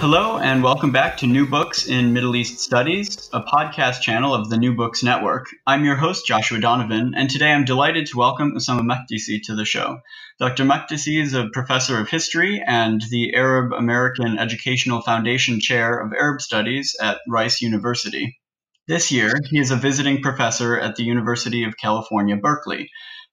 Hello, 0.00 0.38
and 0.38 0.62
welcome 0.62 0.92
back 0.92 1.18
to 1.18 1.26
New 1.26 1.46
Books 1.46 1.86
in 1.86 2.14
Middle 2.14 2.34
East 2.34 2.58
Studies, 2.58 3.28
a 3.34 3.42
podcast 3.42 4.00
channel 4.00 4.34
of 4.34 4.48
the 4.48 4.56
New 4.56 4.74
Books 4.74 5.02
Network. 5.02 5.48
I'm 5.66 5.84
your 5.84 5.94
host, 5.94 6.26
Joshua 6.26 6.58
Donovan, 6.58 7.12
and 7.14 7.28
today 7.28 7.52
I'm 7.52 7.66
delighted 7.66 8.06
to 8.06 8.16
welcome 8.16 8.54
Ussama 8.56 8.80
Makdisi 8.80 9.42
to 9.42 9.54
the 9.54 9.66
show. 9.66 9.98
Dr. 10.38 10.64
Makdisi 10.64 11.20
is 11.20 11.34
a 11.34 11.50
professor 11.52 11.98
of 11.98 12.08
history 12.08 12.64
and 12.66 13.02
the 13.10 13.34
Arab 13.34 13.74
American 13.74 14.38
Educational 14.38 15.02
Foundation 15.02 15.60
Chair 15.60 15.98
of 15.98 16.14
Arab 16.14 16.40
Studies 16.40 16.96
at 16.98 17.18
Rice 17.28 17.60
University. 17.60 18.40
This 18.88 19.12
year, 19.12 19.34
he 19.50 19.58
is 19.58 19.70
a 19.70 19.76
visiting 19.76 20.22
professor 20.22 20.80
at 20.80 20.96
the 20.96 21.04
University 21.04 21.64
of 21.64 21.76
California, 21.76 22.36
Berkeley. 22.36 22.88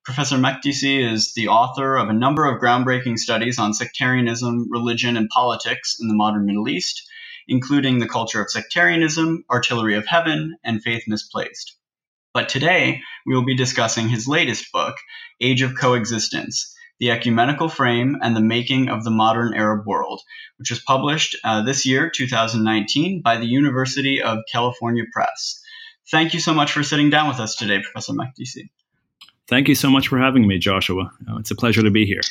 Professor 0.07 0.37
Makdisi 0.37 1.05
is 1.05 1.33
the 1.33 1.49
author 1.49 1.97
of 1.97 2.07
a 2.07 2.13
number 2.13 2.45
of 2.45 2.61
groundbreaking 2.61 3.19
studies 3.19 3.59
on 3.59 3.73
sectarianism, 3.73 4.71
religion, 4.71 5.17
and 5.17 5.27
politics 5.27 5.97
in 5.99 6.07
the 6.07 6.13
modern 6.13 6.45
Middle 6.45 6.69
East, 6.69 7.03
including 7.49 7.99
the 7.99 8.07
culture 8.07 8.41
of 8.41 8.49
sectarianism, 8.49 9.43
artillery 9.51 9.97
of 9.97 10.07
heaven, 10.07 10.55
and 10.63 10.81
faith 10.81 11.03
misplaced. 11.07 11.75
But 12.33 12.47
today, 12.47 13.01
we 13.25 13.35
will 13.35 13.43
be 13.43 13.57
discussing 13.57 14.07
his 14.07 14.29
latest 14.29 14.71
book, 14.71 14.95
Age 15.41 15.61
of 15.61 15.75
Coexistence 15.75 16.73
The 17.01 17.11
Ecumenical 17.11 17.67
Frame 17.67 18.15
and 18.21 18.33
the 18.33 18.39
Making 18.39 18.87
of 18.87 19.03
the 19.03 19.11
Modern 19.11 19.53
Arab 19.55 19.85
World, 19.85 20.21
which 20.55 20.69
was 20.69 20.79
published 20.79 21.35
uh, 21.43 21.63
this 21.63 21.85
year, 21.85 22.09
2019, 22.09 23.21
by 23.21 23.35
the 23.35 23.45
University 23.45 24.21
of 24.21 24.39
California 24.49 25.03
Press. 25.11 25.61
Thank 26.09 26.33
you 26.33 26.39
so 26.39 26.53
much 26.53 26.71
for 26.71 26.81
sitting 26.81 27.09
down 27.09 27.27
with 27.27 27.41
us 27.41 27.55
today, 27.57 27.81
Professor 27.81 28.13
Makdisi. 28.13 28.69
Thank 29.47 29.67
you 29.69 29.75
so 29.75 29.89
much 29.89 30.09
for 30.09 30.17
having 30.19 30.45
me, 30.45 30.59
Joshua. 30.59 31.11
Uh, 31.29 31.37
it's 31.37 31.51
a 31.51 31.55
pleasure 31.55 31.83
to 31.83 31.91
be 31.91 32.05
here. 32.05 32.21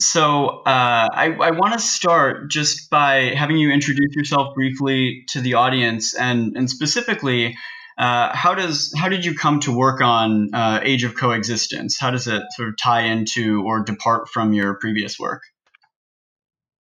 So, 0.00 0.48
uh, 0.48 1.08
I, 1.12 1.32
I 1.32 1.50
want 1.52 1.74
to 1.74 1.78
start 1.78 2.50
just 2.50 2.90
by 2.90 3.34
having 3.36 3.56
you 3.56 3.70
introduce 3.70 4.14
yourself 4.14 4.54
briefly 4.54 5.24
to 5.28 5.40
the 5.40 5.54
audience, 5.54 6.14
and 6.14 6.56
and 6.56 6.68
specifically, 6.68 7.56
uh, 7.98 8.34
how 8.34 8.54
does 8.54 8.92
how 8.96 9.08
did 9.08 9.24
you 9.24 9.34
come 9.34 9.60
to 9.60 9.76
work 9.76 10.00
on 10.00 10.54
uh, 10.54 10.80
Age 10.82 11.04
of 11.04 11.16
Coexistence? 11.16 11.98
How 12.00 12.10
does 12.10 12.26
it 12.26 12.42
sort 12.50 12.68
of 12.68 12.76
tie 12.76 13.02
into 13.02 13.62
or 13.64 13.84
depart 13.84 14.28
from 14.28 14.52
your 14.52 14.74
previous 14.74 15.18
work? 15.18 15.42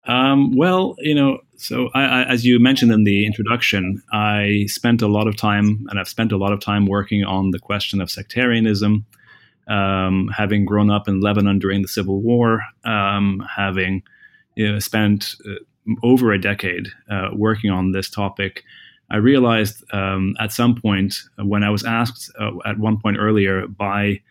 Um, 0.06 0.56
well, 0.56 0.96
you 1.00 1.14
know, 1.14 1.40
so 1.60 1.90
I, 1.94 2.04
I, 2.04 2.24
as 2.24 2.46
you 2.46 2.60
mentioned 2.60 2.92
in 2.92 3.04
the 3.04 3.26
introduction, 3.26 4.02
I 4.14 4.66
spent 4.68 5.02
a 5.02 5.08
lot 5.08 5.28
of 5.28 5.36
time, 5.36 5.86
and 5.90 6.00
I've 6.00 6.08
spent 6.08 6.32
a 6.32 6.38
lot 6.38 6.54
of 6.54 6.60
time 6.60 6.86
working 6.86 7.24
on 7.24 7.52
the 7.52 7.60
question 7.60 8.02
of 8.02 8.10
sectarianism. 8.10 9.06
Um, 9.68 10.30
having 10.36 10.66
grown 10.66 10.90
up 10.90 11.08
in 11.08 11.22
Lebanon 11.22 11.60
during 11.60 11.84
the 11.84 11.88
Civil 11.88 12.22
War, 12.22 12.62
um, 12.86 13.46
having 13.56 14.02
you 14.56 14.72
know, 14.72 14.80
spent 14.80 15.36
uh, 15.48 15.94
over 16.02 16.32
a 16.32 16.42
decade 16.42 16.88
uh, 17.10 17.30
working 17.34 17.70
on 17.70 17.92
this 17.92 18.10
topic, 18.10 18.64
I 19.12 19.18
realized 19.18 19.84
um, 19.94 20.36
at 20.40 20.52
some 20.52 20.76
point 20.76 21.16
when 21.38 21.64
I 21.64 21.70
was 21.70 21.84
asked 21.84 22.32
uh, 22.40 22.52
at 22.66 22.80
one 22.80 23.00
point 23.00 23.18
earlier 23.20 23.68
by 23.68 24.22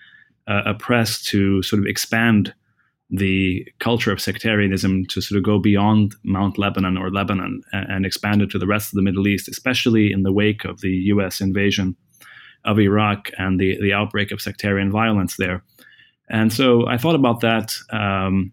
uh, 0.46 0.62
a 0.66 0.74
press 0.74 1.22
to 1.24 1.62
sort 1.62 1.80
of 1.80 1.86
expand 1.86 2.54
the 3.10 3.66
culture 3.78 4.12
of 4.12 4.20
sectarianism 4.20 5.06
to 5.06 5.20
sort 5.20 5.38
of 5.38 5.44
go 5.44 5.58
beyond 5.58 6.14
Mount 6.24 6.58
Lebanon 6.58 6.98
or 6.98 7.10
Lebanon 7.10 7.62
and, 7.72 7.90
and 7.90 8.06
expand 8.06 8.42
it 8.42 8.50
to 8.50 8.58
the 8.58 8.66
rest 8.66 8.92
of 8.92 8.96
the 8.96 9.02
Middle 9.02 9.26
East, 9.26 9.48
especially 9.48 10.12
in 10.12 10.22
the 10.22 10.32
wake 10.32 10.64
of 10.64 10.80
the 10.80 10.90
U.S. 10.90 11.40
invasion 11.40 11.96
of 12.64 12.78
Iraq 12.78 13.30
and 13.38 13.58
the, 13.58 13.78
the 13.80 13.94
outbreak 13.94 14.30
of 14.30 14.42
sectarian 14.42 14.90
violence 14.90 15.36
there. 15.36 15.64
And 16.28 16.52
so 16.52 16.86
I 16.86 16.98
thought 16.98 17.14
about 17.14 17.40
that. 17.40 17.74
Um, 17.90 18.52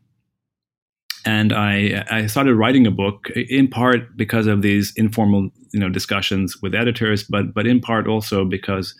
and 1.25 1.51
I, 1.51 2.05
I 2.09 2.27
started 2.27 2.55
writing 2.55 2.85
a 2.87 2.91
book 2.91 3.29
in 3.31 3.67
part 3.67 4.15
because 4.15 4.47
of 4.47 4.61
these 4.61 4.93
informal 4.95 5.49
you 5.73 5.79
know 5.79 5.89
discussions 5.89 6.61
with 6.61 6.73
editors, 6.73 7.23
but 7.23 7.53
but 7.53 7.67
in 7.67 7.81
part 7.81 8.07
also 8.07 8.45
because 8.45 8.95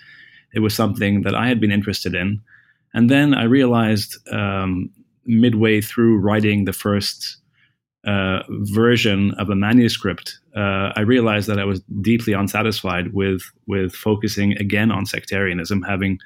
it 0.54 0.60
was 0.60 0.74
something 0.74 1.22
that 1.22 1.36
I 1.36 1.48
had 1.48 1.62
been 1.62 1.72
interested 1.72 2.16
in. 2.16 2.42
And 2.94 3.10
then 3.10 3.34
I 3.34 3.44
realized 3.44 4.18
um, 4.32 4.90
midway 5.26 5.82
through 5.82 6.18
writing 6.18 6.66
the 6.66 6.74
first 6.74 7.38
uh, 8.06 8.44
version 8.50 9.32
of 9.40 9.50
a 9.50 9.56
manuscript, 9.56 10.40
uh, 10.56 10.92
I 10.96 11.02
realized 11.02 11.48
that 11.48 11.60
I 11.60 11.66
was 11.66 11.82
deeply 12.02 12.34
unsatisfied 12.34 13.14
with 13.14 13.42
with 13.68 13.94
focusing 13.94 14.54
again 14.58 14.92
on 14.92 15.06
sectarianism, 15.06 15.82
having 15.82 16.20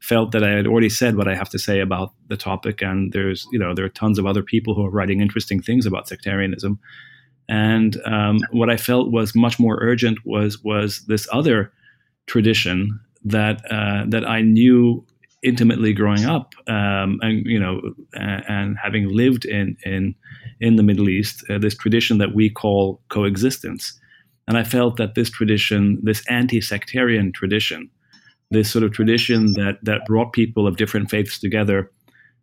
felt 0.00 0.32
that 0.32 0.44
I 0.44 0.50
had 0.50 0.66
already 0.66 0.90
said 0.90 1.16
what 1.16 1.28
I 1.28 1.34
have 1.34 1.48
to 1.50 1.58
say 1.58 1.80
about 1.80 2.12
the 2.28 2.36
topic, 2.36 2.82
and 2.82 3.12
there's 3.12 3.46
you 3.50 3.58
know 3.58 3.74
there 3.74 3.84
are 3.84 3.90
tons 3.90 4.18
of 4.18 4.26
other 4.26 4.42
people 4.42 4.74
who 4.74 4.84
are 4.84 4.90
writing 4.90 5.20
interesting 5.20 5.60
things 5.60 5.86
about 5.86 6.08
sectarianism, 6.08 6.78
and 7.48 7.96
um, 8.04 8.38
what 8.52 8.70
I 8.70 8.76
felt 8.76 9.10
was 9.10 9.34
much 9.34 9.58
more 9.58 9.78
urgent 9.80 10.18
was 10.24 10.62
was 10.62 11.04
this 11.06 11.26
other 11.32 11.72
tradition 12.26 13.00
that 13.24 13.60
uh, 13.70 14.04
that 14.08 14.28
I 14.28 14.42
knew 14.42 15.04
intimately 15.44 15.92
growing 15.92 16.24
up, 16.24 16.54
um, 16.66 17.18
and 17.20 17.44
you 17.46 17.60
know, 17.60 17.80
and, 18.14 18.76
having 18.82 19.08
lived 19.08 19.44
in 19.44 19.76
in 19.84 20.14
in 20.60 20.76
the 20.76 20.82
Middle 20.82 21.08
East, 21.08 21.44
uh, 21.50 21.58
this 21.58 21.76
tradition 21.76 22.18
that 22.18 22.34
we 22.34 22.50
call 22.50 23.00
coexistence, 23.10 23.98
and 24.48 24.56
I 24.56 24.64
felt 24.64 24.96
that 24.96 25.14
this 25.14 25.30
tradition, 25.30 26.00
this 26.02 26.24
anti-sectarian 26.28 27.32
tradition, 27.32 27.90
this 28.50 28.70
sort 28.70 28.84
of 28.84 28.92
tradition 28.92 29.52
that 29.54 29.78
that 29.82 30.06
brought 30.06 30.32
people 30.32 30.66
of 30.66 30.76
different 30.76 31.10
faiths 31.10 31.38
together 31.38 31.90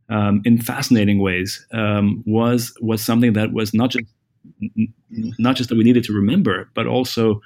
um, 0.10 0.42
in 0.46 0.62
fascinating 0.62 1.20
ways, 1.20 1.66
um, 1.74 2.24
was 2.26 2.74
was 2.82 3.04
something 3.04 3.34
that 3.34 3.52
was 3.52 3.74
not 3.74 3.90
just 3.90 4.06
not 5.40 5.56
just 5.56 5.70
that 5.70 5.78
we 5.78 5.84
needed 5.84 6.04
to 6.04 6.14
remember, 6.14 6.70
but 6.76 6.88
also 6.88 7.42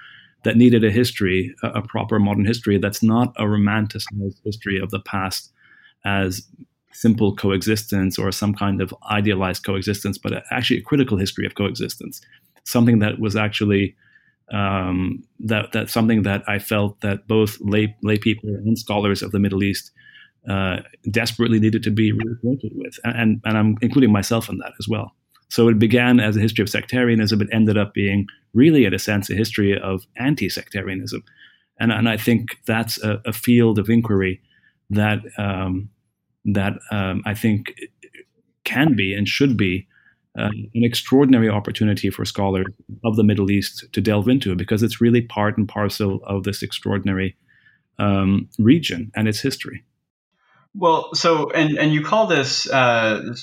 that 0.46 0.56
needed 0.56 0.84
a 0.84 0.92
history, 0.92 1.54
a, 1.64 1.68
a 1.70 1.82
proper 1.82 2.20
modern 2.20 2.46
history 2.46 2.78
that's 2.78 3.04
not 3.04 3.34
a 3.38 3.44
romanticized 3.44 4.40
history 4.46 4.80
of 4.80 4.92
the 4.92 5.00
past 5.00 5.52
as 6.06 6.48
simple 6.94 7.36
coexistence 7.36 8.18
or 8.18 8.32
some 8.32 8.54
kind 8.54 8.80
of 8.80 8.94
idealized 9.12 9.66
coexistence, 9.66 10.18
but 10.18 10.44
actually 10.52 10.78
a 10.78 10.84
critical 10.84 11.18
history 11.18 11.46
of 11.46 11.56
coexistence, 11.56 12.22
something 12.64 13.00
that 13.00 13.20
was 13.20 13.36
actually 13.36 13.96
um, 14.54 15.24
that 15.40 15.72
that 15.74 15.90
something 15.90 16.22
that 16.22 16.44
I 16.48 16.60
felt 16.60 17.02
that 17.02 17.28
both 17.28 17.58
lay 17.60 17.96
lay 18.04 18.18
people 18.18 18.50
and 18.50 18.78
scholars 18.78 19.24
of 19.24 19.32
the 19.32 19.40
Middle 19.40 19.64
East 19.64 19.92
uh, 20.48 20.78
desperately 21.10 21.60
needed 21.60 21.82
to 21.84 21.92
be 21.92 22.14
reacquainted 22.14 22.72
with, 22.76 23.00
and 23.04 23.42
and 23.44 23.58
I'm 23.58 23.76
including 23.82 24.12
myself 24.12 24.48
in 24.48 24.60
that 24.60 24.74
as 24.80 24.88
well. 24.88 25.16
So 25.50 25.68
it 25.70 25.80
began 25.80 26.20
as 26.20 26.36
a 26.36 26.40
history 26.40 26.64
of 26.64 26.70
sectarianism, 26.70 27.40
but 27.40 27.48
ended 27.52 27.78
up 27.78 27.94
being 27.94 28.28
really, 28.54 28.86
in 28.86 28.94
a 28.94 29.00
sense, 29.00 29.30
a 29.30 29.36
history 29.36 29.78
of 29.78 30.06
anti-sectarianism, 30.18 31.24
and 31.80 31.92
and 31.92 32.10
I 32.10 32.18
think 32.18 32.58
that's 32.66 33.02
a, 33.04 33.22
a 33.26 33.34
field 33.34 33.80
of 33.80 33.90
inquiry 33.90 34.42
that 34.90 35.20
um, 35.38 35.90
that 36.46 36.74
um, 36.92 37.22
I 37.26 37.34
think 37.34 37.74
can 38.64 38.96
be 38.96 39.14
and 39.14 39.28
should 39.28 39.56
be 39.58 39.88
uh, 40.38 40.50
an 40.74 40.84
extraordinary 40.84 41.50
opportunity 41.50 42.10
for 42.10 42.26
scholars 42.26 42.66
of 43.04 43.16
the 43.16 43.24
Middle 43.24 43.50
East 43.50 43.86
to 43.94 44.02
delve 44.02 44.28
into 44.28 44.56
because 44.56 44.84
it's 44.84 45.00
really 45.00 45.22
part 45.22 45.58
and 45.58 45.68
parcel 45.68 46.20
of 46.26 46.44
this 46.44 46.62
extraordinary 46.62 47.38
um, 48.00 48.50
region 48.60 49.12
and 49.16 49.28
its 49.28 49.40
history. 49.40 49.84
Well, 50.74 51.14
so 51.16 51.52
and 51.52 51.78
and 51.78 51.94
you 51.94 52.04
call 52.04 52.28
this, 52.28 52.70
uh, 52.70 53.34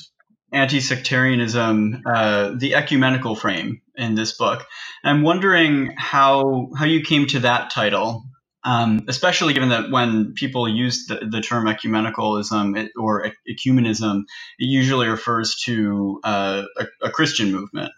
anti-sectarianism 0.52 2.02
uh, 2.06 2.52
the 2.56 2.74
ecumenical 2.74 3.34
frame 3.34 3.80
in 3.96 4.14
this 4.14 4.36
book. 4.36 4.66
I'm 5.02 5.22
wondering 5.22 5.94
how 5.96 6.70
how 6.76 6.84
you 6.84 7.02
came 7.02 7.26
to 7.28 7.40
that 7.40 7.70
title 7.70 8.24
um, 8.64 9.04
especially 9.08 9.54
given 9.54 9.70
that 9.70 9.90
when 9.90 10.34
people 10.34 10.68
use 10.68 11.06
the, 11.06 11.26
the 11.28 11.40
term 11.40 11.66
ecumenicalism 11.66 12.88
or 12.96 13.28
ecumenism, 13.48 14.20
it 14.58 14.66
usually 14.66 15.08
refers 15.08 15.56
to 15.64 16.20
uh, 16.22 16.62
a, 16.78 16.86
a, 17.02 17.10
Christian 17.10 17.50
movement. 17.50 17.90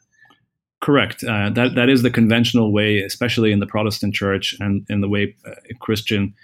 Correct. 0.80 1.22
Uh, 1.22 1.50
that 1.50 1.74
that 1.74 1.88
is 1.88 2.02
the 2.02 2.10
conventional 2.10 2.72
way, 2.72 3.00
especially 3.00 3.52
in 3.52 3.58
the 3.58 3.66
Protestant 3.66 4.14
Church 4.14 4.54
and 4.58 4.86
in 4.88 5.00
the 5.00 5.08
way 5.08 5.36
uh, 5.46 5.52
Christian, 5.80 6.34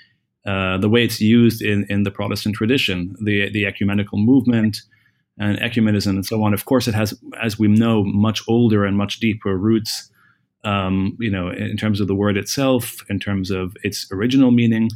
uh, 0.47 0.77
the 0.79 0.89
way 0.89 1.05
it's 1.05 1.21
used 1.21 1.63
in, 1.63 1.87
in 1.89 2.03
the 2.03 2.11
Protestant 2.11 2.55
tradition, 2.55 3.15
the 3.23 3.51
the 3.51 3.67
ecumenical 3.67 4.19
movement 4.19 4.83
and 5.41 5.59
ecumenism 5.59 6.11
and 6.11 6.27
so 6.27 6.41
on. 6.45 6.55
Of 6.55 6.67
course, 6.67 6.87
it 6.87 6.95
has, 6.95 7.19
as 7.43 7.59
we 7.59 7.67
know, 7.67 8.05
much 8.05 8.43
older 8.47 8.85
and 8.85 8.97
much 8.97 9.19
deeper 9.19 9.57
roots 9.57 10.11
um, 10.65 11.17
you 11.19 11.31
know, 11.31 11.51
in 11.51 11.77
terms 11.77 12.01
of 12.01 12.09
the 12.09 12.15
word 12.15 12.37
itself, 12.37 13.03
in 13.09 13.19
terms 13.19 13.51
of 13.51 13.77
its 13.83 14.07
original 14.13 14.51
meaning. 14.51 14.91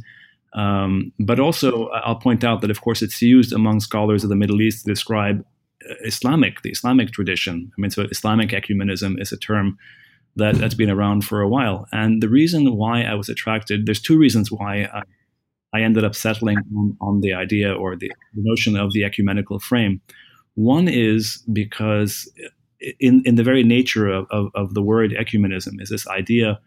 Um, 0.53 1.11
but 1.19 1.39
also, 1.39 1.89
I'll 1.89 2.19
point 2.19 2.43
out 2.43 2.61
that, 2.61 2.71
of 2.71 2.81
course, 2.81 3.01
it's 3.01 3.21
used 3.21 3.51
among 3.51 3.79
scholars 3.79 4.23
of 4.23 4.29
the 4.29 4.35
Middle 4.35 4.61
East 4.61 4.85
to 4.85 4.91
describe 4.91 5.43
uh, 5.89 5.95
Islamic, 6.05 6.61
the 6.61 6.69
Islamic 6.69 7.11
tradition. 7.11 7.71
I 7.77 7.81
mean, 7.81 7.91
so 7.91 8.03
Islamic 8.03 8.49
ecumenism 8.51 9.19
is 9.19 9.31
a 9.31 9.37
term 9.37 9.77
that, 10.35 10.55
that's 10.55 10.75
been 10.75 10.89
around 10.89 11.25
for 11.25 11.41
a 11.41 11.49
while. 11.49 11.87
And 11.91 12.21
the 12.21 12.29
reason 12.29 12.75
why 12.75 13.01
I 13.03 13.15
was 13.15 13.27
attracted, 13.27 13.85
there's 13.85 14.01
two 14.01 14.17
reasons 14.17 14.51
why 14.51 14.83
I, 14.93 15.01
I 15.73 15.81
ended 15.81 16.05
up 16.05 16.15
settling 16.15 16.57
on, 16.77 16.97
on 17.01 17.21
the 17.21 17.33
idea 17.33 17.73
or 17.73 17.95
the, 17.95 18.11
the 18.33 18.43
notion 18.43 18.77
of 18.77 18.93
the 18.93 19.03
ecumenical 19.03 19.59
frame. 19.59 20.01
One 20.55 20.87
is 20.87 21.43
because 21.51 22.31
in, 22.99 23.21
in 23.25 23.35
the 23.35 23.43
very 23.43 23.63
nature 23.63 24.07
of, 24.07 24.25
of, 24.31 24.51
of 24.55 24.73
the 24.73 24.81
word 24.81 25.11
ecumenism 25.11 25.81
is 25.81 25.89
this 25.89 26.07
idea, 26.07 26.59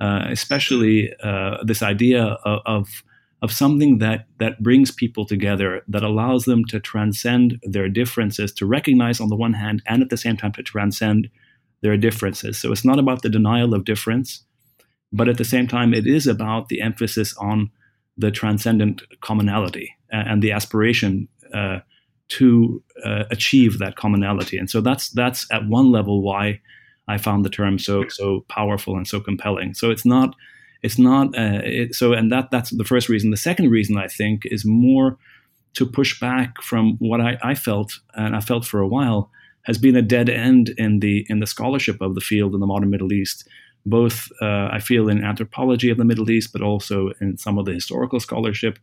uh, 0.00 0.26
especially 0.28 1.12
uh, 1.22 1.58
this 1.64 1.82
idea 1.82 2.38
of, 2.44 3.02
of, 3.42 3.52
something 3.52 3.98
that 3.98 4.26
that 4.38 4.62
brings 4.62 4.90
people 4.90 5.24
together, 5.24 5.82
that 5.88 6.02
allows 6.02 6.44
them 6.44 6.64
to 6.66 6.78
transcend 6.78 7.58
their 7.62 7.88
differences, 7.88 8.52
to 8.52 8.66
recognize 8.66 9.20
on 9.20 9.28
the 9.28 9.36
one 9.36 9.54
hand, 9.54 9.82
and 9.86 10.02
at 10.02 10.10
the 10.10 10.16
same 10.16 10.36
time 10.36 10.52
to 10.52 10.62
transcend 10.62 11.30
their 11.82 11.96
differences. 11.96 12.58
So 12.58 12.70
it's 12.70 12.84
not 12.84 12.98
about 12.98 13.22
the 13.22 13.30
denial 13.30 13.74
of 13.74 13.84
difference, 13.84 14.44
but 15.12 15.28
at 15.28 15.38
the 15.38 15.44
same 15.44 15.66
time, 15.66 15.94
it 15.94 16.06
is 16.06 16.26
about 16.26 16.68
the 16.68 16.82
emphasis 16.82 17.34
on 17.38 17.70
the 18.18 18.30
transcendent 18.30 19.02
commonality 19.20 19.94
and 20.10 20.42
the 20.42 20.52
aspiration 20.52 21.28
uh, 21.54 21.78
to 22.30 22.82
uh, 23.04 23.24
achieve 23.30 23.78
that 23.78 23.96
commonality. 23.96 24.56
And 24.56 24.70
so 24.70 24.80
that's 24.80 25.10
that's 25.10 25.46
at 25.52 25.66
one 25.66 25.90
level 25.90 26.22
why 26.22 26.60
I 27.08 27.18
found 27.18 27.44
the 27.44 27.50
term 27.50 27.78
so 27.78 28.08
so 28.08 28.44
powerful 28.48 28.96
and 28.96 29.06
so 29.06 29.20
compelling. 29.20 29.74
So 29.74 29.90
it's 29.90 30.06
not 30.06 30.34
it's 30.82 30.98
not 30.98 31.36
uh, 31.36 31.60
it, 31.64 31.94
so 31.94 32.12
and 32.12 32.32
that 32.32 32.50
that's 32.50 32.70
the 32.70 32.84
first 32.84 33.08
reason. 33.08 33.30
The 33.30 33.36
second 33.36 33.70
reason 33.70 33.98
I 33.98 34.06
think 34.06 34.46
is 34.46 34.64
more 34.64 35.18
to 35.74 35.86
push 35.86 36.18
back 36.18 36.62
from 36.62 36.96
what 36.98 37.20
I, 37.20 37.38
I 37.42 37.54
felt 37.54 37.98
and 38.14 38.34
I 38.34 38.40
felt 38.40 38.64
for 38.64 38.80
a 38.80 38.88
while 38.88 39.30
has 39.62 39.78
been 39.78 39.96
a 39.96 40.02
dead 40.02 40.28
end 40.28 40.70
in 40.78 41.00
the 41.00 41.26
in 41.28 41.40
the 41.40 41.46
scholarship 41.46 42.00
of 42.00 42.14
the 42.14 42.20
field 42.20 42.54
in 42.54 42.60
the 42.60 42.66
modern 42.66 42.90
Middle 42.90 43.12
East. 43.12 43.46
Both 43.86 44.30
uh, 44.40 44.68
I 44.70 44.78
feel 44.78 45.08
in 45.08 45.24
anthropology 45.24 45.90
of 45.90 45.98
the 45.98 46.04
Middle 46.04 46.30
East, 46.30 46.52
but 46.52 46.62
also 46.62 47.10
in 47.20 47.38
some 47.38 47.58
of 47.58 47.64
the 47.64 47.72
historical 47.72 48.20
scholarship 48.20 48.78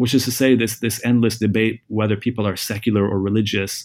which 0.00 0.14
is 0.14 0.24
to 0.24 0.30
say, 0.30 0.54
this 0.54 0.78
this 0.78 0.98
endless 1.04 1.38
debate 1.38 1.82
whether 1.88 2.16
people 2.16 2.46
are 2.46 2.56
secular 2.56 3.06
or 3.06 3.20
religious, 3.20 3.84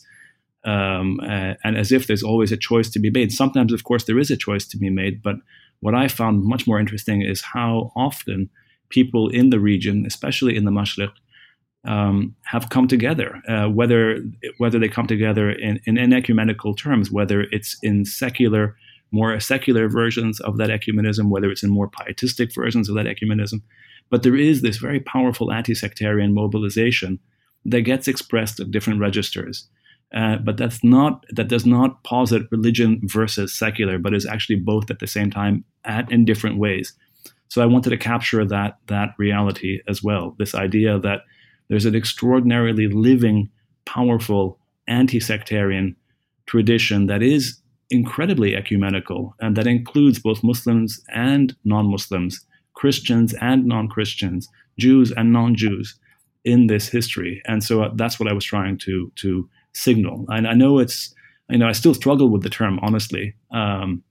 um, 0.63 1.19
uh, 1.19 1.56
and 1.65 1.75
as 1.75 1.91
if 1.91 2.07
there's 2.07 2.23
always 2.23 2.53
a 2.53 2.57
choice 2.69 2.89
to 2.91 3.00
be 3.00 3.09
made. 3.09 3.33
Sometimes, 3.33 3.73
of 3.73 3.83
course, 3.83 4.06
there 4.06 4.17
is 4.17 4.31
a 4.31 4.38
choice 4.38 4.65
to 4.67 4.77
be 4.77 4.89
made, 4.89 5.21
but 5.21 5.35
what 5.81 5.94
I 5.94 6.07
found 6.07 6.45
much 6.45 6.67
more 6.67 6.79
interesting 6.79 7.21
is 7.21 7.41
how 7.41 7.91
often 7.97 8.50
people 8.88 9.27
in 9.27 9.50
the 9.50 9.59
region, 9.59 10.06
especially 10.07 10.56
in 10.56 10.63
the 10.63 10.71
Mashriq, 10.71 11.12
um, 11.85 12.33
have 12.45 12.69
come 12.69 12.88
together, 12.88 13.41
uh, 13.50 13.68
whether 13.68 14.23
whether 14.57 14.79
they 14.79 14.88
come 14.88 15.07
together 15.07 15.51
in, 15.51 15.81
in, 15.85 15.97
in, 15.97 16.13
ecumenical 16.13 16.75
terms, 16.75 17.11
whether 17.11 17.41
it's 17.51 17.77
in 17.83 18.06
secular, 18.06 18.77
more 19.11 19.38
secular 19.41 19.89
versions 19.89 20.39
of 20.39 20.56
that 20.59 20.69
ecumenism, 20.69 21.27
whether 21.29 21.51
it's 21.51 21.63
in 21.63 21.71
more 21.71 21.89
pietistic 21.89 22.56
versions 22.56 22.88
of 22.88 22.95
that 22.95 23.06
ecumenism, 23.06 23.59
but 24.10 24.24
there 24.24 24.36
is 24.36 24.62
this 24.62 24.78
very 24.78 25.00
powerful 25.00 25.52
anti 25.52 25.74
sectarian 25.74 26.34
mobilization 26.34 27.19
that 27.66 27.81
gets 27.81 28.07
expressed 28.07 28.60
at 28.60 28.72
different 28.72 29.00
registers. 29.00 29.68
Uh, 30.13 30.38
but 30.38 30.56
that's 30.56 30.84
not 30.84 31.25
that 31.31 31.48
does 31.48 31.66
not 31.66 32.04
posit 32.04 32.44
religion 32.52 33.02
versus 33.04 33.57
secular, 33.57 33.98
but 33.98 34.13
is 34.13 34.25
actually 34.25 34.56
both 34.56 34.90
at 34.92 35.00
the 35.00 35.07
same 35.07 35.31
time 35.31 35.63
at 35.84 36.10
in 36.12 36.25
different 36.25 36.57
ways. 36.57 36.94
So 37.50 37.62
I 37.62 37.66
wanted 37.66 37.90
to 37.90 37.98
capture 37.98 38.46
that 38.46 38.78
that 38.88 39.10
reality 39.18 39.81
as 39.88 40.04
well. 40.04 40.36
This 40.38 40.56
idea 40.56 41.00
that 41.00 41.22
there's 41.68 41.86
an 41.86 41.96
extraordinarily 41.96 42.88
living, 42.88 43.50
powerful 43.86 44.60
anti-sectarian 44.88 45.96
tradition 46.46 47.07
that 47.07 47.24
is 47.24 47.60
incredibly 47.90 48.56
ecumenical 48.56 49.36
and 49.40 49.56
that 49.57 49.68
includes 49.68 50.19
both 50.19 50.44
Muslims 50.44 51.02
and 51.13 51.56
non-Muslims 51.66 52.46
Christians 52.75 53.33
and 53.42 53.66
non 53.66 53.88
Christians, 53.88 54.50
Jews 54.77 55.12
and 55.12 55.33
non 55.33 55.56
Jews 55.56 55.98
in 56.44 56.68
this 56.68 56.88
history. 56.88 57.42
And 57.45 57.63
so 57.63 57.83
uh, 57.83 57.89
that's 57.95 58.19
what 58.19 58.30
I 58.30 58.33
was 58.33 58.45
trying 58.45 58.77
to, 58.80 59.12
to 59.16 59.50
signal. 59.74 60.25
And 60.30 60.48
I 60.48 60.54
know 60.54 60.77
it's, 60.80 61.14
you 61.49 61.57
know, 61.57 61.68
I 61.68 61.71
still 61.71 61.94
struggle 61.94 62.30
with 62.30 62.44
the 62.44 62.49
term, 62.49 62.80
honestly. 62.81 63.33
Um, 63.52 64.04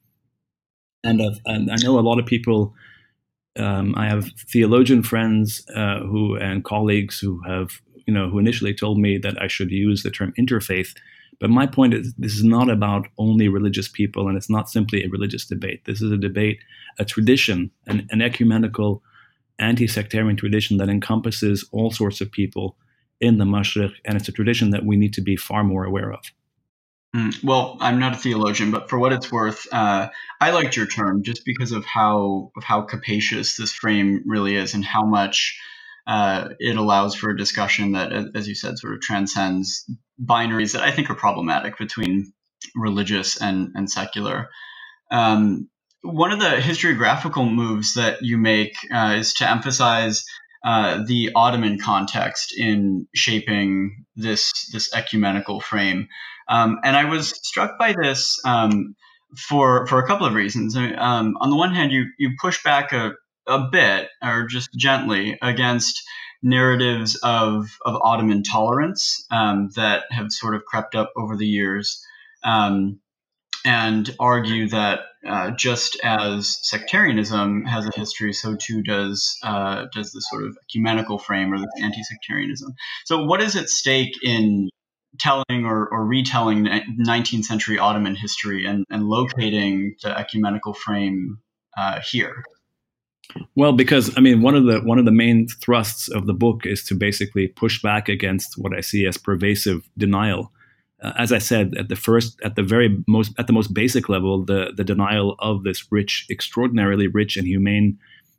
and, 1.05 1.21
and 1.47 1.71
I 1.71 1.77
know 1.83 1.99
a 1.99 2.01
lot 2.01 2.19
of 2.19 2.27
people. 2.27 2.75
Um, 3.57 3.95
I 3.97 4.09
have 4.09 4.33
theologian 4.49 5.05
friends 5.05 5.65
uh, 5.77 6.01
who 6.01 6.37
and 6.37 6.65
colleagues 6.65 7.21
who 7.21 7.41
have, 7.47 7.81
you 8.05 8.13
know, 8.13 8.29
who 8.29 8.41
initially 8.41 8.75
told 8.75 8.99
me 8.99 9.17
that 9.19 9.41
I 9.41 9.47
should 9.47 9.71
use 9.71 10.03
the 10.03 10.11
term 10.11 10.33
interfaith 10.37 10.97
but 11.41 11.51
my 11.51 11.67
point 11.67 11.95
is, 11.95 12.15
this 12.19 12.35
is 12.35 12.45
not 12.45 12.71
about 12.71 13.07
only 13.19 13.49
religious 13.49 13.89
people, 13.89 14.29
and 14.29 14.37
it's 14.37 14.51
not 14.51 14.71
simply 14.71 15.05
a 15.05 15.09
religious 15.09 15.47
debate. 15.47 15.85
This 15.85 16.01
is 16.01 16.11
a 16.11 16.17
debate, 16.17 16.59
a 16.99 17.05
tradition, 17.05 17.71
an, 17.87 18.07
an 18.11 18.23
ecumenical, 18.23 19.03
anti 19.59 19.87
sectarian 19.87 20.37
tradition 20.37 20.79
that 20.79 20.89
encompasses 20.89 21.65
all 21.73 21.91
sorts 21.91 22.21
of 22.21 22.31
people 22.31 22.77
in 23.21 23.39
the 23.39 23.45
Mashriq, 23.45 23.93
and 24.05 24.17
it's 24.17 24.29
a 24.29 24.33
tradition 24.33 24.71
that 24.71 24.85
we 24.85 24.97
need 24.97 25.15
to 25.15 25.21
be 25.21 25.37
far 25.37 25.65
more 25.65 25.85
aware 25.85 26.13
of. 26.13 26.25
Mm, 27.15 27.45
well, 27.45 27.77
I'm 27.81 28.01
not 28.01 28.15
a 28.15 28.17
theologian, 28.17 28.73
but 28.73 28.91
for 28.91 28.99
what 28.99 29.13
it's 29.13 29.31
worth, 29.31 29.67
uh, 29.73 30.09
I 30.41 30.51
liked 30.51 30.77
your 30.77 30.87
term 30.87 31.23
just 31.23 31.45
because 31.45 31.71
of 31.71 31.85
how 31.85 32.51
of 32.57 32.65
how 32.65 32.83
capacious 32.83 33.57
this 33.57 33.73
frame 33.73 34.23
really 34.27 34.57
is, 34.57 34.75
and 34.75 34.85
how 34.85 35.05
much 35.05 35.59
uh, 36.07 36.49
it 36.59 36.77
allows 36.77 37.15
for 37.15 37.31
a 37.31 37.37
discussion 37.37 37.93
that, 37.93 38.13
as 38.35 38.49
you 38.49 38.55
said, 38.55 38.79
sort 38.79 38.95
of 38.95 39.01
transcends 39.01 39.89
binaries 40.23 40.73
that 40.73 40.83
I 40.83 40.91
think 40.91 41.11
are 41.11 41.15
problematic 41.15 41.79
between 41.79 42.33
religious 42.75 43.41
and, 43.41 43.73
and 43.75 43.91
secular. 43.91 44.49
Um, 45.11 45.69
one 46.03 46.33
of 46.33 46.41
the 46.41 46.57
historiographical 46.57 47.51
moves 47.51 47.95
that 47.95 48.23
you 48.23 48.37
make 48.37 48.77
uh, 48.93 49.17
is 49.19 49.35
to 49.35 49.51
emphasize 49.51 50.25
uh, 50.65 51.03
the 51.07 51.31
Ottoman 51.35 51.79
context 51.79 52.55
in 52.57 53.07
shaping 53.15 54.05
this 54.17 54.71
this 54.73 54.95
ecumenical 54.95 55.61
frame, 55.61 56.09
um, 56.49 56.79
and 56.85 56.97
I 56.97 57.05
was 57.05 57.31
struck 57.47 57.79
by 57.79 57.95
this 58.01 58.41
um, 58.47 58.97
for 59.37 59.87
for 59.87 59.99
a 59.99 60.07
couple 60.07 60.27
of 60.27 60.35
reasons. 60.35 60.77
Um, 60.77 61.37
on 61.41 61.51
the 61.51 61.57
one 61.57 61.75
hand, 61.75 61.93
you 61.93 62.07
you 62.19 62.33
push 62.41 62.63
back 62.63 62.93
a 62.93 63.13
a 63.47 63.69
bit 63.71 64.09
or 64.23 64.47
just 64.47 64.71
gently 64.75 65.39
against 65.43 66.03
narratives 66.45 67.17
of, 67.23 67.79
of 67.85 67.97
Ottoman 68.01 68.43
tolerance 68.43 69.27
um, 69.31 69.71
that 69.75 70.05
have 70.11 70.31
sort 70.31 70.55
of 70.55 70.65
crept 70.65 70.95
up 70.95 71.13
over 71.17 71.37
the 71.37 71.47
years. 71.47 72.05
Um, 72.45 73.01
and 73.67 74.15
argue 74.21 74.69
that 74.69 75.01
uh, 75.27 75.51
just 75.53 75.99
as 76.05 76.59
sectarianism 76.69 77.65
has 77.65 77.87
a 77.87 77.91
history, 77.99 78.35
so 78.35 78.57
too 78.57 78.83
does 78.83 79.39
uh, 79.43 79.87
does 79.91 80.13
this 80.13 80.29
sort 80.29 80.45
of 80.45 80.55
ecumenical 80.69 81.19
frame 81.19 81.51
or 81.51 81.59
this 81.59 81.71
anti-sectarianism. 81.83 82.75
So, 83.07 83.25
what 83.25 83.41
is 83.41 83.57
at 83.57 83.71
stake 83.71 84.13
in 84.23 84.69
telling 85.19 85.65
or, 85.65 85.89
or 85.89 86.05
retelling 86.05 86.67
19th 86.67 87.45
century 87.45 87.79
Ottoman 87.79 88.17
history 88.17 88.67
and, 88.67 88.85
and 88.91 89.05
locating 89.05 89.95
the 90.03 90.11
ecumenical 90.17 90.75
frame 90.75 91.39
uh, 91.77 92.01
here? 92.01 92.45
Well, 93.55 93.73
because 93.73 94.17
I 94.17 94.21
mean, 94.21 94.43
one 94.43 94.55
of 94.55 94.65
the 94.65 94.81
one 94.81 94.99
of 94.99 95.05
the 95.05 95.13
main 95.13 95.49
thrusts 95.49 96.09
of 96.09 96.27
the 96.27 96.35
book 96.35 96.67
is 96.67 96.85
to 96.85 96.95
basically 96.95 97.49
push 97.49 97.81
back 97.83 98.09
against 98.09 98.59
what 98.59 98.77
I 98.77 98.81
see 98.81 99.07
as 99.07 99.17
pervasive 99.17 99.89
denial. 99.97 100.53
Uh, 101.03 101.13
as 101.19 101.33
I 101.33 101.39
said 101.39 101.75
at 101.77 101.89
the 101.89 101.97
first, 101.97 102.41
at 102.43 102.57
the 102.57 102.63
very 102.63 103.03
most, 103.07 103.33
at 103.39 103.47
the 103.47 103.53
most 103.53 103.75
basic 103.75 104.09
level, 104.09 104.45
the 104.45 104.73
the 104.77 104.85
denial 104.85 105.37
of 105.39 105.65
this 105.65 105.91
rich, 105.91 106.27
extraordinarily 106.31 107.07
rich 107.07 107.37
and 107.37 107.47
humane 107.47 107.99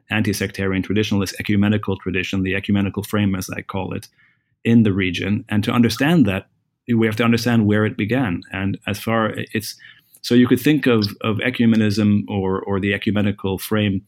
anti-sectarian 0.09 0.83
traditionalist 0.83 1.33
ecumenical 1.39 1.97
tradition, 1.97 2.43
the 2.43 2.55
ecumenical 2.55 3.03
frame, 3.03 3.35
as 3.35 3.49
I 3.49 3.61
call 3.61 3.93
it, 3.93 4.07
in 4.63 4.83
the 4.83 4.93
region, 4.93 5.45
and 5.49 5.63
to 5.63 5.71
understand 5.71 6.25
that 6.27 6.47
we 6.87 7.07
have 7.07 7.15
to 7.15 7.23
understand 7.23 7.65
where 7.65 7.85
it 7.85 7.97
began. 7.97 8.43
And 8.51 8.77
as 8.87 8.99
far 8.99 9.33
it's 9.53 9.75
so 10.21 10.35
you 10.35 10.47
could 10.47 10.59
think 10.59 10.87
of 10.87 11.07
of 11.21 11.37
ecumenism 11.37 12.23
or 12.27 12.61
or 12.61 12.79
the 12.79 12.93
ecumenical 12.93 13.57
frame 13.57 14.01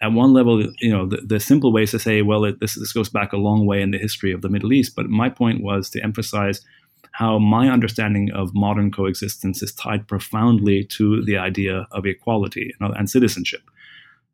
at 0.00 0.12
one 0.12 0.32
level, 0.32 0.62
you 0.80 0.90
know, 0.90 1.06
the, 1.06 1.18
the 1.18 1.40
simple 1.40 1.72
way 1.72 1.84
is 1.84 1.92
to 1.92 1.98
say, 1.98 2.22
well, 2.22 2.44
it, 2.44 2.60
this, 2.60 2.74
this 2.74 2.92
goes 2.92 3.08
back 3.08 3.32
a 3.32 3.38
long 3.38 3.66
way 3.66 3.80
in 3.80 3.90
the 3.90 3.98
history 3.98 4.32
of 4.32 4.42
the 4.42 4.48
Middle 4.48 4.72
East. 4.72 4.94
But 4.96 5.08
my 5.08 5.28
point 5.28 5.62
was 5.62 5.88
to 5.90 6.02
emphasize 6.02 6.60
how 7.12 7.38
my 7.38 7.68
understanding 7.68 8.30
of 8.32 8.54
modern 8.54 8.90
coexistence 8.90 9.62
is 9.62 9.72
tied 9.72 10.08
profoundly 10.08 10.84
to 10.84 11.24
the 11.24 11.38
idea 11.38 11.86
of 11.92 12.06
equality 12.06 12.72
you 12.72 12.74
know, 12.80 12.92
and 12.94 13.08
citizenship. 13.08 13.62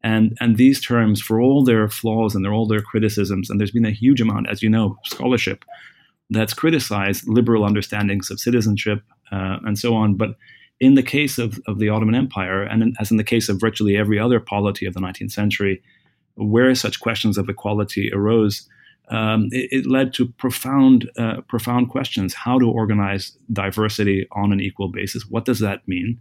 And, 0.03 0.37
and 0.41 0.57
these 0.57 0.81
terms, 0.81 1.21
for 1.21 1.41
all 1.41 1.63
their 1.63 1.89
flaws 1.89 2.35
and 2.35 2.43
their, 2.43 2.55
all 2.55 2.67
their 2.67 2.81
criticisms, 2.81 3.51
and 3.51 3.61
there's 3.61 3.71
been 3.71 3.85
a 3.85 3.91
huge 3.91 4.21
amount, 4.23 4.49
as 4.49 4.63
you 4.63 4.71
know, 4.71 4.97
scholarship 5.05 5.65
that's 6.31 6.55
criticized 6.55 7.29
liberal 7.29 7.65
understandings 7.65 8.31
of 8.31 8.41
citizenship 8.41 9.03
uh, 9.31 9.59
and 9.65 9.79
so 9.79 9.95
on. 9.95 10.15
But 10.15 10.37
in 10.81 10.95
the 10.95 11.03
case 11.03 11.39
of, 11.39 11.61
of 11.67 11.79
the 11.79 11.91
Ottoman 11.91 12.15
Empire, 12.15 12.63
and 12.63 12.83
in, 12.83 12.95
as 12.99 13.11
in 13.11 13.19
the 13.19 13.25
case 13.25 13.49
of 13.49 13.61
virtually 13.61 13.97
every 13.97 14.19
other 14.19 14.41
polity 14.41 14.87
of 14.87 14.95
the 14.95 15.01
19th 15.01 15.33
century, 15.33 15.83
where 16.35 16.75
such 16.75 17.01
questions 17.01 17.37
of 17.37 17.49
equality 17.49 18.11
arose, 18.13 18.67
um, 19.11 19.49
it, 19.53 19.69
it, 19.71 19.87
led 19.87 20.15
to 20.15 20.27
profound, 20.27 21.11
uh, 21.19 21.43
profound 21.49 21.91
questions: 21.91 22.33
how 22.33 22.59
to 22.59 22.71
organize 22.71 23.37
diversity 23.53 24.27
on 24.33 24.53
an 24.53 24.61
equal 24.61 24.89
basis. 24.89 25.27
What 25.27 25.45
does 25.45 25.59
that 25.61 25.87
mean? 25.87 26.21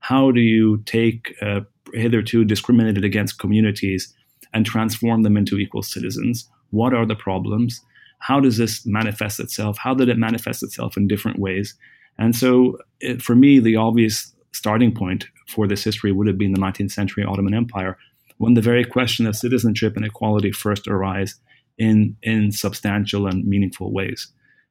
How 0.00 0.32
do 0.32 0.40
you 0.40 0.78
take 0.86 1.34
uh, 1.42 1.60
hitherto 1.92 2.44
discriminated 2.44 3.04
against 3.04 3.38
communities 3.38 4.12
and 4.52 4.66
transform 4.66 5.22
them 5.22 5.36
into 5.36 5.58
equal 5.58 5.82
citizens? 5.82 6.48
What 6.70 6.94
are 6.94 7.06
the 7.06 7.14
problems? 7.14 7.80
How 8.18 8.40
does 8.40 8.56
this 8.56 8.84
manifest 8.86 9.38
itself? 9.38 9.78
How 9.78 9.94
did 9.94 10.08
it 10.08 10.18
manifest 10.18 10.62
itself 10.62 10.96
in 10.96 11.06
different 11.06 11.38
ways? 11.38 11.74
And 12.20 12.36
so, 12.36 12.78
it, 13.00 13.22
for 13.22 13.34
me, 13.34 13.58
the 13.58 13.76
obvious 13.76 14.32
starting 14.52 14.94
point 14.94 15.26
for 15.48 15.66
this 15.66 15.82
history 15.82 16.12
would 16.12 16.26
have 16.26 16.38
been 16.38 16.52
the 16.52 16.60
19th 16.60 16.92
century 16.92 17.24
Ottoman 17.24 17.54
Empire, 17.54 17.96
when 18.36 18.54
the 18.54 18.60
very 18.60 18.84
question 18.84 19.26
of 19.26 19.34
citizenship 19.34 19.96
and 19.96 20.04
equality 20.04 20.52
first 20.52 20.86
arise 20.86 21.34
in, 21.78 22.16
in 22.22 22.52
substantial 22.52 23.26
and 23.26 23.46
meaningful 23.46 23.92
ways. 23.92 24.28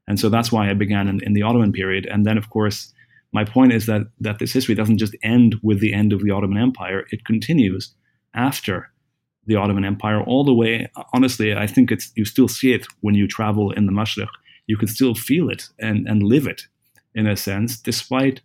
And 0.08 0.20
so 0.20 0.30
that's 0.30 0.52
why 0.52 0.70
I 0.70 0.74
began 0.74 1.08
in, 1.08 1.24
in 1.24 1.34
the 1.34 1.42
Ottoman 1.42 1.74
period. 1.74 2.06
And 2.06 2.26
then, 2.26 2.38
of 2.38 2.50
course, 2.50 2.94
my 3.32 3.44
point 3.44 3.74
is 3.74 3.88
that, 3.88 4.04
that 4.20 4.40
this 4.40 4.54
history 4.54 4.76
doesn't 4.76 4.98
just 4.98 5.16
end 5.24 5.56
with 5.62 5.80
the 5.80 5.94
end 5.94 6.14
of 6.14 6.24
the 6.24 6.32
Ottoman 6.32 6.62
Empire, 6.62 7.06
it 7.12 7.26
continues 7.26 7.94
after 8.34 8.92
the 9.46 9.56
Ottoman 9.56 9.86
Empire 9.86 10.22
all 10.22 10.44
the 10.44 10.54
way. 10.54 10.88
Honestly, 11.14 11.56
I 11.56 11.66
think 11.66 11.92
it's 11.92 12.12
you 12.16 12.26
still 12.26 12.48
see 12.48 12.74
it 12.74 12.86
when 13.02 13.16
you 13.16 13.28
travel 13.28 13.72
in 13.72 13.88
the 13.88 13.92
Mashriq. 13.92 14.28
You 14.68 14.78
can 14.78 14.88
still 14.88 15.16
feel 15.16 15.50
it 15.50 15.70
and, 15.80 16.08
and 16.08 16.22
live 16.22 16.46
it 16.46 16.68
in 17.16 17.28
a 17.28 17.36
sense, 17.36 17.78
despite 17.78 18.42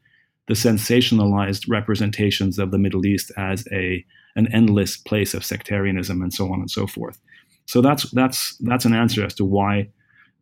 the 0.47 0.55
sensationalized 0.55 1.69
representations 1.69 2.59
of 2.59 2.71
the 2.71 2.79
Middle 2.79 3.07
East 3.07 3.33
as 3.37 3.67
a 3.73 4.05
an 4.37 4.53
endless 4.53 4.97
place 4.97 5.33
of 5.33 5.45
sectarianism 5.45 6.21
and 6.21 6.33
so 6.33 6.53
on 6.53 6.61
and 6.61 6.71
so 6.71 6.87
forth. 6.87 7.21
So 7.67 7.81
that's 7.81 8.11
that's 8.11 8.57
that's 8.59 8.85
an 8.85 8.95
answer 8.95 9.25
as 9.25 9.35
to 9.35 9.45
why 9.45 9.89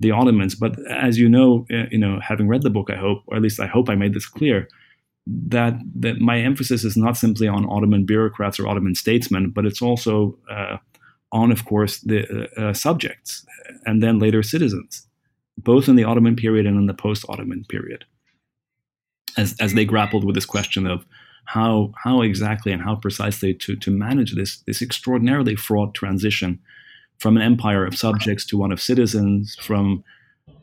the 0.01 0.11
Ottomans. 0.11 0.55
But 0.55 0.77
as 0.91 1.19
you 1.19 1.29
know, 1.29 1.67
uh, 1.73 1.85
you 1.91 1.99
know, 1.99 2.19
having 2.21 2.49
read 2.49 2.63
the 2.63 2.71
book, 2.71 2.91
I 2.91 2.97
hope, 2.97 3.23
or 3.27 3.37
at 3.37 3.43
least 3.43 3.61
I 3.61 3.67
hope 3.67 3.89
I 3.89 3.95
made 3.95 4.15
this 4.15 4.27
clear, 4.27 4.69
that 5.27 5.75
that 5.95 6.19
my 6.19 6.41
emphasis 6.41 6.85
is 6.85 6.97
not 6.97 7.17
simply 7.17 7.47
on 7.47 7.69
Ottoman 7.69 8.05
bureaucrats 8.05 8.59
or 8.59 8.67
Ottoman 8.67 8.95
statesmen, 8.95 9.51
but 9.51 9.67
it's 9.67 9.83
also 9.83 10.37
uh, 10.51 10.79
on, 11.31 11.53
of 11.53 11.65
course, 11.65 12.01
the 12.01 12.49
uh, 12.59 12.61
uh 12.61 12.73
subjects 12.73 13.47
and 13.87 14.03
then 14.03 14.19
later 14.19 14.43
citizens, 14.43 15.07
both 15.59 15.89
in 15.89 15.97
the 15.97 16.05
Ottoman 16.05 16.35
period 16.35 16.67
and 16.67 16.77
in 16.77 16.87
the 16.87 16.95
post-Ottoman 16.95 17.65
period 17.69 18.05
as, 19.37 19.55
as 19.61 19.75
they 19.75 19.85
grappled 19.85 20.25
with 20.25 20.35
this 20.35 20.47
question 20.47 20.87
of 20.87 21.05
how 21.45 21.93
how 22.05 22.23
exactly 22.23 22.73
and 22.73 22.83
how 22.83 22.95
precisely 22.95 23.53
to 23.53 23.75
to 23.77 23.91
manage 23.91 24.35
this 24.35 24.63
this 24.67 24.81
extraordinarily 24.81 25.57
fraught 25.57 25.93
transition 25.93 26.61
from 27.23 27.37
an 27.37 27.43
empire 27.43 27.87
of 27.87 27.97
subjects 27.97 28.45
to 28.45 28.59
one 28.59 28.73
of 28.73 28.83
citizens, 28.83 29.57
from 29.61 30.03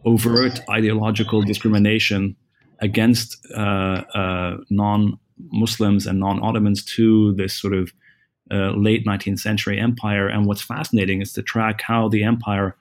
overt 0.06 0.60
ideological 0.70 1.42
discrimination 1.42 2.36
against 2.80 3.38
uh, 3.56 4.04
uh, 4.14 4.58
non-Muslims 4.70 6.06
and 6.06 6.20
non-Ottomans 6.20 6.84
to 6.84 7.34
this 7.36 7.54
sort 7.54 7.74
of 7.74 7.94
uh, 8.52 8.72
late 8.72 9.06
19th 9.06 9.40
century 9.40 9.80
empire. 9.80 10.28
And 10.28 10.46
what's 10.46 10.62
fascinating 10.62 11.22
is 11.22 11.32
to 11.34 11.42
track 11.42 11.82
how 11.82 12.10
the 12.10 12.24
empire, 12.24 12.76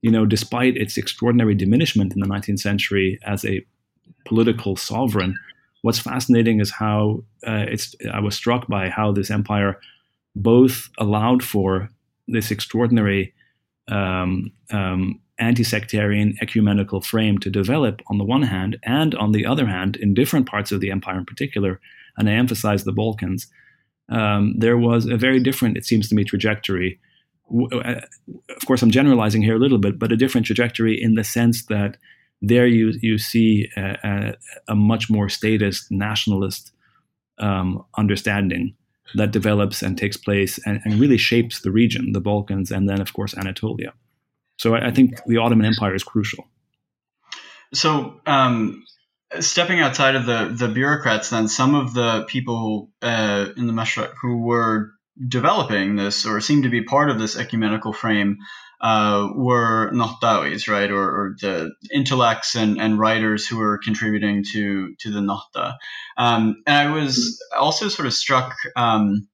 you 0.00 0.10
know, 0.10 0.24
despite 0.24 0.78
its 0.78 0.96
extraordinary 0.96 1.54
diminishment 1.54 2.14
in 2.14 2.20
the 2.20 2.26
19th 2.26 2.60
century 2.60 3.18
as 3.24 3.44
a 3.44 3.64
political 4.26 4.76
sovereign. 4.76 5.38
What's 5.82 5.98
fascinating 5.98 6.60
is 6.60 6.70
how 6.70 7.24
uh, 7.46 7.64
it's. 7.68 7.94
I 8.12 8.20
was 8.20 8.34
struck 8.34 8.66
by 8.68 8.88
how 8.90 9.12
this 9.12 9.30
empire 9.30 9.80
both 10.36 10.88
allowed 10.98 11.42
for 11.42 11.88
this 12.28 12.50
extraordinary 12.50 13.32
um, 13.88 14.52
um, 14.70 15.20
anti-sectarian 15.38 16.36
ecumenical 16.40 17.00
frame 17.00 17.38
to 17.38 17.50
develop 17.50 18.02
on 18.08 18.18
the 18.18 18.24
one 18.24 18.42
hand, 18.42 18.76
and 18.84 19.14
on 19.14 19.32
the 19.32 19.46
other 19.46 19.66
hand, 19.66 19.96
in 19.96 20.14
different 20.14 20.46
parts 20.46 20.70
of 20.70 20.80
the 20.80 20.90
empire 20.90 21.18
in 21.18 21.24
particular, 21.24 21.80
and 22.16 22.28
I 22.28 22.32
emphasize 22.34 22.84
the 22.84 22.92
Balkans, 22.92 23.46
um, 24.10 24.54
there 24.58 24.76
was 24.76 25.06
a 25.06 25.16
very 25.16 25.40
different, 25.40 25.76
it 25.76 25.86
seems 25.86 26.08
to 26.08 26.14
me, 26.14 26.24
trajectory. 26.24 27.00
Uh, 27.72 28.00
of 28.54 28.66
course, 28.66 28.82
I'm 28.82 28.90
generalizing 28.90 29.42
here 29.42 29.56
a 29.56 29.58
little 29.58 29.78
bit, 29.78 29.98
but 29.98 30.12
a 30.12 30.16
different 30.16 30.46
trajectory 30.46 31.00
in 31.00 31.14
the 31.14 31.24
sense 31.24 31.64
that 31.66 31.96
there 32.42 32.66
you 32.66 32.92
you 33.00 33.18
see 33.18 33.68
a, 33.76 34.34
a, 34.68 34.74
much 34.74 35.10
more 35.10 35.28
statist 35.28 35.90
nationalist 35.90 36.72
um, 37.38 37.84
understanding 37.98 38.74
that 39.14 39.32
develops 39.32 39.82
and 39.82 39.98
takes 39.98 40.16
place 40.16 40.58
and, 40.64 40.80
and, 40.84 41.00
really 41.00 41.16
shapes 41.16 41.62
the 41.62 41.70
region, 41.70 42.12
the 42.12 42.20
Balkans, 42.20 42.70
and 42.70 42.88
then 42.88 43.00
of 43.00 43.12
course 43.12 43.36
Anatolia. 43.36 43.92
So 44.56 44.74
I, 44.74 44.88
I 44.88 44.90
think 44.90 45.20
the 45.26 45.38
Ottoman 45.38 45.66
Empire 45.66 45.94
is 45.94 46.04
crucial. 46.04 46.46
So 47.74 48.20
um, 48.26 48.84
stepping 49.38 49.80
outside 49.80 50.16
of 50.16 50.26
the 50.26 50.50
the 50.52 50.68
bureaucrats, 50.68 51.30
then 51.30 51.48
some 51.48 51.74
of 51.74 51.94
the 51.94 52.24
people 52.26 52.90
uh, 53.02 53.48
in 53.56 53.66
the 53.66 53.72
Mashriq 53.72 54.12
who 54.20 54.38
were 54.38 54.92
developing 55.28 55.96
this 55.96 56.24
or 56.24 56.40
seemed 56.40 56.64
to 56.64 56.70
be 56.70 56.82
part 56.82 57.10
of 57.10 57.18
this 57.18 57.36
ecumenical 57.36 57.92
frame 57.92 58.38
uh, 58.80 59.28
were 59.34 59.90
Nahdawis, 59.92 60.68
right, 60.68 60.90
or, 60.90 61.02
or, 61.02 61.36
the 61.40 61.70
intellects 61.92 62.54
and, 62.54 62.80
and 62.80 62.98
writers 62.98 63.46
who 63.46 63.58
were 63.58 63.78
contributing 63.78 64.44
to 64.52 64.94
to 65.00 65.10
the 65.10 65.20
Nahda. 65.20 65.76
Um, 66.16 66.62
and 66.66 66.88
I 66.88 66.92
was 66.92 67.42
also 67.56 67.88
sort 67.88 68.06
of 68.06 68.14
struck 68.14 68.54
um, 68.76 69.28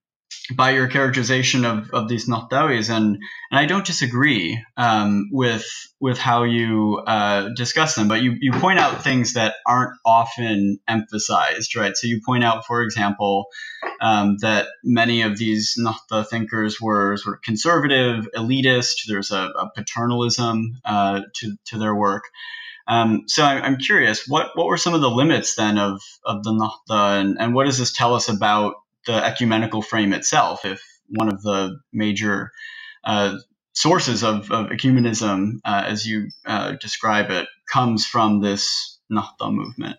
by 0.55 0.71
your 0.71 0.88
characterization 0.88 1.65
of, 1.65 1.91
of 1.91 2.09
these 2.09 2.29
Nahdawis, 2.29 2.91
and 2.91 3.17
and 3.50 3.61
I 3.61 3.67
don't 3.67 3.85
disagree 3.85 4.62
um, 4.76 5.29
with 5.33 5.67
with 6.00 6.19
how 6.19 6.45
you 6.45 7.03
uh, 7.07 7.50
discuss 7.57 7.95
them, 7.95 8.09
but 8.09 8.23
you, 8.23 8.37
you 8.41 8.53
point 8.53 8.79
out 8.79 9.03
things 9.03 9.33
that 9.33 9.55
aren't 9.67 9.99
often 10.05 10.79
emphasized, 10.87 11.75
right? 11.75 11.97
So 11.97 12.07
you 12.07 12.21
point 12.25 12.45
out, 12.45 12.67
for 12.67 12.83
example, 12.83 13.47
um, 14.00 14.37
that 14.43 14.69
many 14.85 15.23
of 15.23 15.38
these 15.38 15.79
Nahda 15.79 16.26
thinkers 16.29 16.81
were 16.81 17.17
sort 17.17 17.37
of 17.37 17.43
conservative, 17.43 18.29
elitist. 18.37 19.07
There's 19.09 19.31
a, 19.31 19.49
a 19.49 19.71
paternalism 19.75 20.81
uh, 20.85 21.23
to 21.37 21.57
to 21.67 21.79
their 21.79 21.95
work. 21.95 22.25
Um, 22.88 23.25
so 23.26 23.43
I, 23.43 23.67
am 23.67 23.79
curious, 23.79 24.29
what 24.29 24.50
what 24.55 24.67
were 24.67 24.76
some 24.76 24.95
of 24.95 25.00
the 25.00 25.11
limits 25.11 25.57
then 25.57 25.76
of 25.79 26.00
of 26.25 26.45
the 26.45 26.53
Nahda, 26.53 27.21
and, 27.21 27.37
and 27.41 27.55
what 27.55 27.65
does 27.65 27.79
this 27.79 27.93
tell 27.93 28.15
us 28.15 28.29
about 28.29 28.76
the 29.07 29.25
ecumenical 29.25 29.83
frame 29.83 30.13
itself, 30.13 30.65
if 30.65 30.81
one 31.09 31.29
of 31.29 31.43
the 31.43 31.79
major 31.93 32.51
uh, 33.05 33.37
sources 33.73 34.25
of, 34.25 34.51
of 34.51 34.67
ecumenism, 34.67 35.61
uh, 35.65 35.85
as 35.87 36.07
you 36.07 36.29
uh, 36.45 36.73
describe 36.81 37.31
it, 37.31 37.47
comes 37.73 38.07
from 38.07 38.41
this 38.41 38.99
Nahda 39.11 39.53
movement. 39.53 39.97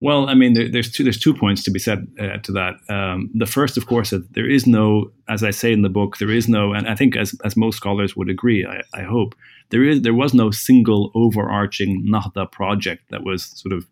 Well, 0.00 0.28
I 0.28 0.34
mean, 0.34 0.52
there, 0.52 0.70
there's 0.70 0.92
two 0.92 1.04
there's 1.04 1.18
two 1.18 1.32
points 1.32 1.62
to 1.64 1.70
be 1.70 1.78
said 1.78 2.06
uh, 2.20 2.36
to 2.42 2.52
that. 2.52 2.74
Um, 2.90 3.30
the 3.34 3.46
first, 3.46 3.78
of 3.78 3.86
course, 3.86 4.10
that 4.10 4.34
there 4.34 4.48
is 4.48 4.66
no, 4.66 5.10
as 5.28 5.42
I 5.42 5.50
say 5.50 5.72
in 5.72 5.82
the 5.82 5.88
book, 5.88 6.18
there 6.18 6.30
is 6.30 6.48
no, 6.48 6.74
and 6.74 6.86
I 6.86 6.94
think 6.94 7.16
as 7.16 7.34
as 7.44 7.56
most 7.56 7.76
scholars 7.76 8.14
would 8.14 8.28
agree, 8.28 8.66
I, 8.66 8.82
I 8.92 9.04
hope 9.04 9.34
there 9.70 9.84
is 9.84 10.02
there 10.02 10.14
was 10.14 10.34
no 10.34 10.50
single 10.50 11.10
overarching 11.14 12.06
Nahda 12.06 12.52
project 12.52 13.04
that 13.10 13.24
was 13.24 13.44
sort 13.58 13.72
of 13.72 13.86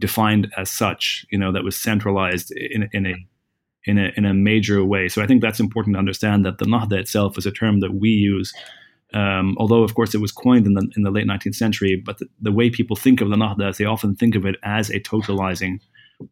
defined 0.00 0.50
as 0.56 0.70
such, 0.70 1.24
you 1.30 1.38
know, 1.38 1.52
that 1.52 1.62
was 1.64 1.76
centralized 1.76 2.50
in 2.52 2.88
in 2.92 3.06
a 3.06 3.14
in 3.84 3.98
a 3.98 4.10
in 4.16 4.24
a 4.24 4.34
major 4.34 4.84
way. 4.84 5.08
So 5.08 5.22
I 5.22 5.26
think 5.26 5.42
that's 5.42 5.60
important 5.60 5.94
to 5.94 5.98
understand 5.98 6.44
that 6.44 6.58
the 6.58 6.66
Nahda 6.66 6.98
itself 6.98 7.38
is 7.38 7.46
a 7.46 7.52
term 7.52 7.80
that 7.80 7.94
we 7.94 8.10
use 8.10 8.52
um, 9.12 9.56
although, 9.58 9.82
of 9.82 9.94
course, 9.94 10.14
it 10.14 10.20
was 10.20 10.30
coined 10.30 10.66
in 10.66 10.74
the, 10.74 10.88
in 10.96 11.02
the 11.02 11.10
late 11.10 11.26
19th 11.26 11.56
century, 11.56 11.96
but 12.04 12.18
the, 12.18 12.28
the, 12.40 12.52
way 12.52 12.70
people 12.70 12.94
think 12.94 13.20
of 13.20 13.28
the 13.28 13.36
Nahda 13.36 13.70
is 13.70 13.78
they 13.78 13.84
often 13.84 14.14
think 14.14 14.36
of 14.36 14.46
it 14.46 14.56
as 14.62 14.88
a 14.90 15.00
totalizing 15.00 15.80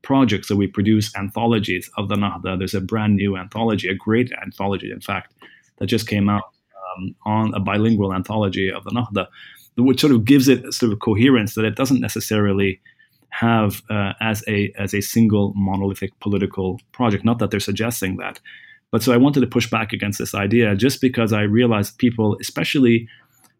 project. 0.02 0.46
So 0.46 0.54
we 0.54 0.68
produce 0.68 1.14
anthologies 1.16 1.90
of 1.96 2.08
the 2.08 2.14
Nahda. 2.14 2.58
There's 2.58 2.74
a 2.74 2.80
brand 2.80 3.16
new 3.16 3.36
anthology, 3.36 3.88
a 3.88 3.94
great 3.94 4.30
anthology, 4.42 4.92
in 4.92 5.00
fact, 5.00 5.34
that 5.78 5.86
just 5.86 6.06
came 6.06 6.28
out 6.28 6.44
um, 6.96 7.16
on 7.26 7.54
a 7.54 7.60
bilingual 7.60 8.14
anthology 8.14 8.70
of 8.70 8.84
the 8.84 8.90
Nahda, 8.90 9.26
which 9.76 10.00
sort 10.00 10.12
of 10.12 10.24
gives 10.24 10.46
it 10.46 10.72
sort 10.72 10.92
of 10.92 11.00
coherence 11.00 11.54
that 11.54 11.64
it 11.64 11.74
doesn't 11.74 12.00
necessarily 12.00 12.80
have 13.30 13.82
uh, 13.90 14.12
as 14.20 14.42
a 14.48 14.72
as 14.78 14.94
a 14.94 15.00
single 15.00 15.52
monolithic 15.54 16.18
political 16.20 16.80
project. 16.92 17.24
Not 17.24 17.38
that 17.38 17.50
they're 17.50 17.60
suggesting 17.60 18.16
that, 18.16 18.40
but 18.90 19.02
so 19.02 19.12
I 19.12 19.16
wanted 19.16 19.40
to 19.40 19.46
push 19.46 19.70
back 19.70 19.92
against 19.92 20.18
this 20.18 20.34
idea 20.34 20.74
just 20.74 21.00
because 21.00 21.32
I 21.32 21.42
realized 21.42 21.98
people, 21.98 22.36
especially 22.40 23.08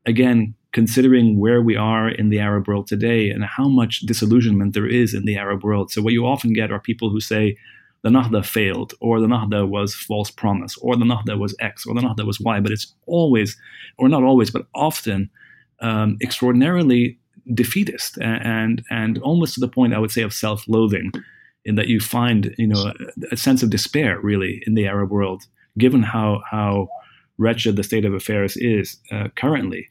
again, 0.06 0.54
considering 0.72 1.38
where 1.38 1.60
we 1.60 1.76
are 1.76 2.08
in 2.08 2.30
the 2.30 2.38
Arab 2.38 2.66
world 2.66 2.86
today 2.86 3.30
and 3.30 3.44
how 3.44 3.68
much 3.68 4.00
disillusionment 4.00 4.74
there 4.74 4.86
is 4.86 5.14
in 5.14 5.24
the 5.24 5.36
Arab 5.36 5.62
world. 5.62 5.90
So 5.90 6.02
what 6.02 6.14
you 6.14 6.26
often 6.26 6.52
get 6.52 6.70
are 6.72 6.80
people 6.80 7.10
who 7.10 7.20
say 7.20 7.56
the 8.02 8.10
Nahda 8.10 8.44
failed, 8.44 8.94
or 9.00 9.20
the 9.20 9.26
Nahda 9.26 9.68
was 9.68 9.94
false 9.94 10.30
promise, 10.30 10.76
or 10.78 10.96
the 10.96 11.04
Nahda 11.04 11.38
was 11.38 11.54
X, 11.58 11.84
or 11.84 11.94
the 11.94 12.00
Nahda 12.00 12.24
was 12.24 12.40
Y. 12.40 12.60
But 12.60 12.72
it's 12.72 12.94
always, 13.06 13.56
or 13.98 14.08
not 14.08 14.22
always, 14.22 14.50
but 14.50 14.66
often 14.74 15.28
um, 15.80 16.16
extraordinarily 16.22 17.18
defeatist 17.54 18.18
and 18.20 18.82
and 18.90 19.18
almost 19.18 19.54
to 19.54 19.60
the 19.60 19.68
point 19.68 19.94
I 19.94 19.98
would 19.98 20.10
say 20.10 20.22
of 20.22 20.34
self-loathing 20.34 21.12
in 21.64 21.74
that 21.74 21.88
you 21.88 22.00
find 22.00 22.54
you 22.58 22.66
know 22.66 22.92
a, 22.92 22.94
a 23.32 23.36
sense 23.36 23.62
of 23.62 23.70
despair 23.70 24.20
really 24.20 24.62
in 24.66 24.74
the 24.74 24.86
Arab 24.86 25.10
world, 25.10 25.44
given 25.76 26.02
how 26.02 26.42
how 26.50 26.88
wretched 27.38 27.76
the 27.76 27.82
state 27.82 28.04
of 28.04 28.14
affairs 28.14 28.56
is 28.56 28.96
uh, 29.12 29.28
currently 29.36 29.88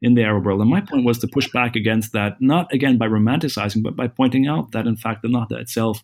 in 0.00 0.14
the 0.14 0.22
Arab 0.22 0.44
world. 0.44 0.60
And 0.60 0.70
my 0.70 0.80
point 0.80 1.04
was 1.04 1.18
to 1.18 1.28
push 1.28 1.50
back 1.50 1.76
against 1.76 2.12
that, 2.12 2.40
not 2.40 2.72
again 2.72 2.98
by 2.98 3.06
romanticizing, 3.06 3.82
but 3.82 3.96
by 3.96 4.08
pointing 4.08 4.46
out 4.46 4.72
that 4.72 4.86
in 4.86 4.96
fact 4.96 5.22
the 5.22 5.28
Nahda 5.28 5.60
itself, 5.60 6.02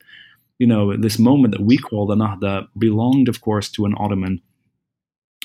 you 0.59 0.67
know, 0.67 0.97
this 0.97 1.19
moment 1.19 1.53
that 1.53 1.65
we 1.65 1.79
call 1.79 2.07
the 2.07 2.17
Nahda 2.17 2.69
belonged, 2.79 3.29
of 3.29 3.41
course, 3.41 3.69
to 3.71 3.85
an 3.85 3.95
Ottoman 3.99 4.41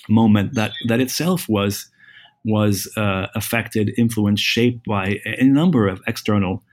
moment 0.07 0.55
that 0.55 0.71
that 0.87 0.99
itself 0.99 1.47
was 1.47 1.89
was 2.46 2.91
uh, 2.96 3.27
affected, 3.36 3.91
influenced, 3.98 4.43
shaped 4.43 4.86
by 4.86 5.19
a 5.25 5.43
number 5.43 5.88
of 5.88 6.01
external 6.08 6.63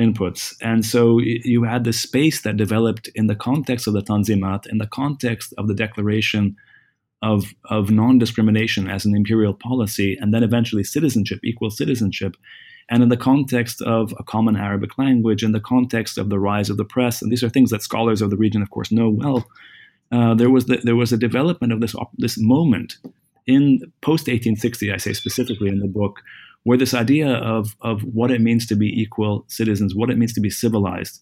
inputs. 0.00 0.54
And 0.60 0.84
so 0.84 1.18
you 1.18 1.64
had 1.64 1.84
the 1.84 1.92
space 1.92 2.42
that 2.42 2.56
developed 2.56 3.08
in 3.14 3.26
the 3.26 3.36
context 3.36 3.86
of 3.86 3.92
the 3.92 4.02
Tanzimat, 4.02 4.66
in 4.66 4.78
the 4.78 4.86
context 4.86 5.52
of 5.58 5.68
the 5.68 5.74
declaration 5.74 6.56
of, 7.22 7.54
of 7.66 7.90
non 7.90 8.18
discrimination 8.18 8.88
as 8.88 9.04
an 9.04 9.14
imperial 9.14 9.54
policy, 9.54 10.16
and 10.20 10.34
then 10.34 10.42
eventually 10.42 10.82
citizenship, 10.82 11.40
equal 11.44 11.70
citizenship. 11.70 12.36
And 12.90 13.02
in 13.02 13.10
the 13.10 13.16
context 13.16 13.80
of 13.82 14.12
a 14.18 14.24
common 14.24 14.56
Arabic 14.56 14.98
language, 14.98 15.44
in 15.44 15.52
the 15.52 15.60
context 15.60 16.18
of 16.18 16.30
the 16.30 16.40
rise 16.40 16.68
of 16.68 16.76
the 16.76 16.84
press, 16.84 17.22
and 17.22 17.30
these 17.30 17.44
are 17.44 17.48
things 17.48 17.70
that 17.70 17.82
scholars 17.82 18.20
of 18.20 18.30
the 18.30 18.36
region, 18.36 18.60
of 18.60 18.70
course, 18.70 18.90
know 18.90 19.08
well, 19.08 19.46
uh, 20.10 20.34
there 20.34 20.50
was 20.50 20.66
the, 20.66 20.78
there 20.82 20.96
was 20.96 21.12
a 21.12 21.16
development 21.16 21.72
of 21.72 21.80
this 21.80 21.94
this 22.18 22.36
moment 22.38 22.96
in 23.46 23.80
post 24.00 24.28
1860. 24.28 24.92
I 24.92 24.96
say 24.96 25.12
specifically 25.12 25.68
in 25.68 25.80
the 25.80 25.88
book, 25.88 26.20
where 26.64 26.78
this 26.78 26.94
idea 26.94 27.34
of, 27.34 27.76
of 27.80 28.02
what 28.02 28.30
it 28.30 28.40
means 28.40 28.66
to 28.66 28.76
be 28.76 28.88
equal 28.88 29.44
citizens, 29.48 29.94
what 29.94 30.10
it 30.10 30.18
means 30.18 30.32
to 30.34 30.40
be 30.40 30.50
civilized, 30.50 31.20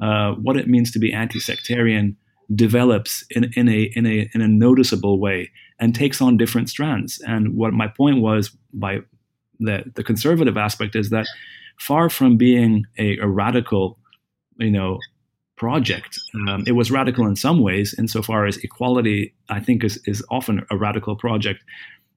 uh, 0.00 0.32
what 0.32 0.56
it 0.56 0.68
means 0.68 0.90
to 0.92 0.98
be 0.98 1.12
anti-sectarian 1.12 2.16
develops 2.54 3.24
in, 3.30 3.50
in, 3.56 3.68
a, 3.68 3.90
in, 3.96 4.06
a, 4.06 4.30
in 4.34 4.40
a 4.40 4.48
noticeable 4.48 5.18
way 5.18 5.50
and 5.80 5.94
takes 5.94 6.20
on 6.20 6.36
different 6.36 6.68
strands. 6.68 7.20
And 7.26 7.54
what 7.54 7.72
my 7.72 7.88
point 7.88 8.20
was 8.20 8.56
by 8.72 9.00
the, 9.58 9.84
the 9.94 10.04
conservative 10.04 10.56
aspect 10.56 10.94
is 10.94 11.10
that 11.10 11.26
far 11.78 12.08
from 12.08 12.36
being 12.36 12.84
a, 12.98 13.18
a 13.18 13.26
radical, 13.26 13.98
you 14.58 14.70
know, 14.70 14.98
project, 15.56 16.20
um, 16.48 16.64
it 16.66 16.72
was 16.72 16.90
radical 16.90 17.26
in 17.26 17.36
some 17.36 17.60
ways, 17.60 17.94
insofar 17.98 18.46
as 18.46 18.58
equality, 18.58 19.34
I 19.48 19.60
think, 19.60 19.84
is, 19.84 20.00
is 20.06 20.24
often 20.30 20.66
a 20.70 20.76
radical 20.76 21.16
project 21.16 21.64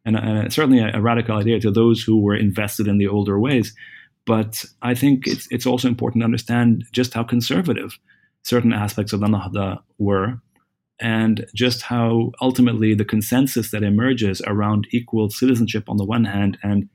and, 0.06 0.15
and 0.15 0.54
certainly 0.54 0.80
a, 0.80 0.97
a, 0.97 1.02
radical 1.02 1.38
idea 1.38 1.60
to 1.60 1.71
those 1.71 2.02
who 2.02 2.19
were 2.19 2.36
invested 2.36 2.88
in 2.88 2.97
the 2.97 3.08
older 3.08 3.39
ways. 3.39 3.73
But 4.25 4.65
I 4.82 4.93
think 4.93 5.28
it's 5.28 5.47
it's 5.49 5.65
also 5.65 5.88
important 5.88 6.21
to 6.21 6.25
understand 6.25 6.86
just 6.91 7.13
how 7.13 7.23
conservative 7.23 7.97
certain 8.43 8.73
aspects 8.73 9.13
of 9.13 9.19
the 9.19 9.28
Nahda 9.28 9.80
were, 9.97 10.39
and 10.99 11.45
just 11.56 11.82
how 11.84 12.32
ultimately 12.41 12.93
the 12.93 13.06
consensus 13.06 13.71
that 13.71 13.84
emerges 13.84 14.41
around 14.45 14.88
equal 14.91 15.30
citizenship 15.30 15.89
on 15.89 15.97
the 15.97 16.06
one 16.06 16.25
hand 16.25 16.58
and 16.63 16.89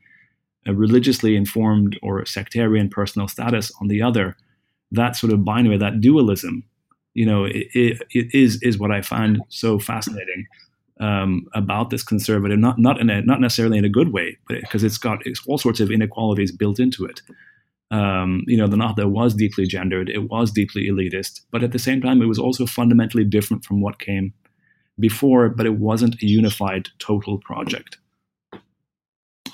a 0.66 0.74
religiously 0.74 1.36
informed 1.36 1.98
or 2.02 2.24
sectarian 2.24 2.88
personal 2.88 3.28
status 3.28 3.70
on 3.80 3.88
the 3.88 4.00
other, 4.00 4.36
that 4.94 5.16
sort 5.16 5.32
of 5.32 5.44
binary, 5.44 5.78
that 5.78 6.00
dualism, 6.00 6.64
you 7.14 7.26
know, 7.26 7.44
it, 7.44 7.66
it, 7.74 8.02
it 8.10 8.34
is 8.34 8.60
is 8.62 8.78
what 8.78 8.90
I 8.90 9.02
find 9.02 9.40
so 9.48 9.78
fascinating 9.78 10.46
um, 11.00 11.46
about 11.54 11.90
this 11.90 12.02
conservative, 12.02 12.58
not 12.58 12.78
not 12.78 13.00
in 13.00 13.10
a, 13.10 13.22
not 13.22 13.40
necessarily 13.40 13.78
in 13.78 13.84
a 13.84 13.88
good 13.88 14.12
way, 14.12 14.36
but 14.48 14.60
because 14.60 14.84
it's 14.84 14.98
got 14.98 15.26
it's 15.26 15.42
all 15.46 15.58
sorts 15.58 15.80
of 15.80 15.90
inequalities 15.90 16.52
built 16.52 16.78
into 16.78 17.04
it. 17.04 17.20
Um, 17.90 18.42
you 18.46 18.56
know, 18.56 18.66
the 18.66 18.76
Nahda 18.76 19.08
was 19.08 19.34
deeply 19.34 19.66
gendered, 19.66 20.08
it 20.08 20.30
was 20.30 20.50
deeply 20.50 20.88
elitist, 20.88 21.42
but 21.50 21.62
at 21.62 21.72
the 21.72 21.78
same 21.78 22.00
time, 22.00 22.22
it 22.22 22.26
was 22.26 22.38
also 22.38 22.66
fundamentally 22.66 23.24
different 23.24 23.64
from 23.64 23.80
what 23.80 23.98
came 23.98 24.32
before. 24.98 25.48
But 25.48 25.66
it 25.66 25.78
wasn't 25.78 26.20
a 26.22 26.26
unified, 26.26 26.88
total 26.98 27.38
project. 27.38 27.98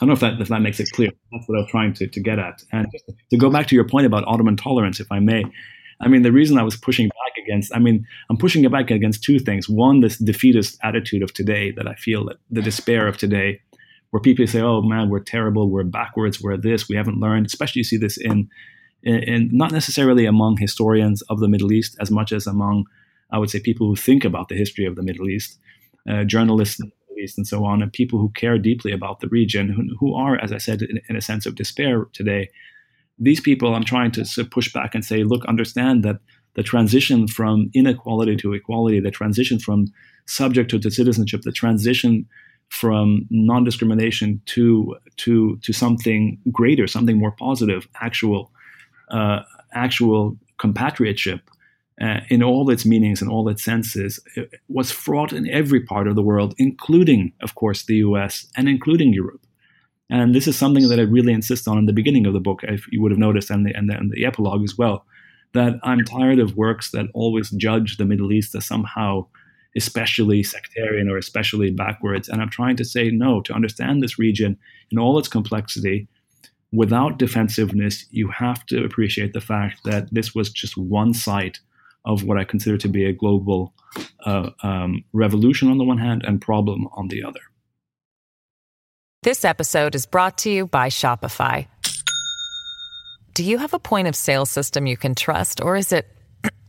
I 0.00 0.06
don't 0.06 0.08
know 0.08 0.14
if 0.14 0.20
that 0.20 0.40
if 0.40 0.48
that 0.48 0.60
makes 0.60 0.80
it 0.80 0.90
clear. 0.92 1.10
That's 1.30 1.46
what 1.46 1.58
I 1.58 1.62
was 1.62 1.70
trying 1.70 1.92
to, 1.94 2.06
to 2.06 2.20
get 2.20 2.38
at. 2.38 2.62
And 2.72 2.86
to 3.30 3.36
go 3.36 3.50
back 3.50 3.66
to 3.66 3.74
your 3.74 3.86
point 3.86 4.06
about 4.06 4.24
Ottoman 4.26 4.56
tolerance, 4.56 4.98
if 4.98 5.12
I 5.12 5.18
may, 5.18 5.44
I 6.00 6.08
mean, 6.08 6.22
the 6.22 6.32
reason 6.32 6.56
I 6.56 6.62
was 6.62 6.76
pushing 6.76 7.08
back 7.08 7.44
against, 7.44 7.74
I 7.74 7.78
mean, 7.78 8.06
I'm 8.30 8.38
pushing 8.38 8.64
it 8.64 8.72
back 8.72 8.90
against 8.90 9.22
two 9.22 9.38
things. 9.38 9.68
One, 9.68 10.00
this 10.00 10.16
defeatist 10.16 10.78
attitude 10.82 11.22
of 11.22 11.34
today 11.34 11.72
that 11.72 11.86
I 11.86 11.94
feel 11.94 12.24
that 12.26 12.38
the 12.50 12.62
despair 12.62 13.06
of 13.06 13.18
today, 13.18 13.60
where 14.10 14.20
people 14.20 14.46
say, 14.46 14.62
oh 14.62 14.80
man, 14.80 15.10
we're 15.10 15.20
terrible, 15.20 15.70
we're 15.70 15.84
backwards, 15.84 16.40
we're 16.40 16.56
this, 16.56 16.88
we 16.88 16.96
haven't 16.96 17.20
learned. 17.20 17.46
Especially 17.46 17.80
you 17.80 17.84
see 17.84 17.98
this 17.98 18.16
in, 18.16 18.48
in, 19.02 19.22
in 19.24 19.48
not 19.52 19.72
necessarily 19.72 20.24
among 20.24 20.56
historians 20.56 21.20
of 21.28 21.40
the 21.40 21.48
Middle 21.48 21.72
East 21.72 21.96
as 22.00 22.10
much 22.10 22.32
as 22.32 22.46
among, 22.46 22.86
I 23.30 23.36
would 23.36 23.50
say, 23.50 23.60
people 23.60 23.86
who 23.86 23.96
think 23.96 24.24
about 24.24 24.48
the 24.48 24.56
history 24.56 24.86
of 24.86 24.96
the 24.96 25.02
Middle 25.02 25.28
East, 25.28 25.58
uh, 26.08 26.24
journalists 26.24 26.80
East 27.18 27.38
and 27.38 27.46
so 27.46 27.64
on, 27.64 27.82
and 27.82 27.92
people 27.92 28.18
who 28.18 28.30
care 28.30 28.58
deeply 28.58 28.92
about 28.92 29.20
the 29.20 29.28
region, 29.28 29.68
who, 29.68 29.96
who 29.98 30.14
are, 30.14 30.38
as 30.42 30.52
I 30.52 30.58
said, 30.58 30.82
in, 30.82 31.00
in 31.08 31.16
a 31.16 31.20
sense 31.20 31.46
of 31.46 31.54
despair 31.54 32.06
today 32.12 32.50
these 33.20 33.40
people 33.40 33.74
I'm 33.74 33.84
trying 33.84 34.10
to 34.12 34.44
push 34.50 34.72
back 34.72 34.94
and 34.94 35.04
say, 35.04 35.22
look, 35.22 35.44
understand 35.44 36.02
that 36.04 36.20
the 36.54 36.62
transition 36.62 37.28
from 37.28 37.70
inequality 37.74 38.34
to 38.36 38.54
equality, 38.54 38.98
the 38.98 39.10
transition 39.10 39.58
from 39.58 39.86
subject 40.26 40.70
to 40.70 40.90
citizenship, 40.90 41.42
the 41.42 41.52
transition 41.52 42.26
from 42.70 43.26
non-discrimination 43.30 44.40
to 44.46 44.96
to 45.18 45.58
to 45.62 45.72
something 45.72 46.38
greater, 46.50 46.86
something 46.86 47.18
more 47.18 47.32
positive, 47.32 47.86
actual 48.00 48.50
uh, 49.10 49.40
actual 49.74 50.36
compatriotship 50.58 51.40
uh, 52.00 52.20
in 52.28 52.42
all 52.42 52.70
its 52.70 52.86
meanings 52.86 53.20
and 53.20 53.30
all 53.30 53.48
its 53.48 53.62
senses 53.62 54.18
was 54.68 54.90
fraught 54.90 55.32
in 55.32 55.48
every 55.50 55.80
part 55.80 56.08
of 56.08 56.14
the 56.14 56.22
world, 56.22 56.54
including, 56.56 57.32
of 57.42 57.54
course, 57.54 57.84
the 57.84 57.96
U.S. 57.96 58.46
and 58.56 58.68
including 58.68 59.12
Europe. 59.12 59.44
And 60.08 60.34
this 60.34 60.48
is 60.48 60.56
something 60.56 60.88
that 60.88 60.98
I 60.98 61.02
really 61.02 61.32
insist 61.32 61.68
on 61.68 61.78
in 61.78 61.86
the 61.86 61.92
beginning 61.92 62.26
of 62.26 62.32
the 62.32 62.40
book, 62.40 62.60
if 62.62 62.90
you 62.90 63.00
would 63.02 63.12
have 63.12 63.18
noticed, 63.18 63.50
and 63.50 63.66
the, 63.66 63.72
and 63.76 63.88
the, 63.88 63.96
and 63.96 64.10
the 64.10 64.24
epilogue 64.24 64.64
as 64.64 64.76
well, 64.76 65.04
that 65.52 65.74
I'm 65.82 66.04
tired 66.04 66.38
of 66.38 66.56
works 66.56 66.90
that 66.92 67.06
always 67.14 67.50
judge 67.50 67.96
the 67.96 68.04
Middle 68.04 68.32
East 68.32 68.54
as 68.54 68.66
somehow 68.66 69.26
especially 69.76 70.42
sectarian 70.42 71.08
or 71.08 71.16
especially 71.16 71.70
backwards. 71.70 72.28
And 72.28 72.42
I'm 72.42 72.50
trying 72.50 72.76
to 72.76 72.84
say 72.84 73.10
no, 73.10 73.40
to 73.42 73.52
understand 73.52 74.02
this 74.02 74.18
region 74.18 74.58
in 74.90 74.98
all 74.98 75.18
its 75.18 75.28
complexity, 75.28 76.08
without 76.72 77.18
defensiveness, 77.18 78.06
you 78.10 78.28
have 78.28 78.64
to 78.66 78.84
appreciate 78.84 79.32
the 79.32 79.40
fact 79.40 79.84
that 79.84 80.12
this 80.12 80.34
was 80.34 80.50
just 80.50 80.76
one 80.76 81.14
site 81.14 81.60
of 82.04 82.24
what 82.24 82.38
I 82.38 82.44
consider 82.44 82.76
to 82.78 82.88
be 82.88 83.04
a 83.04 83.12
global 83.12 83.74
uh, 84.24 84.50
um, 84.62 85.04
revolution 85.12 85.68
on 85.68 85.78
the 85.78 85.84
one 85.84 85.98
hand 85.98 86.24
and 86.24 86.40
problem 86.40 86.88
on 86.92 87.08
the 87.08 87.22
other. 87.22 87.40
This 89.22 89.44
episode 89.44 89.94
is 89.94 90.06
brought 90.06 90.38
to 90.38 90.50
you 90.50 90.66
by 90.66 90.88
Shopify. 90.88 91.66
Do 93.34 93.44
you 93.44 93.58
have 93.58 93.74
a 93.74 93.78
point 93.78 94.08
of 94.08 94.16
sale 94.16 94.46
system 94.46 94.86
you 94.86 94.96
can 94.96 95.14
trust, 95.14 95.60
or 95.60 95.76
is 95.76 95.92
it 95.92 96.08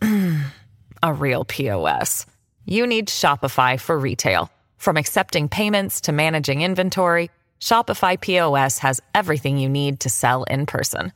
a 1.04 1.14
real 1.14 1.46
POS? 1.46 2.26
You 2.66 2.86
need 2.86 3.08
Shopify 3.08 3.80
for 3.80 3.98
retail. 3.98 4.52
From 4.78 4.98
accepting 4.98 5.48
payments 5.48 6.02
to 6.02 6.12
managing 6.12 6.62
inventory, 6.62 7.30
Shopify 7.60 8.20
POS 8.20 8.80
has 8.80 9.00
everything 9.16 9.58
you 9.58 9.70
need 9.70 10.00
to 10.02 10.10
sell 10.10 10.44
in 10.44 10.66
person. 10.66 11.14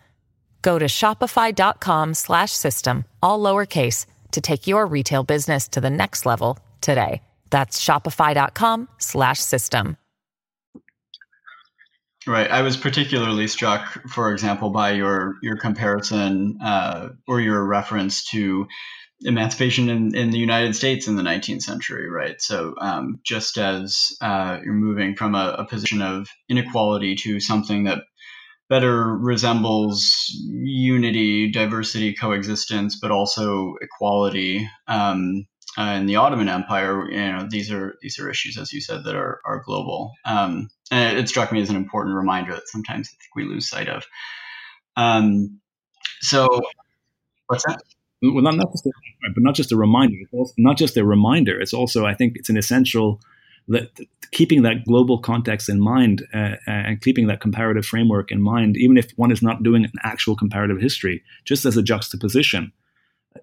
Go 0.66 0.80
to 0.80 0.86
shopify.com 0.86 2.16
slash 2.16 2.52
system, 2.52 3.06
all 3.22 3.40
lowercase 3.40 4.08
to 4.32 4.42
take 4.42 4.66
your 4.66 4.88
retail 4.88 5.24
business 5.24 5.68
to 5.68 5.80
the 5.80 5.92
next 5.92 6.26
level 6.26 6.58
today. 6.82 7.22
That's 7.52 7.80
shopify.com 7.86 8.90
slash 8.98 9.40
system. 9.42 9.96
Right. 12.26 12.50
I 12.50 12.64
was 12.64 12.78
particularly 12.78 13.46
struck, 13.46 14.10
for 14.10 14.32
example, 14.32 14.72
by 14.72 14.94
your 14.94 15.36
your 15.44 15.58
comparison 15.58 16.58
uh, 16.60 17.10
or 17.28 17.40
your 17.40 17.64
reference 17.64 18.26
to 18.32 18.66
emancipation 19.22 19.90
in, 19.90 20.16
in 20.16 20.32
the 20.32 20.40
United 20.40 20.76
States 20.76 21.08
in 21.08 21.16
the 21.16 21.22
19th 21.22 21.62
century, 21.62 22.10
right? 22.10 22.42
So 22.42 22.74
um, 22.82 23.20
just 23.24 23.60
as 23.60 24.18
uh, 24.20 24.58
you're 24.64 24.74
moving 24.74 25.16
from 25.16 25.36
a, 25.36 25.56
a, 25.60 25.66
position 25.66 26.02
of 26.02 26.28
inequality 26.50 27.16
to 27.18 27.40
something 27.40 27.86
that 27.86 28.00
better 28.70 29.16
resembles 29.16 30.32
unity, 30.48 31.52
diversity, 31.52 32.14
coexistence, 32.14 32.98
but 33.00 33.12
also 33.12 33.76
equality. 33.82 34.68
Um, 34.88 35.46
uh, 35.78 35.98
in 36.00 36.06
the 36.06 36.16
Ottoman 36.16 36.48
Empire, 36.48 37.10
you 37.12 37.18
know, 37.18 37.48
these 37.50 37.72
are 37.72 37.96
these 38.02 38.18
are 38.18 38.30
issues, 38.30 38.58
as 38.58 38.72
you 38.72 38.80
said, 38.80 39.04
that 39.04 39.16
are 39.16 39.42
are 39.46 39.62
global. 39.66 40.14
Um, 40.24 40.70
and 40.90 41.18
it, 41.18 41.24
it, 41.24 41.30
struck 41.30 41.52
me 41.52 41.62
as 41.62 41.70
an 41.70 41.76
important 41.76 42.16
reminder 42.16 42.54
that 42.54 42.68
sometimes 42.68 43.10
I 43.10 43.16
think 43.18 43.36
we 43.36 43.44
lose 43.44 43.68
sight 43.68 43.90
of. 43.90 44.06
Um, 44.96 45.60
so, 46.22 46.62
what's 47.48 47.66
that? 47.66 47.82
Well, 48.22 48.42
not, 48.42 48.56
not 48.56 48.72
just 48.72 48.86
a, 48.86 48.92
but 49.34 49.44
not 49.44 49.56
just 49.56 49.72
a 49.72 49.76
reminder. 49.76 50.16
It's 50.22 50.34
also, 50.34 50.54
not 50.58 50.78
just 50.78 50.96
a 50.98 51.04
reminder. 51.04 51.60
It's 51.60 51.74
also, 51.74 52.06
I 52.06 52.14
think, 52.14 52.34
it's 52.38 52.50
an 52.50 52.58
essential 52.58 53.20
that 53.68 53.90
keeping 54.32 54.64
that 54.64 54.86
global 54.86 55.18
context 55.18 55.70
in 55.70 55.80
mind 55.80 56.26
uh, 56.34 56.56
and 56.68 57.02
keeping 57.02 57.28
that 57.28 57.42
comparative 57.42 57.86
framework 57.86 58.32
in 58.32 58.42
mind, 58.42 58.76
even 58.78 58.98
if 58.98 59.12
one 59.16 59.32
is 59.32 59.42
not 59.42 59.64
doing 59.64 59.86
an 59.86 59.92
actual 60.04 60.36
comparative 60.36 60.80
history, 60.80 61.24
just 61.46 61.66
as 61.66 61.78
a 61.78 61.84
juxtaposition 61.84 62.72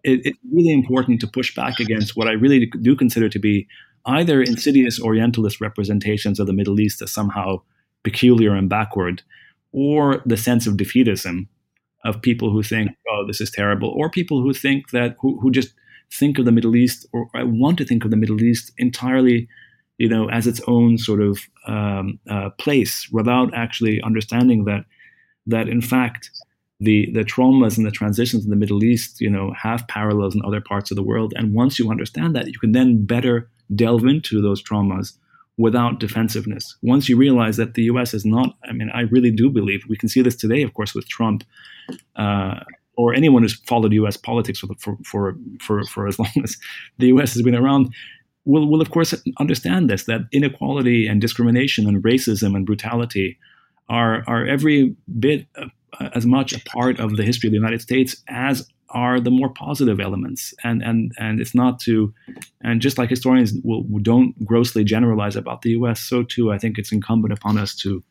it, 0.03 0.21
it's 0.25 0.39
really 0.53 0.73
important 0.73 1.21
to 1.21 1.27
push 1.27 1.55
back 1.55 1.81
against 1.81 2.17
what 2.17 2.29
I 2.29 2.33
really 2.33 2.67
do 2.67 2.97
consider 2.97 3.29
to 3.29 3.39
be 3.39 3.67
either 4.07 4.43
insidious 4.43 5.01
Orientalist 5.01 5.61
representations 5.61 6.41
of 6.41 6.47
the 6.47 6.53
Middle 6.53 6.81
East 6.81 7.03
as 7.03 7.13
somehow 7.13 7.63
peculiar 8.03 8.55
and 8.55 8.69
backward, 8.69 9.23
or 9.73 10.23
the 10.27 10.37
sense 10.37 10.67
of 10.67 10.75
defeatism 10.75 11.47
of 12.05 12.21
people 12.21 12.51
who 12.51 12.63
think, 12.63 12.91
oh, 13.09 13.25
this 13.27 13.41
is 13.41 13.51
terrible, 13.51 13.91
or 13.91 14.11
people 14.11 14.43
who 14.43 14.53
think 14.53 14.91
that, 14.91 15.17
who, 15.21 15.39
who 15.41 15.51
just 15.51 15.73
think 16.13 16.39
of 16.39 16.45
the 16.45 16.53
Middle 16.53 16.75
East 16.75 17.07
or 17.13 17.29
want 17.35 17.79
to 17.79 17.85
think 17.85 18.05
of 18.05 18.11
the 18.11 18.17
Middle 18.17 18.43
East 18.43 18.73
entirely, 18.77 19.49
you 19.99 20.09
know, 20.09 20.29
as 20.31 20.47
its 20.47 20.61
own 20.67 20.99
sort 20.99 21.21
of 21.21 21.41
um, 21.67 22.19
uh, 22.29 22.51
place 22.51 23.09
without 23.11 23.55
actually 23.55 24.01
understanding 24.03 24.65
that, 24.65 24.85
that 25.47 25.69
in 25.69 25.81
fact, 25.81 26.31
the 26.81 27.09
the 27.13 27.25
traumas 27.25 27.77
and 27.77 27.87
the 27.87 27.93
transitions 27.93 28.45
in 28.45 28.51
the 28.51 28.57
Middle 28.57 28.83
East, 28.83 29.21
you 29.21 29.31
know, 29.31 29.53
have 29.53 29.87
parallels 29.87 30.35
in 30.35 30.43
other 30.45 30.61
parts 30.61 30.91
of 30.91 30.97
the 30.97 31.03
world. 31.03 31.33
And 31.37 31.55
once 31.55 31.79
you 31.79 31.91
understand 31.91 32.35
that, 32.35 32.49
you 32.49 32.59
can 32.59 32.73
then 32.73 33.05
better 33.05 33.49
delve 33.75 34.05
into 34.05 34.43
those 34.43 34.63
traumas 34.63 35.13
without 35.57 36.01
defensiveness. 36.01 36.77
Once 36.83 37.09
you 37.09 37.17
realize 37.17 37.57
that 37.57 37.75
the 37.75 37.83
U.S. 37.85 38.15
is 38.15 38.25
not, 38.25 38.57
I 38.65 38.73
mean, 38.73 38.91
I 38.93 39.03
really 39.03 39.31
do 39.31 39.49
believe 39.49 39.85
we 39.89 39.97
can 39.97 40.09
see 40.09 40.23
this 40.23 40.35
today, 40.35 40.63
of 40.63 40.75
course, 40.75 40.95
with 40.95 41.09
Trump. 41.09 41.45
Uh, 42.17 42.61
or 42.97 43.15
anyone 43.15 43.43
who's 43.43 43.59
followed 43.67 43.93
U.S. 43.93 44.17
politics 44.17 44.59
for, 44.59 44.69
for, 44.79 44.99
for, 45.05 45.37
for, 45.61 45.85
for 45.85 46.07
as 46.07 46.19
long 46.23 46.33
as 46.43 46.57
the 46.99 47.07
U.S. 47.09 47.33
has 47.35 47.43
been 47.43 47.55
around, 47.55 47.95
will, 48.45 48.69
will 48.69 48.81
of 48.81 48.91
course 48.91 49.15
understand 49.39 49.89
this 49.89 50.05
that 50.05 50.23
inequality 50.33 51.07
and 51.07 51.21
discrimination 51.21 51.87
and 51.87 52.03
racism 52.03 52.57
and 52.57 52.67
brutality 52.67 53.39
are, 53.89 54.25
are 54.27 54.47
every 54.47 54.97
bit 55.19 55.47
as 56.15 56.25
much 56.25 56.53
a 56.53 56.61
part 56.61 56.99
of 56.99 57.17
the 57.17 57.23
history 57.23 57.49
of 57.49 57.53
the 57.53 57.59
United 57.59 57.83
States 57.83 58.17
as 58.29 58.69
are 58.93 59.21
the 59.21 59.31
more 59.31 59.49
positive 59.49 60.01
elements. 60.01 60.55
And 60.63 60.83
and 60.83 61.13
and 61.19 61.41
it's 61.41 61.55
not 61.55 61.81
to, 61.81 62.13
and 62.61 62.81
just 62.81 62.99
like 62.99 63.11
historians 63.11 63.55
will, 63.65 63.85
don't 64.03 64.35
grossly 64.45 64.85
generalize 64.85 65.35
about 65.35 65.63
the 65.63 65.71
U.S., 65.71 66.01
so 66.01 66.23
too 66.23 66.53
I 66.53 66.59
think 66.59 66.79
it's 66.79 66.93
incumbent 66.93 67.33
upon 67.33 67.59
us 67.59 67.75
to 67.77 68.03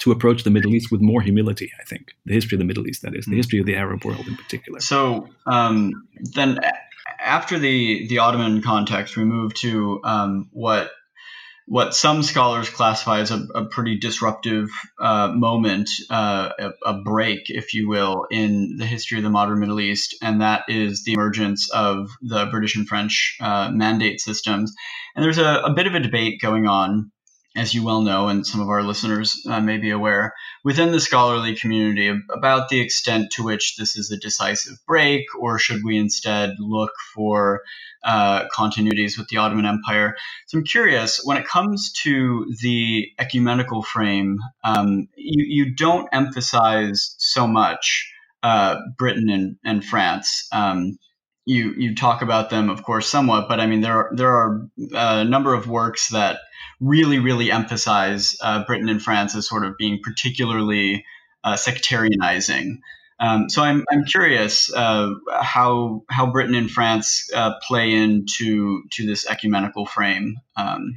to 0.00 0.12
approach 0.12 0.44
the 0.44 0.50
Middle 0.50 0.74
East 0.74 0.92
with 0.92 1.00
more 1.00 1.22
humility. 1.22 1.72
I 1.80 1.84
think 1.84 2.12
the 2.26 2.34
history 2.34 2.56
of 2.56 2.58
the 2.58 2.66
Middle 2.66 2.86
East, 2.86 3.02
that 3.02 3.16
is, 3.16 3.24
the 3.24 3.36
history 3.36 3.58
of 3.58 3.64
the 3.64 3.74
Arab 3.74 4.04
world 4.04 4.26
in 4.26 4.36
particular. 4.36 4.80
So 4.80 5.28
um, 5.46 6.06
then, 6.34 6.58
after 7.18 7.58
the 7.58 8.06
the 8.08 8.18
Ottoman 8.18 8.62
context, 8.62 9.16
we 9.16 9.24
move 9.24 9.54
to 9.54 10.00
um, 10.04 10.48
what 10.52 10.90
what 11.66 11.94
some 11.94 12.22
scholars 12.22 12.68
classify 12.68 13.20
as 13.20 13.30
a, 13.30 13.46
a 13.54 13.64
pretty 13.64 13.98
disruptive 13.98 14.68
uh, 15.00 15.28
moment, 15.28 15.88
uh, 16.10 16.50
a, 16.58 16.70
a, 16.84 16.94
break, 17.02 17.48
if 17.48 17.72
you 17.72 17.88
will, 17.88 18.26
in 18.30 18.76
the 18.76 18.84
history 18.84 19.16
of 19.16 19.24
the 19.24 19.30
modern 19.30 19.60
Middle 19.60 19.80
East, 19.80 20.14
and 20.20 20.42
that 20.42 20.64
is 20.68 21.04
the 21.04 21.14
emergence 21.14 21.70
of 21.70 22.10
the 22.20 22.46
British 22.46 22.76
and 22.76 22.86
French 22.86 23.38
uh, 23.40 23.70
mandate 23.72 24.20
systems. 24.20 24.74
And 25.16 25.24
there's 25.24 25.38
a, 25.38 25.62
a, 25.64 25.72
bit 25.72 25.86
of 25.86 25.94
a 25.94 26.00
debate 26.00 26.40
going 26.40 26.66
on, 26.66 27.10
as 27.56 27.72
you 27.72 27.84
well 27.84 28.02
know, 28.02 28.28
and 28.28 28.46
some 28.46 28.60
of 28.60 28.68
our 28.68 28.82
listeners 28.82 29.40
uh, 29.48 29.60
may 29.60 29.76
be 29.76 29.90
aware, 29.90 30.34
within 30.64 30.90
the 30.90 31.00
scholarly 31.00 31.54
community 31.54 32.12
about 32.30 32.68
the 32.68 32.80
extent 32.80 33.30
to 33.32 33.44
which 33.44 33.76
this 33.76 33.96
is 33.96 34.10
a 34.10 34.16
decisive 34.16 34.76
break, 34.86 35.24
or 35.38 35.58
should 35.58 35.84
we 35.84 35.96
instead 35.96 36.56
look 36.58 36.92
for 37.14 37.62
uh, 38.04 38.46
continuities 38.48 39.16
with 39.16 39.28
the 39.28 39.38
Ottoman 39.38 39.64
Empire. 39.64 40.16
So 40.46 40.58
I'm 40.58 40.64
curious, 40.64 41.22
when 41.24 41.38
it 41.38 41.46
comes 41.46 41.92
to 42.02 42.52
the 42.60 43.08
ecumenical 43.18 43.82
frame, 43.82 44.38
um, 44.62 45.08
you, 45.16 45.64
you, 45.64 45.74
don't 45.74 46.06
emphasize 46.12 47.14
so 47.18 47.46
much 47.46 48.12
uh, 48.42 48.76
Britain 48.98 49.30
and, 49.30 49.56
and 49.64 49.82
France. 49.82 50.46
Um, 50.52 50.98
you 51.46 51.74
you 51.76 51.94
talk 51.94 52.22
about 52.22 52.50
them, 52.50 52.68
of 52.68 52.82
course, 52.82 53.06
somewhat, 53.08 53.48
but 53.48 53.60
I 53.60 53.66
mean 53.66 53.80
there 53.80 53.96
are, 53.96 54.10
there 54.14 54.34
are 54.34 54.68
a 54.92 55.24
number 55.24 55.54
of 55.54 55.68
works 55.68 56.08
that 56.08 56.40
really 56.80 57.18
really 57.18 57.50
emphasize 57.50 58.36
uh, 58.40 58.64
Britain 58.64 58.88
and 58.88 59.02
France 59.02 59.34
as 59.34 59.48
sort 59.48 59.64
of 59.64 59.76
being 59.78 60.00
particularly 60.02 61.04
uh, 61.42 61.54
sectarianizing. 61.54 62.78
Um, 63.20 63.48
so 63.48 63.62
I'm, 63.62 63.84
I'm 63.90 64.04
curious 64.04 64.72
uh, 64.74 65.10
how 65.32 66.02
how 66.10 66.26
Britain 66.26 66.54
and 66.54 66.70
France 66.70 67.30
uh, 67.34 67.54
play 67.62 67.92
into 67.92 68.82
to 68.92 69.06
this 69.06 69.26
ecumenical 69.28 69.86
frame, 69.86 70.36
um, 70.56 70.96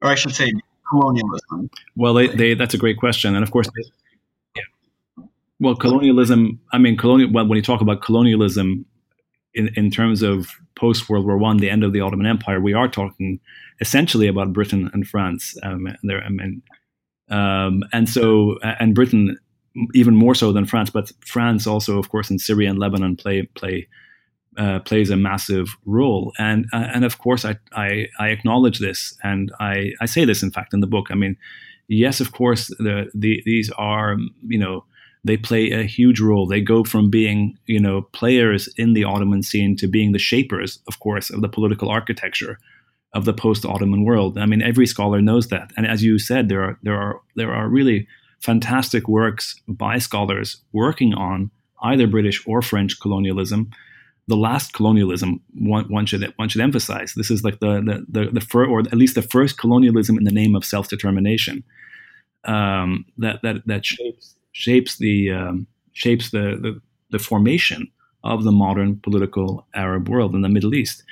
or 0.00 0.10
I 0.10 0.14
should 0.14 0.34
say 0.34 0.52
colonialism. 0.88 1.70
Well, 1.96 2.14
they, 2.14 2.28
they, 2.28 2.54
that's 2.54 2.74
a 2.74 2.78
great 2.78 2.98
question, 2.98 3.34
and 3.34 3.42
of 3.42 3.50
course, 3.50 3.66
they, 3.66 4.62
well, 5.58 5.74
colonialism. 5.74 6.60
I 6.72 6.78
mean, 6.78 6.96
colonial. 6.96 7.32
Well, 7.32 7.46
when 7.48 7.56
you 7.56 7.62
talk 7.62 7.80
about 7.80 8.00
colonialism 8.00 8.86
in 9.58 9.68
in 9.76 9.90
terms 9.90 10.22
of 10.22 10.48
post 10.74 11.08
World 11.08 11.26
War 11.26 11.36
One, 11.36 11.58
the 11.58 11.70
end 11.70 11.84
of 11.84 11.92
the 11.92 12.00
Ottoman 12.00 12.26
Empire, 12.26 12.60
we 12.60 12.74
are 12.74 12.88
talking 12.88 13.40
essentially 13.80 14.28
about 14.28 14.52
Britain 14.52 14.90
and 14.92 15.06
France. 15.06 15.56
Um, 15.62 15.88
there, 16.02 16.22
I 16.22 16.28
mean. 16.28 16.62
Um, 17.30 17.84
and 17.92 18.08
so, 18.08 18.58
and 18.62 18.94
Britain 18.94 19.38
even 19.94 20.16
more 20.16 20.34
so 20.34 20.52
than 20.52 20.64
France. 20.64 20.90
But 20.90 21.12
France 21.24 21.66
also, 21.66 21.98
of 21.98 22.08
course, 22.08 22.30
in 22.30 22.38
Syria 22.38 22.70
and 22.70 22.78
Lebanon 22.78 23.16
play 23.16 23.42
play 23.54 23.86
uh, 24.56 24.80
plays 24.80 25.10
a 25.10 25.16
massive 25.16 25.68
role. 25.84 26.32
And 26.38 26.66
uh, 26.72 26.88
and 26.94 27.04
of 27.04 27.18
course, 27.18 27.44
I, 27.44 27.56
I, 27.72 28.06
I 28.18 28.28
acknowledge 28.28 28.78
this, 28.78 29.16
and 29.22 29.52
I 29.60 29.92
I 30.00 30.06
say 30.06 30.24
this 30.24 30.42
in 30.42 30.50
fact 30.50 30.74
in 30.74 30.80
the 30.80 30.86
book. 30.86 31.08
I 31.10 31.14
mean, 31.14 31.36
yes, 31.88 32.20
of 32.20 32.32
course, 32.32 32.68
the, 32.78 33.10
the 33.14 33.42
these 33.44 33.70
are 33.78 34.16
you 34.46 34.58
know 34.58 34.84
they 35.24 35.36
play 35.36 35.70
a 35.70 35.82
huge 35.82 36.20
role. 36.20 36.46
They 36.46 36.60
go 36.60 36.84
from 36.84 37.10
being 37.10 37.58
you 37.66 37.80
know 37.80 38.02
players 38.12 38.68
in 38.76 38.94
the 38.94 39.04
Ottoman 39.04 39.42
scene 39.42 39.76
to 39.76 39.88
being 39.88 40.12
the 40.12 40.18
shapers, 40.18 40.80
of 40.88 41.00
course, 41.00 41.30
of 41.30 41.40
the 41.40 41.48
political 41.48 41.88
architecture 41.88 42.58
of 43.14 43.24
the 43.24 43.32
post-Ottoman 43.32 44.04
world. 44.04 44.36
I 44.38 44.46
mean, 44.46 44.62
every 44.62 44.86
scholar 44.86 45.22
knows 45.22 45.48
that. 45.48 45.72
And 45.76 45.86
as 45.86 46.02
you 46.02 46.18
said, 46.18 46.48
there 46.48 46.62
are 46.62 46.78
there 46.82 46.96
are 46.96 47.20
there 47.36 47.52
are 47.52 47.68
really 47.68 48.06
fantastic 48.40 49.08
works 49.08 49.60
by 49.66 49.98
scholars 49.98 50.62
working 50.72 51.14
on 51.14 51.50
either 51.82 52.06
British 52.06 52.46
or 52.46 52.62
French 52.62 53.00
colonialism. 53.00 53.70
The 54.28 54.36
last 54.36 54.74
colonialism 54.74 55.40
one, 55.54 55.86
one 55.86 56.04
should 56.04 56.32
one 56.36 56.48
should 56.48 56.60
emphasize. 56.60 57.14
This 57.14 57.30
is 57.30 57.42
like 57.44 57.60
the 57.60 57.80
the 57.80 58.06
the, 58.08 58.30
the 58.30 58.40
fir- 58.40 58.66
or 58.66 58.80
at 58.80 58.94
least 58.94 59.14
the 59.14 59.22
first 59.22 59.58
colonialism 59.58 60.18
in 60.18 60.24
the 60.24 60.30
name 60.32 60.54
of 60.54 60.64
self 60.64 60.88
determination 60.88 61.64
um, 62.44 63.06
that 63.16 63.40
that 63.42 63.66
that 63.66 63.86
shapes 63.86 64.34
shapes 64.58 64.96
the 64.96 65.30
um, 65.30 65.66
shapes 65.92 66.30
the, 66.30 66.58
the 66.60 66.80
the 67.10 67.18
formation 67.18 67.90
of 68.24 68.42
the 68.42 68.52
modern 68.52 68.96
political 68.96 69.66
Arab 69.74 70.08
world 70.08 70.34
in 70.34 70.42
the 70.42 70.48
Middle 70.48 70.74
East. 70.74 71.04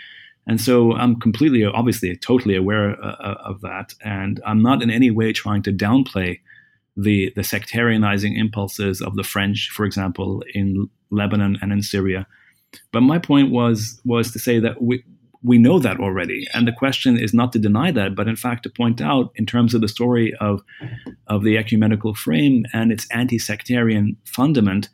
And 0.49 0.61
so 0.61 0.93
I'm 0.93 1.19
completely, 1.19 1.65
obviously, 1.65 2.17
totally 2.17 2.57
aware 2.57 2.91
uh, 3.03 3.37
of 3.51 3.61
that. 3.63 3.95
And 4.05 4.41
I'm 4.45 4.63
not 4.63 4.83
in 4.83 4.91
any 4.91 5.11
way 5.11 5.33
trying 5.33 5.63
to 5.63 5.73
downplay 5.73 6.41
the 6.97 7.33
the 7.37 7.43
sectarianizing 7.43 8.37
impulses 8.37 9.01
of 9.01 9.15
the 9.15 9.25
French, 9.25 9.71
for 9.77 9.85
example, 9.87 10.43
in 10.55 10.89
Lebanon 11.11 11.57
and 11.63 11.73
in 11.73 11.83
Syria. 11.83 12.27
But 12.93 13.03
my 13.03 13.19
point 13.19 13.51
was 13.53 14.01
was 14.05 14.33
to 14.33 14.39
say 14.39 14.61
that 14.61 14.83
we 14.83 15.05
we 15.43 15.59
know 15.59 15.79
that 15.79 16.01
already, 16.01 16.47
and 16.55 16.67
the 16.67 16.73
question 16.73 17.19
is 17.19 17.35
not 17.35 17.53
to 17.53 17.59
deny 17.59 17.91
that, 17.93 18.15
but 18.15 18.29
in 18.29 18.37
fact 18.37 18.63
to 18.63 18.71
point 18.71 19.01
out 19.01 19.33
in 19.37 19.47
terms 19.47 19.75
of 19.75 19.81
the 19.81 19.89
story 19.89 20.35
of 20.41 20.63
of 21.27 21.43
the 21.45 21.57
ecumenical 21.57 22.15
frame 22.15 22.65
and 22.73 22.93
its 22.93 23.07
anti-sectarian 23.11 24.17
fundament, 24.25 24.89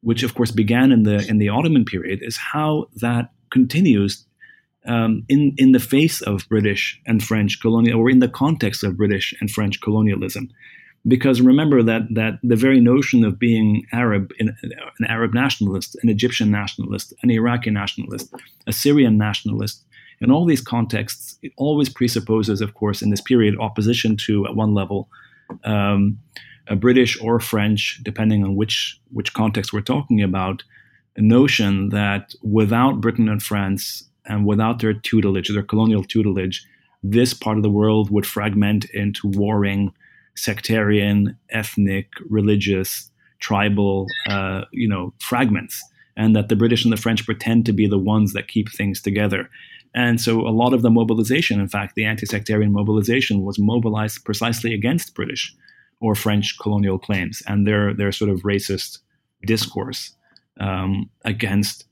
which 0.00 0.22
of 0.22 0.34
course 0.34 0.50
began 0.50 0.92
in 0.92 1.02
the 1.02 1.26
in 1.28 1.38
the 1.38 1.48
Ottoman 1.48 1.84
period, 1.84 2.20
is 2.22 2.36
how 2.36 2.86
that 2.96 3.30
continues 3.50 4.26
um, 4.86 5.24
in 5.28 5.54
in 5.58 5.72
the 5.72 5.80
face 5.80 6.20
of 6.22 6.48
British 6.48 7.00
and 7.06 7.22
French 7.22 7.60
colonial, 7.60 8.00
or 8.00 8.10
in 8.10 8.18
the 8.18 8.28
context 8.28 8.82
of 8.84 8.96
British 8.96 9.34
and 9.40 9.50
French 9.50 9.80
colonialism. 9.80 10.48
Because 11.06 11.40
remember 11.40 11.82
that 11.82 12.02
that 12.14 12.38
the 12.44 12.56
very 12.56 12.80
notion 12.80 13.24
of 13.24 13.38
being 13.38 13.86
Arab, 13.92 14.32
an 14.38 14.54
Arab 15.08 15.34
nationalist, 15.34 15.96
an 16.02 16.08
Egyptian 16.08 16.50
nationalist, 16.50 17.12
an 17.22 17.30
Iraqi 17.30 17.70
nationalist, 17.70 18.32
a 18.66 18.72
Syrian 18.72 19.18
nationalist, 19.18 19.84
in 20.20 20.30
all 20.30 20.46
these 20.46 20.60
contexts, 20.60 21.38
it 21.42 21.52
always 21.56 21.88
presupposes, 21.88 22.60
of 22.60 22.74
course, 22.74 23.02
in 23.02 23.10
this 23.10 23.20
period, 23.20 23.58
opposition 23.58 24.16
to 24.18 24.46
at 24.46 24.54
one 24.54 24.74
level. 24.74 25.08
Um, 25.64 26.18
a 26.68 26.76
British 26.76 27.20
or 27.20 27.40
French, 27.40 28.00
depending 28.04 28.44
on 28.44 28.54
which 28.54 29.00
which 29.10 29.34
context 29.34 29.72
we're 29.72 29.80
talking 29.80 30.22
about, 30.22 30.62
a 31.16 31.20
notion 31.20 31.88
that 31.88 32.34
without 32.42 33.00
Britain 33.00 33.28
and 33.28 33.42
France 33.42 34.04
and 34.24 34.46
without 34.46 34.78
their 34.78 34.94
tutelage, 34.94 35.48
their 35.48 35.64
colonial 35.64 36.04
tutelage, 36.04 36.64
this 37.02 37.34
part 37.34 37.56
of 37.56 37.64
the 37.64 37.70
world 37.70 38.10
would 38.10 38.24
fragment 38.24 38.84
into 38.94 39.26
warring 39.26 39.92
sectarian, 40.36 41.36
ethnic, 41.50 42.08
religious, 42.28 43.10
tribal, 43.40 44.06
uh, 44.28 44.62
you 44.72 44.88
know, 44.88 45.12
fragments, 45.18 45.82
and 46.16 46.34
that 46.36 46.48
the 46.48 46.56
British 46.56 46.84
and 46.84 46.92
the 46.92 47.00
French 47.00 47.24
pretend 47.24 47.66
to 47.66 47.72
be 47.72 47.86
the 47.86 47.98
ones 47.98 48.32
that 48.32 48.48
keep 48.48 48.70
things 48.70 49.00
together. 49.00 49.48
And 49.94 50.20
so, 50.20 50.40
a 50.40 50.50
lot 50.50 50.72
of 50.72 50.82
the 50.82 50.90
mobilization, 50.90 51.60
in 51.60 51.68
fact, 51.68 51.94
the 51.94 52.04
anti-sectarian 52.04 52.72
mobilization, 52.72 53.42
was 53.42 53.58
mobilized 53.58 54.24
precisely 54.24 54.72
against 54.72 55.14
British 55.14 55.54
or 56.00 56.14
French 56.14 56.58
colonial 56.58 56.98
claims 56.98 57.42
and 57.46 57.66
their 57.66 57.94
their 57.94 58.12
sort 58.12 58.30
of 58.30 58.42
racist 58.42 58.98
discourse 59.44 60.14
um, 60.60 61.10
against 61.24 61.84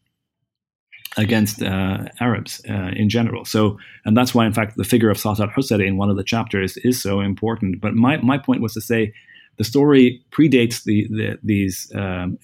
against 1.16 1.62
uh, 1.62 2.04
Arabs 2.20 2.60
uh, 2.68 2.92
in 2.94 3.08
general. 3.08 3.44
So, 3.44 3.78
and 4.04 4.16
that's 4.16 4.34
why, 4.34 4.46
in 4.46 4.52
fact, 4.52 4.76
the 4.76 4.84
figure 4.84 5.10
of 5.10 5.18
Sati' 5.18 5.42
al-Husari 5.42 5.86
in 5.86 5.96
one 5.96 6.10
of 6.10 6.16
the 6.16 6.24
chapters 6.24 6.76
is 6.78 7.02
so 7.02 7.20
important. 7.20 7.80
But 7.80 7.94
my, 7.94 8.18
my 8.18 8.38
point 8.38 8.62
was 8.62 8.74
to 8.74 8.80
say 8.80 9.12
the 9.56 9.64
story 9.64 10.22
predates 10.30 10.84
the, 10.84 11.06
the 11.08 11.38
these 11.42 11.92
um, 11.94 12.38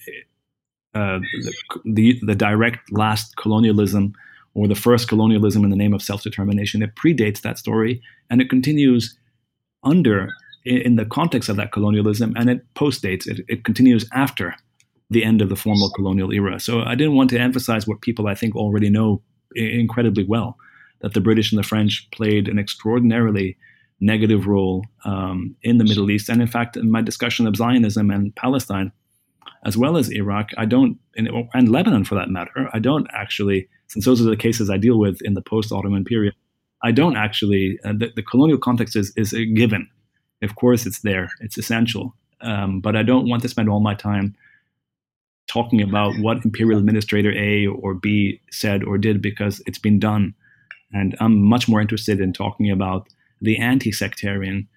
uh, 0.93 1.19
the, 1.19 1.53
the, 1.85 2.19
the 2.23 2.35
direct 2.35 2.91
last 2.91 3.35
colonialism 3.37 4.13
or 4.53 4.67
the 4.67 4.75
first 4.75 5.07
colonialism 5.07 5.63
in 5.63 5.69
the 5.69 5.75
name 5.75 5.93
of 5.93 6.01
self-determination. 6.01 6.81
It 6.81 6.95
predates 6.95 7.41
that 7.41 7.59
story, 7.59 8.01
and 8.29 8.41
it 8.41 8.49
continues 8.49 9.17
under 9.83 10.29
in, 10.65 10.77
in 10.77 10.95
the 10.95 11.05
context 11.05 11.49
of 11.49 11.55
that 11.55 11.71
colonialism, 11.71 12.33
and 12.35 12.49
it 12.49 12.73
postdates. 12.73 13.27
It, 13.27 13.45
it 13.47 13.63
continues 13.63 14.09
after 14.13 14.55
the 15.09 15.23
end 15.23 15.41
of 15.41 15.49
the 15.49 15.55
formal 15.55 15.89
colonial 15.91 16.33
era. 16.33 16.59
So 16.59 16.81
I 16.81 16.95
didn't 16.95 17.15
want 17.15 17.29
to 17.31 17.39
emphasize 17.39 17.87
what 17.87 18.01
people 18.01 18.27
I 18.27 18.35
think 18.35 18.55
already 18.55 18.89
know 18.89 19.21
incredibly 19.55 20.23
well 20.23 20.57
that 21.01 21.13
the 21.13 21.21
British 21.21 21.51
and 21.51 21.59
the 21.59 21.67
French 21.67 22.07
played 22.11 22.47
an 22.47 22.59
extraordinarily 22.59 23.57
negative 23.99 24.47
role 24.47 24.83
um, 25.05 25.55
in 25.63 25.77
the 25.77 25.83
Middle 25.83 26.09
East. 26.11 26.29
And 26.29 26.41
in 26.41 26.47
fact, 26.47 26.77
in 26.77 26.91
my 26.91 27.01
discussion 27.01 27.47
of 27.47 27.55
Zionism 27.55 28.11
and 28.11 28.35
Palestine, 28.35 28.91
as 29.65 29.77
well 29.77 29.97
as 29.97 30.11
Iraq, 30.11 30.51
I 30.57 30.65
don't, 30.65 30.97
and 31.15 31.69
Lebanon 31.69 32.03
for 32.03 32.15
that 32.15 32.29
matter, 32.29 32.69
I 32.73 32.79
don't 32.79 33.07
actually, 33.13 33.67
since 33.87 34.05
those 34.05 34.21
are 34.21 34.29
the 34.29 34.37
cases 34.37 34.69
I 34.69 34.77
deal 34.77 34.99
with 34.99 35.21
in 35.21 35.33
the 35.33 35.41
post 35.41 35.71
Ottoman 35.71 36.03
period, 36.03 36.33
I 36.83 36.91
don't 36.91 37.17
actually, 37.17 37.79
uh, 37.83 37.93
the, 37.93 38.11
the, 38.15 38.21
colonial 38.21 38.59
context 38.59 38.95
is, 38.95 39.11
is 39.17 39.33
a 39.33 39.45
given. 39.45 39.89
Of 40.43 40.55
course, 40.55 40.85
it's 40.85 40.99
there, 40.99 41.29
it's 41.41 41.57
essential. 41.57 42.15
Um, 42.41 42.81
but 42.81 42.95
I 42.95 43.01
don't 43.01 43.27
want 43.27 43.41
to 43.41 43.49
spend 43.49 43.67
all 43.67 43.79
my 43.79 43.95
time 43.95 44.35
talking 45.47 45.81
about 45.81 46.13
what 46.19 46.43
imperial 46.43 46.79
administrator 46.79 47.31
A 47.31 47.67
or 47.67 47.93
B 47.93 48.41
said 48.51 48.83
or 48.83 48.97
did 48.97 49.21
because 49.21 49.61
it's 49.65 49.79
been 49.79 49.99
done. 49.99 50.33
And 50.93 51.15
I'm 51.19 51.41
much 51.41 51.67
more 51.67 51.81
interested 51.81 52.19
in 52.19 52.33
talking 52.33 52.69
about 52.71 53.07
the 53.41 53.57
anti 53.57 53.91
sectarian 53.91 54.67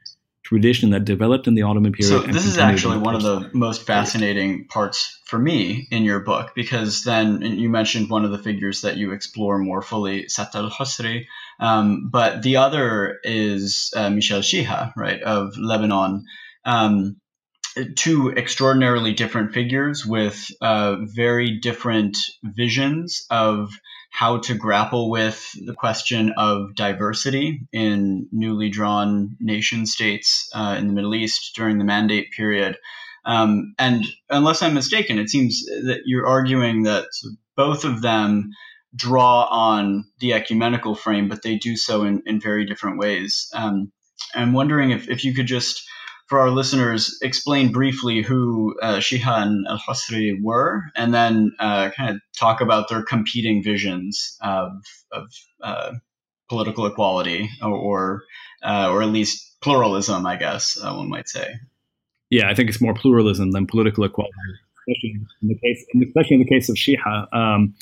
tradition 0.42 0.90
that 0.90 1.04
developed 1.04 1.46
in 1.46 1.54
the 1.54 1.62
Ottoman 1.62 1.92
period. 1.92 2.26
So, 2.26 2.32
this 2.32 2.46
is 2.46 2.58
actually 2.58 2.98
one 2.98 3.14
of 3.14 3.22
the 3.22 3.50
most 3.52 3.86
fascinating 3.86 4.66
parts 4.66 5.20
for 5.26 5.38
me 5.38 5.86
in 5.90 6.02
your 6.02 6.20
book 6.20 6.52
because 6.54 7.04
then 7.04 7.42
you 7.42 7.68
mentioned 7.68 8.10
one 8.10 8.24
of 8.24 8.30
the 8.30 8.38
figures 8.38 8.80
that 8.80 8.96
you 8.96 9.12
explore 9.12 9.58
more 9.58 9.82
fully, 9.82 10.28
Sati' 10.28 10.58
al 10.58 10.70
Husri. 10.70 11.26
Um, 11.60 12.08
but 12.10 12.42
the 12.42 12.56
other 12.56 13.18
is 13.22 13.92
uh, 13.94 14.10
Michel 14.10 14.40
Chiha, 14.40 14.92
right, 14.96 15.22
of 15.22 15.56
Lebanon. 15.58 16.24
Um, 16.64 17.20
two 17.96 18.32
extraordinarily 18.36 19.12
different 19.12 19.52
figures 19.52 20.04
with 20.04 20.50
uh, 20.60 20.96
very 21.00 21.58
different 21.58 22.18
visions 22.42 23.26
of 23.30 23.70
how 24.10 24.38
to 24.38 24.54
grapple 24.54 25.08
with 25.08 25.50
the 25.64 25.74
question 25.74 26.32
of 26.36 26.74
diversity 26.74 27.60
in 27.72 28.28
newly 28.32 28.68
drawn 28.68 29.36
nation 29.40 29.86
states 29.86 30.50
uh, 30.54 30.76
in 30.78 30.88
the 30.88 30.92
Middle 30.92 31.14
East 31.14 31.52
during 31.54 31.78
the 31.78 31.84
mandate 31.84 32.30
period. 32.32 32.76
Um, 33.24 33.74
and 33.78 34.04
unless 34.28 34.62
I'm 34.62 34.74
mistaken, 34.74 35.18
it 35.18 35.30
seems 35.30 35.64
that 35.64 36.02
you're 36.06 36.26
arguing 36.26 36.84
that 36.84 37.06
both 37.56 37.84
of 37.84 38.02
them 38.02 38.50
draw 38.96 39.44
on 39.44 40.06
the 40.18 40.32
ecumenical 40.32 40.96
frame, 40.96 41.28
but 41.28 41.42
they 41.42 41.56
do 41.56 41.76
so 41.76 42.02
in, 42.02 42.22
in 42.26 42.40
very 42.40 42.66
different 42.66 42.98
ways. 42.98 43.48
Um, 43.54 43.92
I'm 44.34 44.52
wondering 44.52 44.90
if, 44.90 45.08
if 45.08 45.24
you 45.24 45.34
could 45.34 45.46
just 45.46 45.82
for 46.30 46.38
our 46.38 46.50
listeners, 46.50 47.18
explain 47.22 47.72
briefly 47.72 48.22
who 48.22 48.76
uh, 48.80 48.98
Chiha 48.98 49.42
and 49.42 49.66
Al 49.68 49.80
Husri 49.80 50.40
were, 50.40 50.84
and 50.94 51.12
then 51.12 51.52
uh, 51.58 51.90
kind 51.90 52.10
of 52.10 52.20
talk 52.38 52.60
about 52.60 52.88
their 52.88 53.02
competing 53.02 53.64
visions 53.64 54.38
of, 54.40 54.70
of 55.10 55.26
uh, 55.60 55.94
political 56.48 56.86
equality, 56.86 57.50
or 57.60 57.72
or, 57.72 58.22
uh, 58.62 58.90
or, 58.92 59.02
at 59.02 59.08
least 59.08 59.60
pluralism, 59.60 60.24
I 60.24 60.36
guess 60.36 60.78
uh, 60.80 60.94
one 60.94 61.08
might 61.08 61.28
say. 61.28 61.52
Yeah, 62.30 62.48
I 62.48 62.54
think 62.54 62.68
it's 62.68 62.80
more 62.80 62.94
pluralism 62.94 63.50
than 63.50 63.66
political 63.66 64.04
equality, 64.04 64.32
especially 64.86 65.16
in 65.42 65.48
the 65.48 65.58
case, 65.58 65.84
especially 66.06 66.36
in 66.36 66.42
the 66.42 66.48
case 66.48 66.68
of 66.68 66.76
Chiha. 66.76 67.34
Um, 67.34 67.74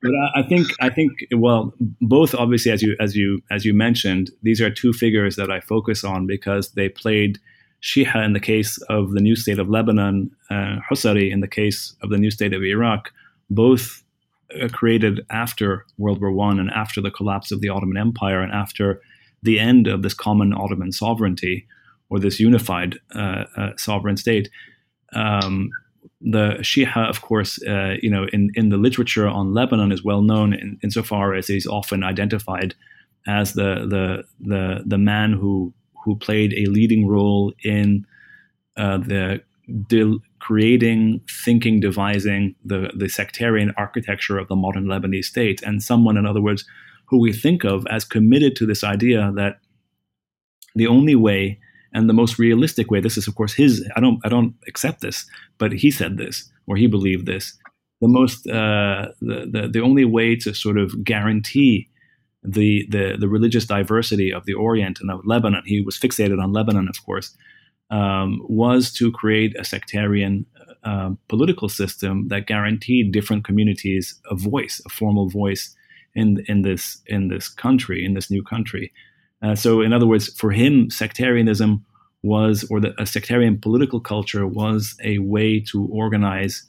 but 0.00 0.12
I, 0.12 0.40
I 0.40 0.42
think 0.44 0.68
I 0.80 0.90
think 0.90 1.10
well, 1.34 1.74
both 2.00 2.36
obviously, 2.36 2.70
as 2.70 2.82
you 2.82 2.94
as 3.00 3.16
you 3.16 3.42
as 3.50 3.64
you 3.64 3.74
mentioned, 3.74 4.30
these 4.42 4.60
are 4.60 4.70
two 4.70 4.92
figures 4.92 5.34
that 5.34 5.50
I 5.50 5.58
focus 5.58 6.04
on 6.04 6.28
because 6.28 6.70
they 6.74 6.88
played 6.88 7.40
Chiha 7.82 8.24
in 8.24 8.32
the 8.32 8.40
case 8.40 8.78
of 8.88 9.12
the 9.12 9.20
new 9.20 9.36
state 9.36 9.58
of 9.58 9.68
Lebanon, 9.68 10.30
uh, 10.50 10.76
Husari 10.90 11.30
in 11.30 11.40
the 11.40 11.48
case 11.48 11.94
of 12.02 12.10
the 12.10 12.18
new 12.18 12.30
state 12.30 12.52
of 12.52 12.62
Iraq, 12.62 13.12
both 13.50 14.02
uh, 14.60 14.68
created 14.68 15.20
after 15.30 15.84
World 15.98 16.20
War 16.20 16.32
One 16.32 16.58
and 16.58 16.70
after 16.70 17.00
the 17.00 17.10
collapse 17.10 17.52
of 17.52 17.60
the 17.60 17.68
Ottoman 17.68 17.96
Empire 17.96 18.40
and 18.40 18.52
after 18.52 19.00
the 19.42 19.58
end 19.60 19.86
of 19.86 20.02
this 20.02 20.14
common 20.14 20.52
Ottoman 20.52 20.92
sovereignty 20.92 21.66
or 22.08 22.18
this 22.18 22.40
unified 22.40 22.98
uh, 23.14 23.44
uh 23.56 23.70
sovereign 23.76 24.16
state. 24.16 24.48
Um, 25.12 25.70
the 26.20 26.56
Chiha, 26.60 27.08
of 27.08 27.20
course, 27.20 27.62
uh, 27.64 27.96
you 28.00 28.10
know, 28.10 28.26
in, 28.32 28.50
in 28.54 28.70
the 28.70 28.76
literature 28.76 29.28
on 29.28 29.52
Lebanon 29.52 29.92
is 29.92 30.02
well 30.02 30.22
known 30.22 30.54
in, 30.54 30.78
insofar 30.82 31.34
as 31.34 31.46
he's 31.46 31.66
often 31.66 32.02
identified 32.02 32.74
as 33.26 33.54
the 33.54 33.86
the 33.86 34.24
the 34.40 34.82
the 34.86 34.98
man 34.98 35.32
who 35.32 35.72
who 36.06 36.16
played 36.16 36.54
a 36.54 36.70
leading 36.70 37.06
role 37.06 37.52
in 37.62 38.06
uh, 38.78 38.98
the 38.98 39.42
de- 39.88 40.18
creating, 40.38 41.20
thinking, 41.44 41.80
devising 41.80 42.54
the, 42.64 42.90
the 42.96 43.08
sectarian 43.08 43.74
architecture 43.76 44.38
of 44.38 44.46
the 44.46 44.54
modern 44.54 44.84
Lebanese 44.84 45.24
state, 45.24 45.60
and 45.62 45.82
someone, 45.82 46.16
in 46.16 46.24
other 46.24 46.40
words, 46.40 46.64
who 47.06 47.20
we 47.20 47.32
think 47.32 47.64
of 47.64 47.84
as 47.90 48.04
committed 48.04 48.54
to 48.56 48.66
this 48.66 48.84
idea 48.84 49.32
that 49.34 49.58
the 50.76 50.86
only 50.86 51.16
way 51.16 51.58
and 51.92 52.08
the 52.08 52.14
most 52.14 52.38
realistic 52.38 52.90
way 52.90 53.00
this 53.00 53.16
is 53.16 53.26
of 53.26 53.34
course 53.36 53.54
his 53.54 53.88
i 53.96 54.00
don't 54.00 54.20
i 54.24 54.28
don't 54.28 54.54
accept 54.68 55.00
this 55.00 55.24
but 55.56 55.72
he 55.72 55.90
said 55.90 56.18
this 56.18 56.50
or 56.66 56.76
he 56.76 56.86
believed 56.86 57.24
this 57.24 57.56
the 58.02 58.08
most 58.08 58.46
uh, 58.48 59.08
the, 59.22 59.46
the 59.50 59.68
the 59.72 59.80
only 59.80 60.04
way 60.04 60.36
to 60.36 60.52
sort 60.52 60.76
of 60.76 61.02
guarantee 61.04 61.88
the, 62.46 62.86
the, 62.90 63.16
the 63.18 63.28
religious 63.28 63.66
diversity 63.66 64.32
of 64.32 64.44
the 64.44 64.54
Orient 64.54 65.00
and 65.00 65.10
of 65.10 65.24
Lebanon, 65.24 65.62
he 65.66 65.80
was 65.80 65.98
fixated 65.98 66.42
on 66.42 66.52
Lebanon, 66.52 66.88
of 66.88 67.04
course, 67.04 67.36
um, 67.90 68.40
was 68.48 68.92
to 68.92 69.12
create 69.12 69.58
a 69.58 69.64
sectarian 69.64 70.46
uh, 70.84 71.10
political 71.28 71.68
system 71.68 72.28
that 72.28 72.46
guaranteed 72.46 73.12
different 73.12 73.44
communities 73.44 74.20
a 74.30 74.36
voice, 74.36 74.80
a 74.86 74.88
formal 74.88 75.28
voice 75.28 75.74
in 76.14 76.44
in 76.48 76.62
this 76.62 77.02
in 77.06 77.28
this 77.28 77.48
country, 77.48 78.04
in 78.04 78.14
this 78.14 78.30
new 78.30 78.42
country. 78.42 78.92
Uh, 79.42 79.54
so, 79.54 79.80
in 79.80 79.92
other 79.92 80.06
words, 80.06 80.28
for 80.38 80.50
him, 80.50 80.88
sectarianism 80.90 81.84
was, 82.22 82.66
or 82.70 82.80
that 82.80 82.94
a 82.98 83.06
sectarian 83.06 83.58
political 83.60 84.00
culture 84.00 84.46
was 84.46 84.96
a 85.04 85.18
way 85.18 85.60
to 85.60 85.86
organize 85.92 86.66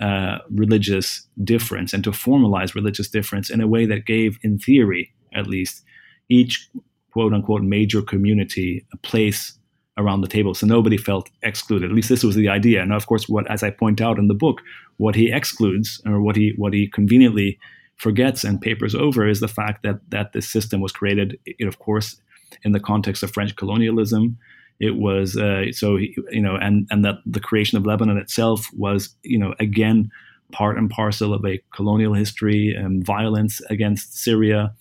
uh, 0.00 0.38
religious 0.50 1.26
difference 1.42 1.92
and 1.92 2.04
to 2.04 2.10
formalize 2.10 2.74
religious 2.74 3.08
difference 3.08 3.50
in 3.50 3.60
a 3.60 3.66
way 3.66 3.86
that 3.86 4.06
gave, 4.06 4.38
in 4.42 4.58
theory 4.58 5.12
at 5.34 5.46
least, 5.46 5.82
each 6.28 6.68
quote 7.12 7.32
unquote 7.32 7.62
major 7.62 8.02
community 8.02 8.86
a 8.92 8.96
place 8.98 9.58
around 9.98 10.20
the 10.20 10.28
table. 10.28 10.52
So 10.54 10.66
nobody 10.66 10.98
felt 10.98 11.30
excluded. 11.42 11.90
At 11.90 11.96
least 11.96 12.10
this 12.10 12.22
was 12.22 12.34
the 12.34 12.48
idea. 12.48 12.82
And 12.82 12.92
of 12.92 13.06
course 13.06 13.28
what 13.28 13.50
as 13.50 13.62
i 13.62 13.70
point 13.70 14.00
out 14.00 14.18
in 14.18 14.28
the 14.28 14.34
book 14.34 14.60
what 14.98 15.14
he 15.14 15.32
excludes 15.32 16.00
or 16.06 16.20
what 16.20 16.36
he 16.36 16.52
what 16.56 16.72
he 16.72 16.88
conveniently 16.88 17.58
forgets 17.96 18.44
and 18.44 18.60
papers 18.60 18.94
over 18.94 19.26
is 19.26 19.40
the 19.40 19.48
fact 19.48 19.82
that 19.82 19.98
that 20.10 20.32
this 20.32 20.48
system 20.48 20.80
was 20.80 20.92
created 20.92 21.38
of 21.62 21.78
course 21.78 22.20
in 22.62 22.72
the 22.72 22.80
context 22.80 23.22
of 23.22 23.30
french 23.30 23.56
colonialism 23.56 24.36
it 24.80 24.96
was 24.96 25.36
uh, 25.36 25.72
so 25.72 25.96
you 25.96 26.40
know, 26.42 26.56
and 26.56 26.86
and 26.90 27.04
that 27.04 27.16
the 27.24 27.40
creation 27.40 27.78
of 27.78 27.86
Lebanon 27.86 28.18
itself 28.18 28.68
was 28.72 29.14
you 29.22 29.38
know 29.38 29.54
again 29.58 30.10
part 30.52 30.78
and 30.78 30.90
parcel 30.90 31.34
of 31.34 31.44
a 31.44 31.60
colonial 31.74 32.14
history 32.14 32.74
and 32.74 33.04
violence 33.04 33.60
against 33.68 34.16
Syria, 34.16 34.72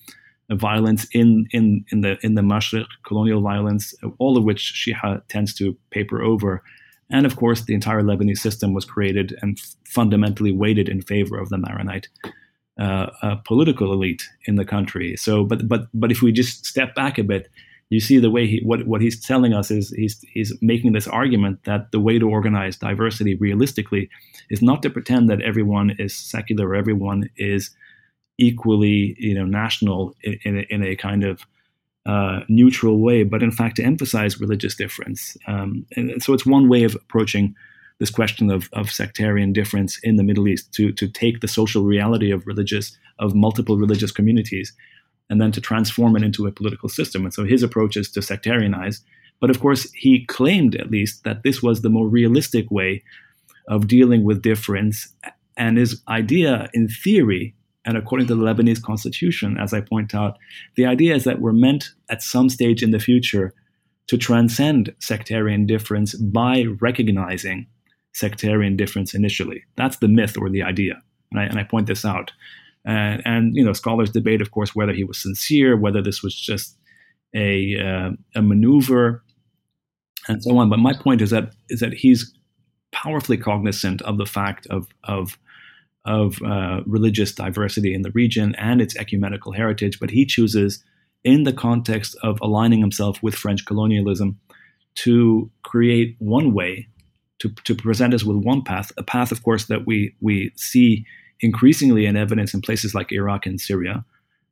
violence 0.51 1.07
in 1.11 1.47
in 1.51 1.85
in 1.91 2.01
the 2.01 2.17
in 2.23 2.35
the 2.35 2.41
Mashriq, 2.41 2.87
colonial 3.05 3.41
violence, 3.41 3.93
all 4.19 4.37
of 4.37 4.43
which 4.43 4.85
Chiha 4.85 5.21
tends 5.27 5.53
to 5.55 5.75
paper 5.91 6.21
over. 6.21 6.61
And 7.09 7.25
of 7.25 7.35
course, 7.35 7.61
the 7.61 7.75
entire 7.75 8.01
Lebanese 8.01 8.39
system 8.39 8.73
was 8.73 8.83
created 8.83 9.37
and 9.41 9.59
fundamentally 9.87 10.51
weighted 10.51 10.89
in 10.89 11.01
favor 11.01 11.37
of 11.37 11.49
the 11.49 11.57
Maronite 11.57 12.07
uh, 12.79 13.09
uh, 13.21 13.35
political 13.45 13.93
elite 13.93 14.27
in 14.47 14.55
the 14.55 14.65
country. 14.65 15.15
So, 15.15 15.43
but 15.43 15.67
but 15.67 15.87
but 15.93 16.11
if 16.11 16.21
we 16.21 16.31
just 16.31 16.65
step 16.65 16.95
back 16.95 17.17
a 17.17 17.23
bit, 17.23 17.49
you 17.89 17.99
see 17.99 18.17
the 18.17 18.31
way 18.31 18.47
he 18.47 18.61
what 18.63 18.85
what 18.87 19.01
he's 19.01 19.19
telling 19.19 19.53
us 19.53 19.69
is 19.69 19.89
he's 19.91 20.19
he's 20.33 20.53
making 20.61 20.93
this 20.93 21.07
argument 21.07 21.63
that 21.65 21.91
the 21.91 21.99
way 21.99 22.17
to 22.17 22.29
organize 22.29 22.77
diversity 22.77 23.35
realistically 23.35 24.09
is 24.49 24.61
not 24.61 24.81
to 24.81 24.89
pretend 24.89 25.29
that 25.29 25.41
everyone 25.41 25.95
is 25.99 26.15
secular 26.15 26.69
or 26.69 26.75
everyone 26.75 27.29
is 27.37 27.69
equally 28.37 29.15
you 29.19 29.33
know 29.33 29.45
national 29.45 30.15
in, 30.23 30.39
in, 30.43 30.57
a, 30.57 30.61
in 30.69 30.83
a 30.83 30.95
kind 30.95 31.23
of 31.23 31.45
uh, 32.05 32.41
neutral 32.47 32.99
way, 32.99 33.23
but 33.23 33.41
in 33.41 33.51
fact 33.51 33.77
to 33.77 33.83
emphasize 33.83 34.39
religious 34.39 34.75
difference. 34.75 35.37
Um, 35.47 35.87
and 35.95 36.21
so 36.21 36.33
it's 36.33 36.45
one 36.45 36.69
way 36.69 36.83
of 36.83 36.93
approaching 36.95 37.55
this 37.99 38.11
question 38.11 38.51
of, 38.51 38.69
of 38.73 38.91
sectarian 38.91 39.53
difference 39.53 39.97
in 40.03 40.15
the 40.15 40.23
Middle 40.23 40.47
East 40.47 40.71
to 40.73 40.91
to 40.91 41.07
take 41.07 41.39
the 41.39 41.47
social 41.47 41.83
reality 41.83 42.31
of 42.31 42.45
religious 42.45 42.97
of 43.19 43.33
multiple 43.33 43.77
religious 43.77 44.11
communities 44.11 44.73
and 45.29 45.41
then 45.41 45.51
to 45.51 45.61
transform 45.61 46.15
it 46.15 46.23
into 46.23 46.45
a 46.45 46.51
political 46.51 46.89
system. 46.89 47.23
And 47.23 47.33
so 47.33 47.43
his 47.43 47.63
approach 47.63 47.97
is 47.97 48.11
to 48.11 48.19
sectarianize. 48.19 49.01
But 49.41 49.49
of 49.49 49.59
course, 49.59 49.91
he 49.93 50.25
claimed 50.25 50.75
at 50.75 50.91
least 50.91 51.23
that 51.23 51.43
this 51.43 51.61
was 51.61 51.81
the 51.81 51.89
more 51.89 52.07
realistic 52.07 52.69
way 52.71 53.03
of 53.67 53.87
dealing 53.87 54.23
with 54.23 54.41
difference. 54.41 55.07
And 55.57 55.77
his 55.77 56.01
idea, 56.07 56.69
in 56.73 56.87
theory, 56.87 57.55
and 57.85 57.97
according 57.97 58.27
to 58.27 58.35
the 58.35 58.43
Lebanese 58.43 58.81
constitution, 58.81 59.57
as 59.57 59.73
I 59.73 59.81
point 59.81 60.15
out, 60.15 60.37
the 60.75 60.85
idea 60.85 61.15
is 61.15 61.23
that 61.23 61.39
we're 61.39 61.53
meant 61.53 61.91
at 62.09 62.23
some 62.23 62.49
stage 62.49 62.81
in 62.81 62.91
the 62.91 62.99
future 62.99 63.53
to 64.07 64.17
transcend 64.17 64.93
sectarian 64.99 65.65
difference 65.65 66.15
by 66.15 66.65
recognizing 66.79 67.67
sectarian 68.13 68.75
difference 68.75 69.13
initially. 69.13 69.63
That's 69.75 69.97
the 69.97 70.07
myth 70.07 70.37
or 70.37 70.49
the 70.49 70.63
idea. 70.63 71.01
And 71.31 71.39
I, 71.39 71.43
and 71.43 71.59
I 71.59 71.63
point 71.63 71.87
this 71.87 72.05
out. 72.05 72.31
And, 72.85 73.21
and, 73.25 73.55
you 73.55 73.65
know, 73.65 73.73
scholars 73.73 74.11
debate, 74.11 74.41
of 74.41 74.51
course, 74.51 74.75
whether 74.75 74.93
he 74.93 75.03
was 75.03 75.21
sincere, 75.21 75.75
whether 75.75 76.01
this 76.01 76.21
was 76.21 76.35
just 76.35 76.77
a 77.35 77.75
uh, 77.79 78.11
a 78.35 78.41
maneuver, 78.41 79.23
and 80.27 80.43
so 80.43 80.57
on. 80.57 80.69
But 80.69 80.79
my 80.79 80.93
point 80.93 81.21
is 81.21 81.31
that 81.31 81.51
is 81.69 81.79
that 81.79 81.93
he's 81.93 82.33
powerfully 82.91 83.37
cognizant 83.37 84.01
of 84.03 84.17
the 84.17 84.25
fact 84.25 84.67
of 84.67 84.87
of 85.03 85.37
of 86.05 86.41
uh, 86.43 86.81
religious 86.85 87.33
diversity 87.33 87.93
in 87.93 88.03
the 88.03 88.11
region 88.11 88.53
and 88.59 88.81
its 88.81 88.95
ecumenical 88.95 89.51
heritage, 89.51 89.99
but 89.99 90.11
he 90.11 90.23
chooses, 90.25 90.83
in 91.23 91.43
the 91.43 91.53
context 91.53 92.15
of 92.21 92.37
aligning 92.41 92.79
himself 92.79 93.23
with 93.23 93.33
French 93.33 93.65
colonialism, 93.65 94.39
to 94.93 95.49
create 95.63 96.15
one 96.19 96.53
way 96.53 96.87
to, 97.39 97.49
to 97.63 97.75
present 97.75 98.13
us 98.13 98.23
with 98.23 98.37
one 98.37 98.61
path, 98.61 98.91
a 98.97 99.03
path, 99.03 99.31
of 99.31 99.43
course, 99.43 99.65
that 99.65 99.85
we 99.85 100.15
we 100.21 100.51
see 100.55 101.05
increasingly 101.41 102.05
in 102.05 102.15
evidence 102.15 102.53
in 102.53 102.61
places 102.61 102.95
like 102.95 103.11
Iraq 103.11 103.45
and 103.45 103.59
Syria 103.59 104.05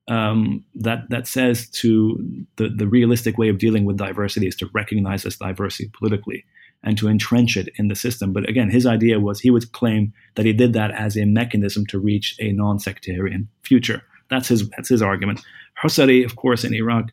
um, 0.08 0.63
that 0.76 1.10
that 1.10 1.28
says 1.28 1.69
to 1.69 2.46
the, 2.58 2.69
the 2.69 2.88
realistic 2.88 3.38
way 3.38 3.50
of 3.50 3.58
dealing 3.58 3.86
with 3.86 3.98
diversity 3.98 4.48
is 4.48 4.56
to 4.58 4.69
recognize 4.74 5.24
this 5.24 5.38
diversity 5.38 5.89
politically 5.98 6.43
and 6.84 6.98
to 6.98 7.08
entrench 7.08 7.56
it 7.56 7.69
in 7.78 7.88
the 7.88 7.96
system. 7.96 8.34
But 8.34 8.50
again, 8.50 8.69
his 8.69 8.86
idea 8.86 9.19
was 9.19 9.39
he 9.39 9.50
would 9.50 9.72
claim 9.72 10.13
that 10.36 10.46
he 10.46 10.52
did 10.52 10.74
that 10.74 10.91
as 10.91 11.15
a 11.15 11.26
mechanism 11.26 11.86
to 11.88 12.00
reach 12.00 12.36
a 12.39 12.52
non-sectarian 12.52 13.48
future. 13.62 14.04
That's 14.30 14.50
his 14.50 14.69
that's 14.72 14.89
his 14.89 15.02
argument. 15.02 15.41
Husari, 15.82 16.26
of 16.26 16.36
course, 16.36 16.63
in 16.63 16.74
Iraq, 16.74 17.12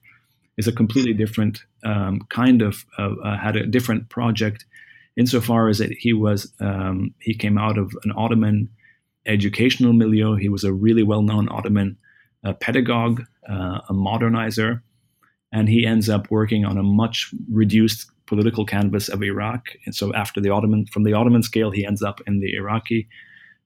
is 0.57 0.67
a 0.67 0.73
completely 0.73 1.13
different 1.13 1.63
um, 1.85 2.21
kind 2.29 2.61
of 2.61 2.85
uh, 2.99 3.15
uh, 3.23 3.39
had 3.39 3.57
a 3.57 3.67
different 3.67 4.09
project 4.09 4.65
insofar 5.17 5.69
as 5.69 5.79
that 5.79 5.93
he 5.93 6.13
was 6.13 6.53
um, 6.61 7.15
he 7.21 7.35
came 7.35 7.57
out 7.57 7.79
of 7.79 7.93
an 8.05 8.13
Ottoman 8.17 8.69
educational 9.27 9.93
milieu. 9.93 10.37
He 10.37 10.49
was 10.49 10.65
a 10.65 10.73
really 10.73 11.03
well 11.03 11.23
known 11.23 11.49
Ottoman 11.51 11.97
uh, 12.45 12.55
pedagogue, 12.55 13.23
uh, 13.49 13.81
a 13.89 13.93
modernizer, 13.93 14.83
and 15.53 15.69
he 15.69 15.87
ends 15.87 16.09
up 16.09 16.31
working 16.31 16.65
on 16.65 16.79
a 16.79 16.83
much 16.83 17.33
reduced 17.51 18.11
political 18.27 18.65
canvas 18.65 19.09
of 19.09 19.23
Iraq. 19.23 19.67
And 19.85 19.95
so, 19.95 20.15
after 20.15 20.41
the 20.41 20.51
Ottoman, 20.51 20.87
from 20.87 21.05
the 21.05 21.13
Ottoman 21.13 21.43
scale, 21.43 21.71
he 21.71 21.85
ends 21.85 22.03
up 22.03 22.21
in 22.27 22.41
the 22.41 22.55
Iraqi 22.55 23.09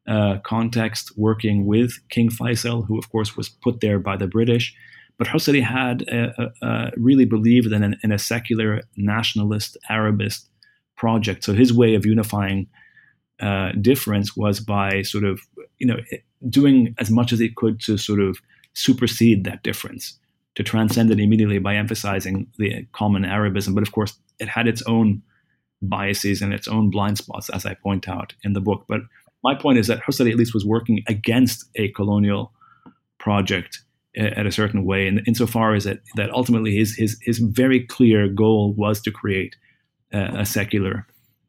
uh, 0.09 0.38
context, 0.45 1.12
working 1.17 1.67
with 1.67 1.93
King 2.09 2.31
Faisal, 2.31 2.87
who, 2.87 2.99
of 2.99 3.11
course, 3.11 3.37
was 3.37 3.49
put 3.49 3.81
there 3.81 3.99
by 3.99 4.17
the 4.17 4.27
British. 4.27 4.75
But 5.19 5.29
Husari 5.29 5.62
had 5.62 6.03
a, 6.03 6.35
a, 6.43 6.67
a 6.67 6.90
really 6.97 7.25
believed 7.25 7.73
in, 7.73 7.83
an, 7.83 7.97
in 8.03 8.11
a 8.11 8.19
secular 8.19 8.83
nationalist 8.97 9.77
Arabist 9.88 10.49
project. 10.97 11.45
So 11.45 11.53
his 11.53 11.73
way 11.73 11.95
of 11.95 12.05
unifying 12.05 12.67
uh, 13.40 13.73
difference 13.81 14.37
was 14.37 14.61
by 14.61 15.03
sort 15.03 15.25
of 15.25 15.40
you 15.79 15.87
know 15.87 15.99
doing 16.49 16.94
as 16.99 17.11
much 17.11 17.33
as 17.33 17.40
it 17.40 17.57
could 17.57 17.81
to 17.81 17.97
sort 17.97 18.20
of 18.20 18.38
supersede 18.75 19.44
that 19.44 19.62
difference 19.62 20.18
to 20.55 20.62
transcend 20.62 21.11
it 21.11 21.20
immediately 21.20 21.59
by 21.59 21.75
emphasizing 21.75 22.47
the 22.59 22.87
common 22.92 23.25
Arabism. 23.25 23.75
But 23.75 23.83
of 23.83 23.92
course, 23.92 24.16
it 24.38 24.49
had 24.49 24.68
its 24.68 24.83
own 24.83 25.23
biases 25.83 26.40
and 26.42 26.53
its 26.53 26.68
own 26.68 26.90
blind 26.90 27.18
spots, 27.18 27.51
as 27.51 27.66
I 27.66 27.75
point 27.75 28.09
out 28.09 28.35
in 28.42 28.53
the 28.53 28.61
book. 28.61 28.85
But 28.88 29.01
my 29.42 29.55
point 29.55 29.79
is 29.79 29.88
that 29.88 30.01
Husari 30.03 30.31
at 30.31 30.37
least 30.37 30.55
was 30.55 30.64
working 30.64 31.03
against 31.09 31.64
a 31.75 31.88
colonial 31.88 32.53
project 33.18 33.81
at 34.16 34.47
a 34.47 34.53
certain 34.53 34.85
way, 34.85 35.09
and 35.09 35.23
insofar 35.27 35.75
as 35.75 35.85
that 35.85 36.01
that 36.14 36.31
ultimately 36.31 36.77
his 36.77 36.94
his 36.94 37.18
his 37.20 37.38
very 37.38 37.81
clear 37.81 38.29
goal 38.29 38.73
was 38.75 39.01
to 39.03 39.11
create 39.11 39.57
a, 40.12 40.40
a 40.40 40.47
secular 40.47 41.07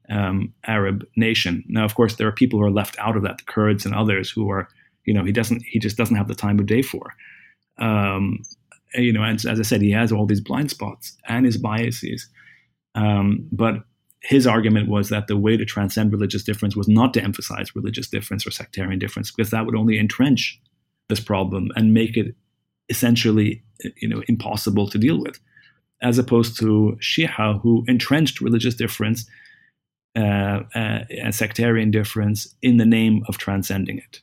um, 0.10 0.54
Arab 0.66 1.06
nation. 1.16 1.64
Now, 1.68 1.86
of 1.86 1.96
course, 1.96 2.16
there 2.16 2.28
are 2.28 2.32
people 2.32 2.60
who 2.60 2.66
are 2.66 2.72
left 2.72 2.98
out 3.00 3.18
of 3.18 3.24
that, 3.24 3.38
the 3.40 3.44
Kurds 3.46 3.86
and 3.86 3.96
others 3.96 4.30
who 4.30 4.50
are, 4.50 4.68
you 5.06 5.14
know, 5.14 5.24
he 5.24 5.32
doesn't, 5.32 5.64
he 5.64 5.80
just 5.80 5.98
doesn't 5.98 6.16
have 6.16 6.28
the 6.28 6.36
time 6.36 6.60
of 6.60 6.66
day 6.66 6.82
for. 6.82 7.14
Um, 7.78 8.40
you 8.94 9.12
know, 9.12 9.24
and 9.24 9.44
as 9.46 9.60
I 9.60 9.64
said, 9.64 9.82
he 9.82 9.92
has 9.92 10.12
all 10.12 10.26
these 10.26 10.42
blind 10.42 10.72
spots 10.72 11.18
and 11.28 11.46
his 11.46 11.58
biases. 11.58 12.30
Um, 12.96 13.48
but 13.52 13.84
his 14.22 14.48
argument 14.48 14.90
was 14.90 15.10
that 15.10 15.28
the 15.28 15.38
way 15.38 15.58
to 15.58 15.66
transcend 15.66 16.12
religious 16.12 16.44
difference 16.44 16.76
was 16.76 16.88
not 16.88 17.14
to 17.14 17.24
emphasize 17.24 17.76
religious 17.76 18.08
difference 18.08 18.48
or 18.48 18.52
sectarian 18.52 19.00
difference, 19.00 19.32
because 19.32 19.52
that 19.52 19.66
would 19.66 19.76
only 19.76 20.00
entrench 20.00 20.60
this 21.10 21.20
problem 21.20 21.70
and 21.76 21.94
make 21.94 22.18
it 22.18 22.34
essentially, 22.90 23.64
you 23.98 24.08
know, 24.08 24.24
impossible 24.28 24.90
to 24.90 24.98
deal 24.98 25.20
with, 25.20 25.40
as 26.02 26.18
opposed 26.18 26.58
to 26.58 26.98
Chiha, 27.02 27.62
who 27.62 27.84
entrenched 27.88 28.42
religious 28.42 28.76
difference 28.76 29.30
uh, 30.16 30.64
uh, 30.74 31.32
sectarian 31.32 31.92
difference 31.92 32.56
in 32.62 32.78
the 32.78 32.86
name 32.86 33.24
of 33.28 33.38
transcending 33.38 33.98
it. 33.98 34.22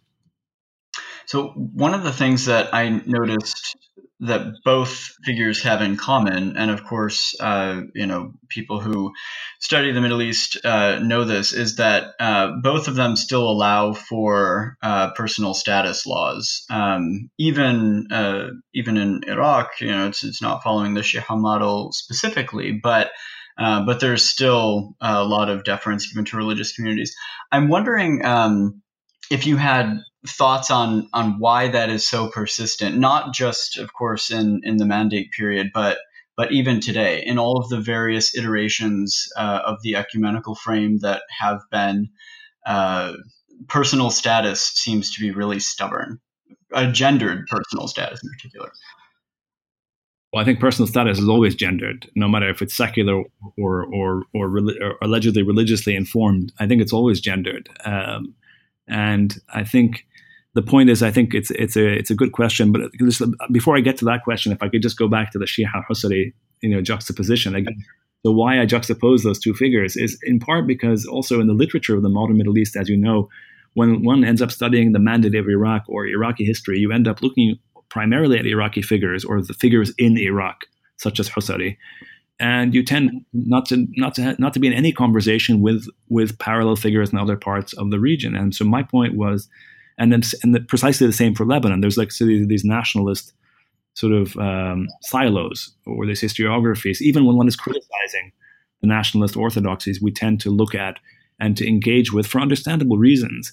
So, 1.27 1.49
one 1.49 1.95
of 1.95 2.03
the 2.03 2.13
things 2.13 2.47
that 2.47 2.75
I 2.75 2.89
noticed 3.07 3.77
that 4.23 4.55
both 4.65 5.17
figures 5.25 5.63
have 5.65 5.83
in 5.83 5.97
common, 5.97 6.57
and 6.57 6.71
of 6.71 6.85
course, 6.85 7.35
uh, 7.41 7.83
you 7.95 8.07
know, 8.07 8.33
people 8.49 8.79
who 8.79 9.13
study 9.59 9.91
the 9.93 10.01
Middle 10.01 10.23
East 10.23 10.59
uh, 10.65 11.01
know 11.01 11.25
this, 11.25 11.53
is 11.53 11.77
that 11.77 12.15
uh, 12.21 12.53
both 12.63 12.87
of 12.87 12.95
them 12.95 13.17
still 13.17 13.49
allow 13.49 13.93
for 13.93 14.77
uh, 14.81 15.11
personal 15.15 15.55
status 15.55 16.07
laws. 16.07 16.65
Um, 16.71 17.31
even 17.39 18.09
uh, 18.13 18.51
even 18.75 18.97
in 18.97 19.23
Iraq, 19.27 19.81
you 19.81 19.89
know, 19.89 20.07
it's, 20.07 20.23
it's 20.23 20.43
not 20.43 20.63
following 20.63 20.95
the 20.95 21.01
Chiha 21.01 21.37
model 21.37 21.91
specifically, 21.93 22.73
but 22.73 23.11
uh, 23.59 23.85
but 23.85 24.01
there's 24.01 24.29
still 24.29 24.95
a 25.01 25.25
lot 25.25 25.49
of 25.51 25.65
deference 25.65 26.07
given 26.07 26.25
to 26.27 26.37
religious 26.37 26.73
communities. 26.73 27.15
I'm 27.51 27.69
wondering 27.69 28.25
um, 28.25 28.83
if 29.31 29.47
you 29.47 29.57
had 29.57 30.01
thoughts 30.27 30.71
on 30.71 31.09
on 31.13 31.39
why 31.39 31.69
that 31.69 31.91
is 31.91 32.07
so 32.07 32.29
persistent, 32.29 32.97
not 32.97 33.35
just, 33.35 33.79
of 33.79 33.93
course, 33.93 34.31
in 34.31 34.61
in 34.65 34.77
the 34.77 34.87
mandate 34.87 35.31
period, 35.37 35.71
but 35.75 35.99
but 36.37 36.53
even 36.53 36.81
today, 36.81 37.23
in 37.25 37.39
all 37.39 37.59
of 37.59 37.69
the 37.69 37.81
various 37.81 38.37
iterations 38.37 39.29
uh, 39.37 39.61
of 39.67 39.79
the 39.83 39.97
ecumenical 39.97 40.55
frame 40.55 40.99
that 41.01 41.23
have 41.39 41.61
been, 41.71 42.09
uh, 42.65 43.13
personal 43.69 44.11
status 44.11 44.63
seems 44.63 45.15
to 45.15 45.21
be 45.21 45.31
really 45.31 45.61
stubborn, 45.61 46.21
a 46.73 46.91
gendered 46.91 47.47
personal 47.49 47.87
status 47.87 48.21
in 48.23 48.31
particular. 48.31 48.73
Well, 50.33 50.41
I 50.41 50.45
think 50.47 50.61
personal 50.61 50.87
status 50.87 51.19
is 51.19 51.29
always 51.29 51.55
gendered, 51.55 52.11
no 52.15 52.27
matter 52.27 52.49
if 52.49 52.63
it's 52.63 52.75
secular 52.75 53.23
or 53.59 53.85
or 53.85 54.25
or, 54.35 54.59
or 54.59 54.97
allegedly 55.03 55.43
religiously 55.43 55.95
informed. 55.95 56.53
I 56.59 56.67
think 56.67 56.81
it's 56.81 56.93
always 56.93 57.21
gendered, 57.21 57.69
um, 57.85 58.35
and 58.89 59.39
I 59.53 59.65
think 59.65 60.07
the 60.55 60.63
point 60.63 60.89
is, 60.89 61.03
I 61.03 61.11
think 61.11 61.35
it's 61.35 61.51
it's 61.51 61.77
a 61.77 61.87
it's 61.87 62.11
a 62.11 62.15
good 62.15 62.33
question. 62.33 62.73
But 62.73 62.83
just, 62.99 63.23
before 63.51 63.77
I 63.77 63.81
get 63.81 63.99
to 63.99 64.05
that 64.07 64.25
question, 64.25 64.53
if 64.53 64.63
I 64.63 64.69
could 64.69 64.83
just 64.83 64.99
go 64.99 65.07
back 65.07 65.33
to 65.33 65.39
the 65.39 65.45
Chiha 65.45 65.85
Husari, 65.91 66.33
you 66.63 66.71
know, 66.71 66.81
juxtaposition 66.81 67.55
again. 67.55 67.77
So 68.25 68.33
why 68.33 68.61
I 68.61 68.67
juxtapose 68.67 69.25
those 69.25 69.41
two 69.41 69.53
figures 69.53 69.97
is 69.97 70.19
in 70.23 70.39
part 70.39 70.67
because 70.67 71.05
also 71.05 71.41
in 71.41 71.47
the 71.49 71.55
literature 71.55 71.97
of 71.97 72.03
the 72.03 72.09
modern 72.09 72.37
Middle 72.39 72.57
East, 72.57 72.77
as 72.77 72.89
you 72.89 72.97
know, 72.97 73.29
when 73.75 74.05
one 74.05 74.25
ends 74.25 74.41
up 74.41 74.53
studying 74.53 74.93
the 74.93 74.99
Mandate 74.99 75.35
of 75.35 75.49
Iraq 75.49 75.83
or 75.89 76.07
Iraqi 76.07 76.45
history, 76.45 76.79
you 76.79 76.93
end 76.93 77.09
up 77.09 77.21
looking 77.21 77.59
primarily 77.93 78.39
at 78.39 78.47
Iraqi 78.47 78.81
figures 78.81 79.23
or 79.23 79.43
the 79.43 79.53
figures 79.53 79.93
in 79.99 80.17
Iraq, 80.17 80.65
such 80.97 81.21
as 81.21 81.29
Husari, 81.29 81.77
and 82.41 82.75
you 82.75 82.83
tend 82.83 83.11
not 83.35 83.67
to 83.67 83.87
not 83.97 84.15
to 84.15 84.35
not 84.39 84.55
to 84.55 84.61
be 84.61 84.67
in 84.67 84.73
any 84.73 84.93
conversation 84.93 85.61
with 85.61 85.87
with 86.09 86.39
parallel 86.39 86.77
figures 86.77 87.13
in 87.13 87.19
other 87.19 87.37
parts 87.37 87.75
of 87.75 87.91
the 87.91 88.01
region. 88.01 88.35
And 88.35 88.55
so 88.55 88.65
my 88.65 88.83
point 88.83 89.15
was 89.15 89.47
and 89.99 90.11
then 90.11 90.23
and 90.43 90.55
the, 90.55 90.61
precisely 90.61 91.07
the 91.07 91.13
same 91.13 91.35
for 91.35 91.45
Lebanon. 91.45 91.83
There's 91.83 91.99
like 91.99 92.13
so 92.13 92.25
these 92.25 92.65
nationalist 92.65 93.35
sort 93.95 94.15
of 94.15 94.37
um, 94.39 94.89
silos 95.03 95.75
or 95.85 96.07
these 96.07 96.23
historiographies. 96.23 97.03
Even 97.03 97.27
when 97.27 97.37
one 97.37 97.49
is 97.49 97.57
criticizing 97.57 98.33
the 98.81 98.87
nationalist 98.87 99.37
orthodoxies, 99.37 100.01
we 100.01 100.11
tend 100.11 100.41
to 100.41 100.51
look 100.51 100.75
at 100.75 100.99
and 101.39 101.59
to 101.59 101.69
engage 101.69 102.11
with, 102.11 102.27
for 102.27 102.41
understandable 102.41 102.97
reasons, 102.97 103.53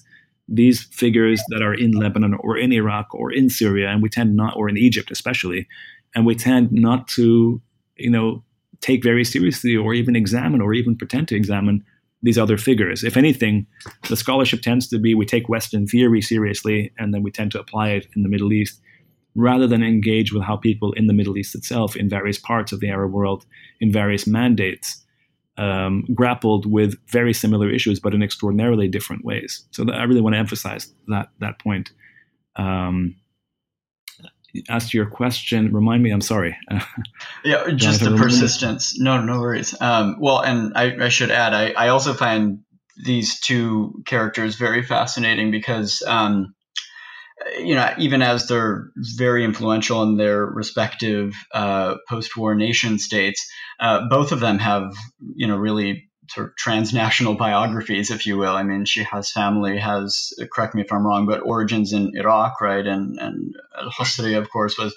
these 0.50 0.82
figures 0.82 1.40
that 1.48 1.62
are 1.62 1.74
in 1.74 1.92
Lebanon 1.92 2.34
or 2.40 2.58
in 2.58 2.72
Iraq 2.72 3.14
or 3.14 3.32
in 3.32 3.48
Syria, 3.48 3.88
and 3.88 4.02
we 4.02 4.08
tend 4.08 4.36
not, 4.36 4.56
or 4.56 4.68
in 4.68 4.76
Egypt 4.76 5.10
especially, 5.10 5.66
and 6.14 6.26
we 6.26 6.34
tend 6.34 6.72
not 6.72 7.06
to, 7.08 7.62
you 7.96 8.10
know, 8.10 8.42
take 8.80 9.02
very 9.02 9.24
seriously 9.24 9.76
or 9.76 9.94
even 9.94 10.16
examine 10.16 10.60
or 10.60 10.74
even 10.74 10.96
pretend 10.96 11.28
to 11.28 11.36
examine 11.36 11.84
these 12.22 12.36
other 12.36 12.58
figures. 12.58 13.04
If 13.04 13.16
anything, 13.16 13.66
the 14.08 14.16
scholarship 14.16 14.60
tends 14.60 14.88
to 14.88 14.98
be 14.98 15.14
we 15.14 15.24
take 15.24 15.48
Western 15.48 15.86
theory 15.86 16.20
seriously 16.20 16.92
and 16.98 17.14
then 17.14 17.22
we 17.22 17.30
tend 17.30 17.52
to 17.52 17.60
apply 17.60 17.90
it 17.90 18.06
in 18.16 18.22
the 18.22 18.28
Middle 18.28 18.52
East 18.52 18.80
rather 19.36 19.66
than 19.66 19.82
engage 19.82 20.32
with 20.32 20.42
how 20.42 20.56
people 20.56 20.92
in 20.94 21.06
the 21.06 21.12
Middle 21.12 21.38
East 21.38 21.54
itself, 21.54 21.94
in 21.94 22.08
various 22.08 22.38
parts 22.38 22.72
of 22.72 22.80
the 22.80 22.90
Arab 22.90 23.12
world, 23.12 23.46
in 23.80 23.92
various 23.92 24.26
mandates, 24.26 25.04
um, 25.60 26.06
grappled 26.14 26.64
with 26.64 26.94
very 27.08 27.34
similar 27.34 27.70
issues, 27.70 28.00
but 28.00 28.14
in 28.14 28.22
extraordinarily 28.22 28.88
different 28.88 29.24
ways. 29.24 29.66
So 29.72 29.84
I 29.92 30.04
really 30.04 30.22
want 30.22 30.34
to 30.34 30.38
emphasize 30.38 30.92
that 31.08 31.28
that 31.38 31.58
point. 31.60 31.92
Um, 32.56 33.16
as 34.68 34.90
to 34.90 34.96
your 34.96 35.06
question, 35.06 35.72
remind 35.72 36.02
me. 36.02 36.10
I'm 36.10 36.22
sorry. 36.22 36.56
yeah, 37.44 37.70
just 37.76 38.02
the 38.02 38.16
persistence. 38.16 38.98
No, 38.98 39.20
no 39.20 39.38
worries. 39.38 39.80
Um, 39.80 40.16
well, 40.18 40.40
and 40.40 40.72
I, 40.74 41.04
I 41.04 41.08
should 41.08 41.30
add, 41.30 41.54
I, 41.54 41.70
I, 41.70 41.88
also 41.88 42.14
find 42.14 42.64
these 43.04 43.38
two 43.38 44.02
characters 44.06 44.56
very 44.56 44.82
fascinating 44.82 45.52
because, 45.52 46.02
um, 46.04 46.52
you 47.58 47.74
know, 47.74 47.92
even 47.98 48.22
as 48.22 48.46
they're 48.46 48.90
very 48.96 49.44
influential 49.44 50.02
in 50.02 50.16
their 50.16 50.44
respective 50.44 51.34
uh, 51.52 51.96
post-war 52.08 52.54
nation 52.54 52.98
states, 52.98 53.50
uh, 53.78 54.06
both 54.08 54.32
of 54.32 54.40
them 54.40 54.58
have, 54.58 54.94
you 55.34 55.46
know, 55.46 55.56
really 55.56 56.10
sort 56.28 56.48
of 56.48 56.56
transnational 56.56 57.34
biographies, 57.38 58.10
if 58.10 58.26
you 58.26 58.36
will. 58.36 58.54
I 58.54 58.62
mean, 58.62 58.84
Chiha's 58.84 59.32
family 59.32 59.78
has, 59.78 60.32
correct 60.52 60.74
me 60.74 60.82
if 60.82 60.92
I'm 60.92 61.06
wrong, 61.06 61.26
but 61.26 61.40
origins 61.40 61.92
in 61.92 62.12
Iraq, 62.14 62.60
right? 62.60 62.86
And 62.86 63.18
and 63.18 63.54
Husri, 63.98 64.36
of 64.36 64.50
course, 64.50 64.78
was 64.78 64.94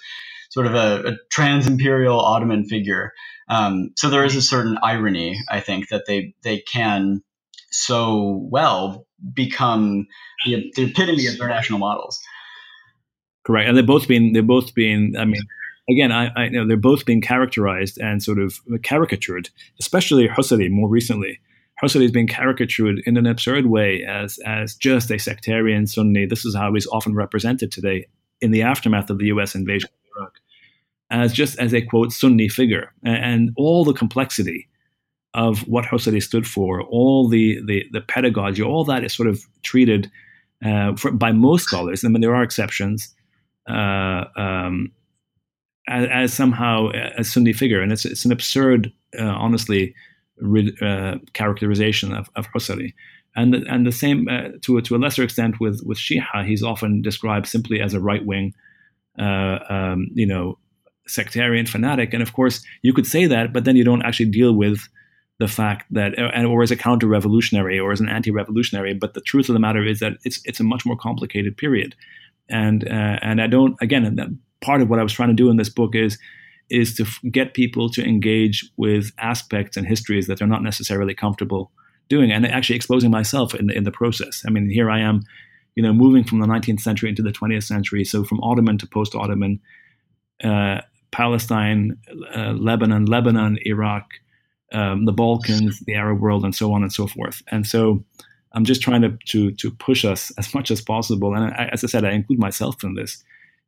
sort 0.49 0.67
of 0.67 0.75
a, 0.75 1.09
a 1.09 1.17
trans 1.31 1.67
imperial 1.67 2.19
Ottoman 2.19 2.65
figure. 2.65 3.13
Um, 3.49 3.91
so 3.97 4.09
there 4.09 4.23
is 4.23 4.35
a 4.35 4.41
certain 4.41 4.77
irony, 4.83 5.39
I 5.49 5.59
think, 5.59 5.89
that 5.89 6.05
they 6.07 6.35
they 6.43 6.59
can 6.59 7.23
so 7.71 8.39
well 8.49 9.07
become 9.33 10.07
the, 10.45 10.71
the 10.75 10.83
epitome 10.83 11.27
of 11.27 11.37
their 11.37 11.47
national 11.47 11.79
models. 11.79 12.19
Correct, 13.45 13.67
and 13.67 13.77
they've 13.77 13.85
both 13.85 14.07
been 14.07 14.33
they've 14.33 14.45
both 14.45 14.73
been. 14.73 15.15
I 15.17 15.25
mean, 15.25 15.41
again, 15.89 16.11
I, 16.11 16.31
I 16.35 16.45
you 16.45 16.51
know 16.51 16.67
they're 16.67 16.77
both 16.77 17.05
being 17.05 17.21
characterized 17.21 17.99
and 17.99 18.23
sort 18.23 18.39
of 18.39 18.59
caricatured, 18.83 19.49
especially 19.79 20.27
Husari 20.27 20.69
more 20.69 20.89
recently. 20.89 21.39
Husari 21.83 22.03
has 22.03 22.11
been 22.11 22.27
caricatured 22.27 23.01
in 23.05 23.17
an 23.17 23.25
absurd 23.25 23.65
way 23.65 24.03
as 24.03 24.39
as 24.45 24.75
just 24.75 25.11
a 25.11 25.17
sectarian 25.17 25.87
Sunni. 25.87 26.25
This 26.25 26.45
is 26.45 26.55
how 26.55 26.73
he's 26.73 26.87
often 26.87 27.15
represented 27.15 27.71
today 27.71 28.07
in 28.39 28.51
the 28.51 28.61
aftermath 28.61 29.09
of 29.09 29.17
the 29.17 29.25
U.S. 29.25 29.55
invasion 29.55 29.89
of 29.89 30.21
Iraq, 30.21 30.33
as 31.11 31.33
just 31.33 31.59
as 31.59 31.73
a 31.73 31.81
quote 31.81 32.13
Sunni 32.13 32.47
figure, 32.47 32.93
and, 33.03 33.17
and 33.17 33.53
all 33.57 33.83
the 33.83 33.93
complexity 33.93 34.69
of 35.33 35.61
what 35.67 35.85
Husari 35.85 36.21
stood 36.21 36.47
for, 36.47 36.81
all 36.83 37.27
the, 37.27 37.59
the 37.65 37.85
the 37.91 38.01
pedagogy, 38.01 38.61
all 38.61 38.83
that 38.85 39.03
is 39.03 39.13
sort 39.13 39.27
of 39.27 39.43
treated 39.63 40.11
uh, 40.63 40.95
for, 40.95 41.11
by 41.11 41.31
most 41.31 41.63
scholars. 41.63 42.03
I 42.03 42.07
mean, 42.09 42.21
there 42.21 42.35
are 42.35 42.43
exceptions. 42.43 43.13
Uh, 43.67 44.25
um, 44.35 44.91
as, 45.87 46.07
as, 46.11 46.33
somehow 46.33 46.89
a 47.17 47.23
Sunni 47.23 47.53
figure, 47.53 47.81
and 47.81 47.91
it's 47.91 48.05
it's 48.05 48.25
an 48.25 48.31
absurd, 48.31 48.91
uh, 49.19 49.23
honestly, 49.23 49.95
uh, 50.81 51.15
characterization 51.33 52.13
of, 52.13 52.29
of. 52.35 52.47
And 53.35 53.53
the, 53.53 53.65
and 53.67 53.85
the 53.85 53.91
same 53.91 54.27
uh, 54.27 54.49
to 54.61 54.77
a, 54.77 54.81
to 54.83 54.95
a 54.95 54.97
lesser 54.97 55.23
extent 55.23 55.59
with 55.59 55.81
with 55.85 55.97
Chiha, 55.97 56.45
he's 56.45 56.63
often 56.63 57.01
described 57.01 57.47
simply 57.47 57.81
as 57.81 57.93
a 57.93 57.99
right 57.99 58.25
wing, 58.25 58.53
uh, 59.19 59.59
um, 59.69 60.07
you 60.13 60.27
know, 60.27 60.57
sectarian 61.07 61.65
fanatic. 61.65 62.13
And 62.13 62.21
of 62.21 62.33
course, 62.33 62.63
you 62.81 62.93
could 62.93 63.07
say 63.07 63.25
that, 63.25 63.51
but 63.51 63.65
then 63.65 63.75
you 63.75 63.83
don't 63.83 64.03
actually 64.03 64.29
deal 64.29 64.53
with 64.53 64.87
the 65.39 65.47
fact 65.47 65.85
that, 65.91 66.17
or 66.45 66.61
as 66.61 66.71
a 66.71 66.75
counter 66.75 67.07
revolutionary 67.07 67.79
or 67.79 67.91
as 67.91 67.99
an 67.99 68.09
anti 68.09 68.31
revolutionary. 68.31 68.93
But 68.93 69.13
the 69.13 69.21
truth 69.21 69.49
of 69.49 69.53
the 69.53 69.59
matter 69.59 69.85
is 69.85 69.99
that 69.99 70.13
it's 70.23 70.39
it's 70.45 70.59
a 70.59 70.63
much 70.63 70.85
more 70.85 70.97
complicated 70.97 71.57
period. 71.57 71.95
And 72.49 72.87
uh, 72.87 73.19
and 73.21 73.41
I 73.41 73.47
don't 73.47 73.75
again 73.81 74.39
part 74.61 74.81
of 74.81 74.89
what 74.89 74.99
I 74.99 75.03
was 75.03 75.13
trying 75.13 75.29
to 75.29 75.35
do 75.35 75.49
in 75.49 75.57
this 75.57 75.69
book 75.69 75.95
is 75.95 76.17
is 76.69 76.95
to 76.95 77.05
get 77.29 77.53
people 77.53 77.89
to 77.89 78.03
engage 78.03 78.69
with 78.77 79.11
aspects 79.19 79.77
and 79.77 79.85
histories 79.85 80.27
that 80.27 80.39
they're 80.39 80.47
not 80.47 80.63
necessarily 80.63 81.13
comfortable 81.13 81.71
doing, 82.09 82.31
and 82.31 82.45
actually 82.45 82.75
exposing 82.75 83.11
myself 83.11 83.53
in, 83.53 83.69
in 83.71 83.83
the 83.83 83.91
process. 83.91 84.43
I 84.47 84.49
mean, 84.49 84.69
here 84.69 84.89
I 84.89 84.99
am, 84.99 85.21
you 85.75 85.83
know, 85.83 85.93
moving 85.93 86.23
from 86.23 86.39
the 86.39 86.47
19th 86.47 86.79
century 86.79 87.09
into 87.09 87.21
the 87.21 87.31
20th 87.31 87.63
century, 87.63 88.03
so 88.03 88.23
from 88.23 88.41
Ottoman 88.41 88.77
to 88.79 88.87
post-Ottoman, 88.87 89.59
uh, 90.43 90.81
Palestine, 91.11 91.97
uh, 92.35 92.53
Lebanon, 92.53 93.05
Lebanon, 93.05 93.57
Iraq, 93.65 94.05
um, 94.73 95.05
the 95.05 95.13
Balkans, 95.13 95.79
the 95.81 95.95
Arab 95.95 96.19
world, 96.19 96.43
and 96.43 96.55
so 96.55 96.73
on 96.73 96.81
and 96.81 96.91
so 96.91 97.07
forth. 97.07 97.41
And 97.51 97.65
so, 97.65 98.03
I'm 98.53 98.65
just 98.65 98.81
trying 98.81 99.01
to 99.01 99.17
to 99.27 99.51
to 99.51 99.71
push 99.71 100.05
us 100.05 100.31
as 100.37 100.53
much 100.53 100.71
as 100.71 100.81
possible. 100.81 101.33
And 101.33 101.53
I, 101.53 101.69
as 101.71 101.83
I 101.83 101.87
said, 101.87 102.05
I 102.05 102.11
include 102.11 102.39
myself 102.39 102.83
in 102.83 102.95
this 102.95 103.23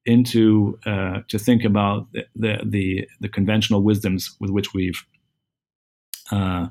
into 0.06 0.78
uh, 0.86 1.22
to 1.30 1.40
think 1.40 1.64
about 1.64 2.12
the, 2.12 2.26
the, 2.36 2.60
the 2.64 3.10
the 3.22 3.30
conventional 3.30 3.82
wisdoms 3.82 4.36
with 4.40 4.52
which 4.52 4.74
we've 4.74 5.04
uh, 6.32 6.68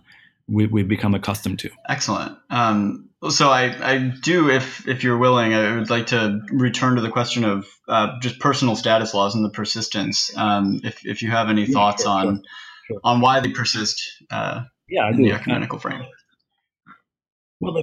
we, 0.49 0.67
we've 0.67 0.89
become 0.89 1.15
accustomed 1.15 1.59
to. 1.61 1.71
Excellent. 1.89 2.37
Um, 2.51 3.09
so 3.31 3.49
I, 3.49 3.95
I 3.95 3.99
do, 3.99 4.51
if 4.51 4.87
if 4.87 5.03
you're 5.03 5.17
willing, 5.17 5.55
I 5.55 5.77
would 5.77 5.91
like 5.91 6.09
to 6.09 6.43
return 6.51 6.97
to 6.97 7.01
the 7.01 7.11
question 7.11 7.45
of 7.45 7.67
uh, 7.89 8.21
just 8.21 8.39
personal 8.39 8.77
status 8.77 9.15
laws 9.15 9.35
and 9.35 9.45
the 9.45 9.51
persistence. 9.51 10.37
Um, 10.37 10.81
if 10.85 11.05
if 11.07 11.23
you 11.23 11.31
have 11.31 11.49
any 11.49 11.67
thoughts 11.67 12.03
sure, 12.03 12.13
on 12.13 12.37
sure, 12.37 12.43
sure. 12.87 13.01
on 13.05 13.21
why 13.21 13.41
they 13.41 13.51
persist. 13.51 14.03
Uh, 14.31 14.63
yeah, 14.89 15.05
I 15.05 15.11
in 15.11 15.17
do. 15.17 15.23
the 15.25 15.33
ecumenical 15.33 15.79
frame. 15.79 16.03
Well, 17.61 17.79
I 17.79 17.83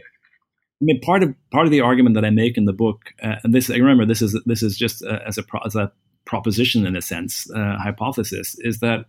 mean, 0.84 1.00
part 1.02 1.24
of 1.24 1.36
part 1.52 1.66
of 1.66 1.72
the 1.72 1.82
argument 1.82 2.16
that 2.16 2.26
I 2.26 2.30
make 2.30 2.58
in 2.58 2.66
the 2.66 2.74
book, 2.74 3.14
uh, 3.22 3.36
and 3.44 3.54
this 3.54 3.70
I 3.70 3.76
remember 3.76 4.06
this 4.06 4.22
is 4.22 4.40
this 4.46 4.64
is 4.64 4.78
just 4.78 5.04
uh, 5.04 5.20
as 5.26 5.38
a 5.38 5.44
as 5.66 5.76
a 5.76 5.92
proposition 6.26 6.86
in 6.86 6.96
a 6.96 7.02
sense, 7.02 7.50
uh, 7.52 7.78
hypothesis, 7.78 8.56
is 8.60 8.80
that 8.80 9.06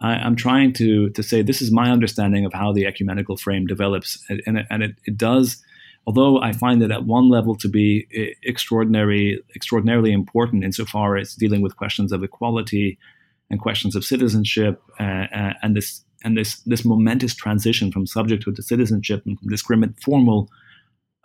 I, 0.00 0.26
am 0.26 0.36
trying 0.36 0.72
to 0.74 1.10
to 1.10 1.22
say 1.22 1.42
this 1.42 1.60
is 1.62 1.70
my 1.70 1.90
understanding 1.90 2.44
of 2.44 2.52
how 2.52 2.72
the 2.72 2.86
ecumenical 2.86 3.36
frame 3.36 3.66
develops, 3.66 4.22
and 4.28 4.58
it, 4.58 4.66
and 4.70 4.82
it, 4.82 4.96
it 5.04 5.16
does. 5.16 5.62
Although 6.06 6.40
I 6.40 6.52
find 6.52 6.82
it 6.82 6.90
at 6.90 7.04
one 7.04 7.28
level 7.28 7.54
to 7.56 7.68
be 7.68 8.06
extraordinary, 8.42 9.42
extraordinarily 9.54 10.12
important 10.12 10.64
insofar 10.64 11.16
as 11.16 11.34
dealing 11.34 11.60
with 11.60 11.76
questions 11.76 12.10
of 12.10 12.24
equality 12.24 12.98
and 13.50 13.60
questions 13.60 13.96
of 13.96 14.04
citizenship, 14.04 14.80
uh, 14.98 15.26
uh, 15.34 15.52
and 15.62 15.76
this 15.76 16.04
and 16.24 16.36
this 16.36 16.60
this 16.62 16.84
momentous 16.84 17.34
transition 17.34 17.90
from 17.90 18.06
subjecthood 18.06 18.56
to 18.56 18.62
citizenship 18.62 19.22
and 19.26 19.38
from 19.38 19.48
discriminate 19.48 20.00
formal 20.02 20.48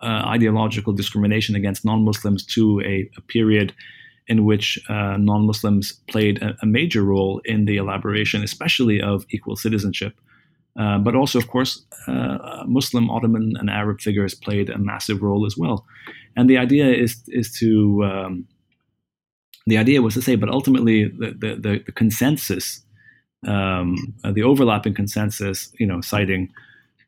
uh, 0.02 0.24
ideological 0.28 0.94
discrimination 0.94 1.56
against 1.56 1.86
non-Muslims 1.86 2.46
to 2.46 2.82
a, 2.82 3.10
a, 3.18 3.22
period 3.22 3.74
in 4.28 4.44
which 4.44 4.80
uh, 4.90 5.18
non 5.18 5.46
Muslims 5.46 5.94
played 6.08 6.42
a, 6.42 6.56
a, 6.62 6.66
major 6.66 7.04
role 7.04 7.42
in 7.46 7.66
the 7.66 7.78
elaboration, 7.78 8.44
especially 8.44 9.02
of 9.02 9.26
equal 9.30 9.56
citizenship. 9.56 10.14
Uh, 10.78 10.98
but 10.98 11.16
also, 11.16 11.40
of 11.40 11.48
course, 11.48 11.86
uh, 12.08 12.64
Muslim, 12.68 13.10
Ottoman, 13.10 13.54
and 13.58 13.70
Arab 13.70 14.02
figures 14.02 14.36
played 14.36 14.70
a 14.70 14.78
massive 14.78 15.22
role 15.22 15.46
as 15.46 15.56
well. 15.58 15.86
And 16.36 16.50
the 16.50 16.58
idea 16.58 16.92
is 16.94 17.24
is 17.30 17.52
to 17.60 18.04
um, 18.04 18.48
the 19.66 19.78
idea 19.78 20.02
was 20.02 20.14
to 20.14 20.22
say, 20.22 20.36
but 20.36 20.50
ultimately, 20.50 21.06
the 21.06 21.36
the, 21.38 21.82
the 21.86 21.92
consensus, 21.94 22.82
um, 23.48 23.96
uh, 24.24 24.32
the 24.32 24.44
overlapping 24.44 24.94
consensus, 24.94 25.72
you 25.80 25.88
know, 25.88 26.02
citing 26.02 26.50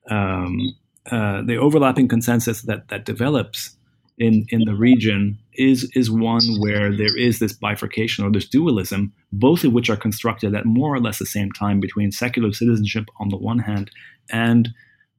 um, 0.10 0.76
uh, 1.12 1.42
the 1.42 1.58
overlapping 1.58 2.08
consensus 2.08 2.64
that 2.64 2.88
that 2.90 3.06
develops 3.06 3.76
in 4.18 4.46
in 4.50 4.62
the 4.66 4.74
region 4.74 5.38
is 5.54 5.90
is 5.96 6.10
one 6.10 6.44
where 6.60 6.96
there 6.96 7.16
is 7.18 7.40
this 7.40 7.54
bifurcation 7.54 8.26
or 8.26 8.32
this 8.32 8.48
dualism, 8.48 9.14
both 9.32 9.64
of 9.64 9.74
which 9.74 9.90
are 9.90 9.98
constructed 9.98 10.56
at 10.56 10.66
more 10.66 10.94
or 10.94 11.00
less 11.00 11.20
the 11.20 11.26
same 11.26 11.52
time 11.52 11.80
between 11.80 12.12
secular 12.12 12.52
citizenship 12.52 13.06
on 13.20 13.30
the 13.30 13.38
one 13.38 13.60
hand 13.60 13.92
and 14.30 14.70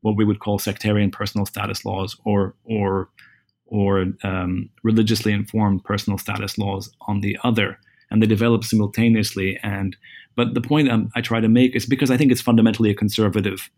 what 0.00 0.16
we 0.16 0.24
would 0.24 0.40
call 0.40 0.58
sectarian 0.58 1.10
personal 1.10 1.46
status 1.46 1.84
laws 1.84 2.16
or 2.24 2.54
or 2.64 3.08
or 3.68 4.06
um, 4.22 4.68
religiously 4.82 5.32
informed 5.32 5.84
personal 5.84 6.18
status 6.18 6.58
laws 6.58 6.90
on 7.06 7.20
the 7.20 7.38
other, 7.44 7.78
and 8.10 8.22
they 8.22 8.26
develop 8.26 8.64
simultaneously. 8.64 9.58
And 9.62 9.96
but 10.36 10.54
the 10.54 10.60
point 10.60 10.90
um, 10.90 11.10
I 11.14 11.20
try 11.20 11.40
to 11.40 11.48
make 11.48 11.76
is 11.76 11.86
because 11.86 12.10
I 12.10 12.16
think 12.16 12.32
it's 12.32 12.40
fundamentally 12.40 12.90
a 12.90 12.94
conservative, 12.94 13.70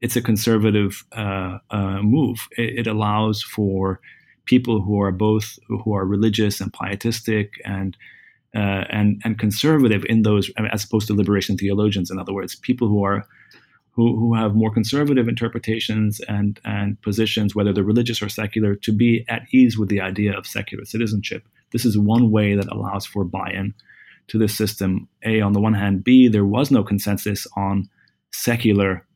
it's 0.00 0.16
a 0.16 0.22
conservative 0.22 1.04
uh, 1.12 1.58
uh, 1.70 2.02
move. 2.02 2.48
It, 2.56 2.80
it, 2.80 2.86
allows 2.86 3.42
for 3.42 4.00
people 4.46 4.80
who 4.80 5.00
are 5.00 5.12
both 5.12 5.58
who 5.68 5.94
are 5.94 6.06
religious 6.06 6.60
and 6.60 6.72
pietistic 6.72 7.52
and 7.64 7.96
uh, 8.54 8.84
and 8.90 9.20
and 9.24 9.38
conservative 9.38 10.04
in 10.08 10.22
those, 10.22 10.50
as 10.72 10.84
opposed 10.84 11.06
to 11.08 11.14
liberation 11.14 11.56
theologians. 11.56 12.10
In 12.10 12.18
other 12.18 12.32
words, 12.32 12.56
people 12.56 12.88
who 12.88 13.04
are 13.04 13.26
who, 13.94 14.18
who 14.18 14.34
have 14.34 14.54
more 14.54 14.72
conservative 14.72 15.28
interpretations 15.28 16.20
and, 16.28 16.60
and 16.64 17.00
positions, 17.02 17.54
whether 17.54 17.72
they're 17.72 17.84
religious 17.84 18.20
or 18.20 18.28
secular, 18.28 18.74
to 18.74 18.92
be 18.92 19.24
at 19.28 19.42
ease 19.52 19.78
with 19.78 19.88
the 19.88 20.00
idea 20.00 20.36
of 20.36 20.46
secular 20.46 20.84
citizenship. 20.84 21.46
This 21.72 21.84
is 21.84 21.96
one 21.96 22.30
way 22.30 22.56
that 22.56 22.70
allows 22.72 23.06
for 23.06 23.24
buy 23.24 23.50
in 23.50 23.72
to 24.28 24.38
this 24.38 24.56
system. 24.56 25.08
A, 25.24 25.40
on 25.40 25.52
the 25.52 25.60
one 25.60 25.74
hand, 25.74 26.02
B, 26.02 26.26
there 26.26 26.44
was 26.44 26.70
no 26.70 26.82
consensus 26.82 27.46
on 27.56 27.88
secular 28.32 29.06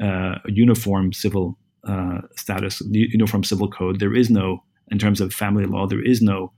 uh, 0.00 0.36
uniform 0.46 1.12
civil 1.12 1.58
uh, 1.88 2.20
status, 2.36 2.80
uniform 2.90 3.42
civil 3.42 3.68
code. 3.68 3.98
There 3.98 4.14
is 4.14 4.30
no, 4.30 4.62
in 4.92 4.98
terms 4.98 5.20
of 5.20 5.34
family 5.34 5.64
law, 5.64 5.88
there 5.88 6.04
is 6.04 6.22
no 6.22 6.52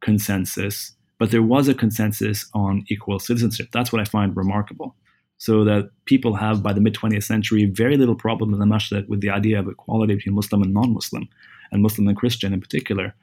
consensus, 0.00 0.92
but 1.18 1.30
there 1.30 1.42
was 1.42 1.68
a 1.68 1.74
consensus 1.74 2.48
on 2.54 2.84
equal 2.88 3.18
citizenship. 3.18 3.68
That's 3.70 3.92
what 3.92 4.00
I 4.00 4.04
find 4.04 4.34
remarkable 4.34 4.96
so 5.38 5.64
that 5.64 5.90
people 6.04 6.34
have 6.34 6.62
by 6.62 6.72
the 6.72 6.80
mid 6.80 6.94
20th 6.94 7.24
century 7.24 7.64
very 7.64 7.96
little 7.96 8.16
problem 8.16 8.52
in 8.52 8.58
the 8.58 8.66
Mashriq 8.66 9.08
with 9.08 9.20
the 9.20 9.30
idea 9.30 9.58
of 9.58 9.68
equality 9.68 10.16
between 10.16 10.34
Muslim 10.34 10.62
and 10.62 10.74
non-Muslim, 10.74 11.28
and 11.72 11.82
Muslim 11.82 12.08
and 12.08 12.16
Christian 12.16 12.52
in 12.52 12.60
particular. 12.60 13.14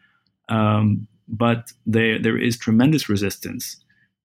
Um, 0.50 1.08
but 1.28 1.72
there 1.86 2.18
there 2.20 2.38
is 2.38 2.58
tremendous 2.58 3.10
resistance 3.10 3.78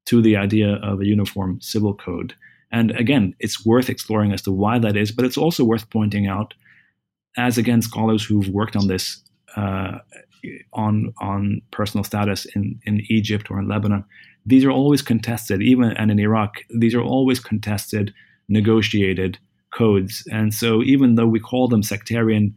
to 0.07 0.23
the 0.23 0.37
idea 0.37 0.75
of 0.77 1.01
a 1.01 1.07
uniform 1.07 1.61
civil 1.61 1.95
code. 1.95 2.35
And 2.73 2.93
again, 2.93 3.35
it's 3.41 3.67
worth 3.67 3.91
exploring 3.91 4.33
as 4.33 4.43
to 4.43 4.53
why 4.53 4.79
that 4.79 4.97
is, 4.97 5.11
but 5.11 5.25
it's 5.25 5.37
also 5.37 5.65
worth 5.65 5.91
pointing 5.91 6.27
out, 6.29 6.55
as 7.37 7.59
again 7.59 7.83
scholars 7.83 8.25
who've 8.25 8.49
worked 8.49 8.77
on 8.77 8.87
this 8.87 9.23
uh, 9.57 9.99
on 10.73 11.13
on 11.21 11.63
personal 11.71 12.05
status 12.05 12.47
in 12.55 12.81
in 12.85 13.01
Egypt 13.09 13.51
or 13.51 13.59
in 13.59 13.69
Lebanon, 13.69 14.05
these 14.47 14.65
are 14.65 14.71
always 14.71 15.03
contested, 15.03 15.63
even 15.63 15.93
and 15.93 16.11
in 16.11 16.19
Iraq, 16.19 16.65
these 16.71 16.95
are 16.95 17.03
always 17.03 17.41
contested, 17.41 18.13
negotiated 18.49 19.39
codes. 19.73 20.27
And 20.33 20.53
so 20.53 20.83
even 20.83 21.15
though 21.15 21.27
we 21.27 21.41
call 21.41 21.69
them 21.69 21.83
sectarian 21.83 22.57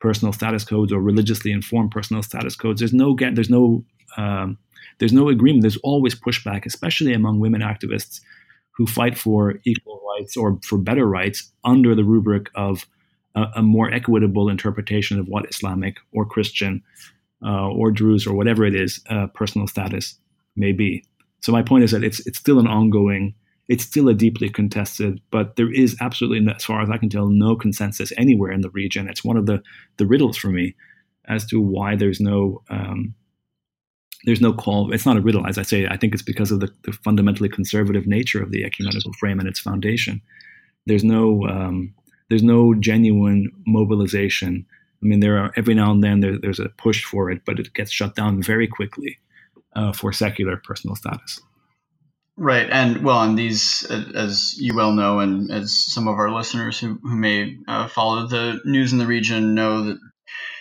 personal 0.00 0.32
status 0.32 0.64
codes 0.64 0.92
or 0.92 1.00
religiously 1.00 1.50
informed 1.50 1.90
personal 1.90 2.22
status 2.22 2.54
codes, 2.56 2.80
there's 2.80 2.92
no 2.92 3.16
there's 3.16 3.50
no 3.50 3.84
um, 4.16 4.58
there's 4.98 5.12
no 5.12 5.28
agreement. 5.28 5.62
There's 5.62 5.76
always 5.78 6.14
pushback, 6.14 6.66
especially 6.66 7.12
among 7.12 7.40
women 7.40 7.60
activists 7.62 8.20
who 8.76 8.86
fight 8.86 9.18
for 9.18 9.60
equal 9.64 10.00
rights 10.16 10.36
or 10.36 10.58
for 10.64 10.78
better 10.78 11.06
rights 11.06 11.52
under 11.64 11.94
the 11.94 12.04
rubric 12.04 12.48
of 12.54 12.86
a, 13.38 13.58
a 13.60 13.62
more 13.62 13.92
equitable 13.92 14.48
interpretation 14.48 15.18
of 15.18 15.26
what 15.28 15.48
Islamic 15.48 15.96
or 16.12 16.24
Christian 16.24 16.82
uh, 17.44 17.68
or 17.68 17.90
Druze 17.90 18.26
or 18.26 18.34
whatever 18.34 18.64
it 18.64 18.74
is 18.74 19.00
uh, 19.10 19.26
personal 19.28 19.66
status 19.66 20.16
may 20.56 20.72
be. 20.72 21.04
So 21.40 21.52
my 21.52 21.62
point 21.62 21.84
is 21.84 21.92
that 21.92 22.04
it's 22.04 22.26
it's 22.26 22.38
still 22.38 22.58
an 22.58 22.66
ongoing, 22.66 23.34
it's 23.68 23.84
still 23.84 24.08
a 24.08 24.14
deeply 24.14 24.48
contested, 24.48 25.20
but 25.30 25.56
there 25.56 25.72
is 25.72 25.96
absolutely, 26.00 26.52
as 26.52 26.64
far 26.64 26.82
as 26.82 26.90
I 26.90 26.98
can 26.98 27.08
tell, 27.08 27.28
no 27.28 27.54
consensus 27.56 28.12
anywhere 28.16 28.52
in 28.52 28.62
the 28.62 28.70
region. 28.70 29.08
It's 29.08 29.24
one 29.24 29.36
of 29.36 29.46
the 29.46 29.62
the 29.98 30.06
riddles 30.06 30.36
for 30.36 30.48
me 30.48 30.74
as 31.28 31.46
to 31.46 31.60
why 31.60 31.96
there's 31.96 32.20
no 32.20 32.62
um, 32.70 33.14
there's 34.24 34.40
no 34.40 34.52
call. 34.52 34.92
It's 34.92 35.06
not 35.06 35.16
a 35.16 35.20
riddle, 35.20 35.46
as 35.46 35.58
I 35.58 35.62
say. 35.62 35.86
I 35.86 35.96
think 35.96 36.12
it's 36.12 36.22
because 36.22 36.50
of 36.50 36.60
the, 36.60 36.70
the 36.82 36.92
fundamentally 36.92 37.48
conservative 37.48 38.06
nature 38.06 38.42
of 38.42 38.50
the 38.50 38.64
ecumenical 38.64 39.12
frame 39.12 39.38
and 39.38 39.48
its 39.48 39.60
foundation. 39.60 40.20
There's 40.86 41.04
no 41.04 41.46
um, 41.46 41.94
there's 42.28 42.42
no 42.42 42.74
genuine 42.74 43.50
mobilization. 43.66 44.66
I 45.02 45.06
mean, 45.06 45.20
there 45.20 45.38
are 45.38 45.52
every 45.56 45.74
now 45.74 45.90
and 45.90 46.02
then 46.02 46.20
there, 46.20 46.38
there's 46.38 46.60
a 46.60 46.68
push 46.68 47.04
for 47.04 47.30
it, 47.30 47.42
but 47.44 47.58
it 47.58 47.72
gets 47.74 47.90
shut 47.90 48.14
down 48.14 48.42
very 48.42 48.66
quickly 48.66 49.18
uh, 49.74 49.92
for 49.92 50.12
secular 50.12 50.56
personal 50.56 50.96
status. 50.96 51.40
Right, 52.36 52.68
and 52.70 53.04
well, 53.04 53.20
and 53.22 53.36
these, 53.36 53.84
as 53.90 54.54
you 54.58 54.76
well 54.76 54.92
know, 54.92 55.18
and 55.18 55.50
as 55.50 55.74
some 55.74 56.06
of 56.06 56.14
our 56.14 56.30
listeners 56.30 56.78
who, 56.78 56.98
who 57.02 57.16
may 57.16 57.56
uh, 57.66 57.88
follow 57.88 58.28
the 58.28 58.60
news 58.64 58.92
in 58.92 58.98
the 58.98 59.08
region 59.08 59.56
know 59.56 59.84
that 59.84 59.98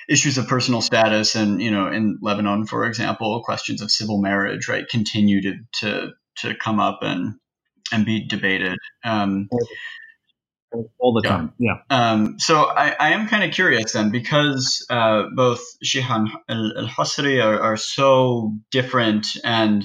issues 0.10 0.38
of 0.38 0.48
personal 0.48 0.82
status 0.82 1.36
and 1.36 1.62
you 1.62 1.70
know 1.70 1.88
in 1.92 2.18
Lebanon, 2.22 2.66
for 2.66 2.86
example, 2.86 3.44
questions 3.44 3.82
of 3.84 3.92
civil 3.92 4.20
marriage, 4.20 4.68
right, 4.68 4.88
continue 4.90 5.42
to 5.42 5.54
to, 5.82 6.12
to 6.38 6.56
come 6.56 6.80
up 6.80 7.00
and 7.04 7.36
and 7.92 8.06
be 8.06 8.26
debated. 8.28 8.80
Um, 9.04 9.48
all 11.00 11.14
the 11.14 11.28
time. 11.28 11.54
Yeah. 11.58 11.78
Um, 11.90 12.40
so 12.40 12.62
I, 12.64 12.96
I 13.00 13.10
am 13.12 13.28
kind 13.28 13.44
of 13.44 13.52
curious 13.52 13.94
then 13.94 14.12
because 14.12 14.86
uh, 14.90 15.24
both 15.36 15.62
Chiha 15.84 16.28
and 16.48 16.74
Al 16.78 16.88
Husri 16.88 17.44
are, 17.44 17.60
are 17.60 17.78
so 17.78 18.54
different 18.72 19.28
and 19.44 19.84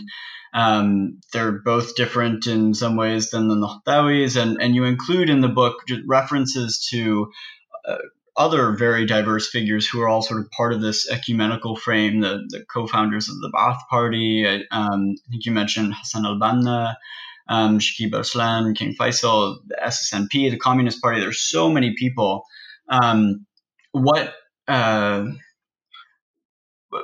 um, 0.54 1.20
they're 1.32 1.52
both 1.52 1.94
different 1.94 2.46
in 2.46 2.74
some 2.74 2.96
ways 2.96 3.30
than 3.30 3.48
the 3.48 3.80
Tahtawis, 3.86 4.40
and, 4.40 4.60
and 4.60 4.74
you 4.74 4.84
include 4.84 5.30
in 5.30 5.40
the 5.40 5.48
book 5.48 5.76
references 6.06 6.86
to 6.90 7.32
uh, 7.88 7.96
other 8.36 8.72
very 8.76 9.06
diverse 9.06 9.48
figures 9.48 9.88
who 9.88 10.00
are 10.02 10.08
all 10.08 10.22
sort 10.22 10.40
of 10.40 10.50
part 10.50 10.72
of 10.72 10.80
this 10.80 11.10
ecumenical 11.10 11.76
frame, 11.76 12.20
the, 12.20 12.42
the 12.48 12.64
co 12.64 12.86
founders 12.86 13.28
of 13.28 13.36
the 13.36 13.50
Ba'ath 13.54 13.80
Party. 13.88 14.46
I, 14.46 14.56
um, 14.70 15.14
I 15.26 15.30
think 15.30 15.46
you 15.46 15.52
mentioned 15.52 15.94
Hassan 15.94 16.26
al 16.26 16.38
Banna 16.38 16.96
um, 17.48 17.78
Shakib 17.78 18.14
Arslan, 18.14 18.74
King 18.74 18.94
Faisal, 18.98 19.58
the 19.66 19.76
SSNP, 19.82 20.50
the 20.50 20.58
Communist 20.58 21.00
Party. 21.00 21.20
There's 21.20 21.40
so 21.40 21.70
many 21.70 21.94
people. 21.96 22.44
Um, 22.88 23.46
what, 23.92 24.34
uh, 24.68 25.26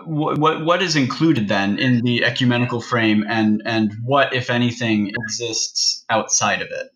what 0.05 0.65
what 0.65 0.83
is 0.83 0.97
included 0.97 1.49
then 1.49 1.79
in 1.79 2.03
the 2.03 2.25
ecumenical 2.25 2.81
frame, 2.81 3.25
and 3.27 3.63
and 3.65 3.95
what, 4.05 4.35
if 4.35 4.51
anything, 4.51 5.13
exists 5.25 6.05
outside 6.11 6.61
of 6.61 6.69
it? 6.71 6.89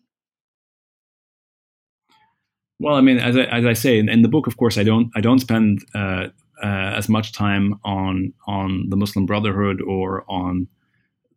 Well, 2.79 2.95
I 2.95 3.01
mean, 3.01 3.17
as 3.17 3.37
I, 3.37 3.43
as 3.43 3.65
I 3.65 3.73
say 3.73 3.97
in, 3.97 4.09
in 4.09 4.21
the 4.21 4.27
book, 4.27 4.45
of 4.45 4.57
course, 4.57 4.77
I 4.77 4.83
don't 4.83 5.09
I 5.15 5.21
don't 5.21 5.39
spend 5.39 5.83
uh, 5.95 6.27
uh, 6.61 6.93
as 6.97 7.09
much 7.09 7.31
time 7.31 7.79
on 7.83 8.33
on 8.45 8.89
the 8.89 8.97
Muslim 8.97 9.25
Brotherhood 9.25 9.81
or 9.81 10.23
on 10.29 10.67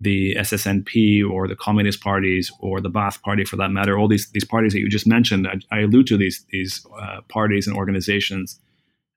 the 0.00 0.34
SSNP 0.36 1.28
or 1.28 1.48
the 1.48 1.56
Communist 1.56 2.02
parties 2.02 2.52
or 2.60 2.80
the 2.80 2.90
Ba'ath 2.90 3.22
Party, 3.22 3.44
for 3.44 3.56
that 3.56 3.70
matter, 3.70 3.98
all 3.98 4.08
these 4.08 4.30
these 4.30 4.44
parties 4.44 4.72
that 4.72 4.80
you 4.80 4.88
just 4.88 5.06
mentioned, 5.06 5.46
I, 5.46 5.76
I 5.76 5.80
allude 5.80 6.06
to 6.08 6.16
these 6.16 6.44
these 6.50 6.84
uh, 7.00 7.20
parties 7.28 7.66
and 7.66 7.76
organizations 7.76 8.60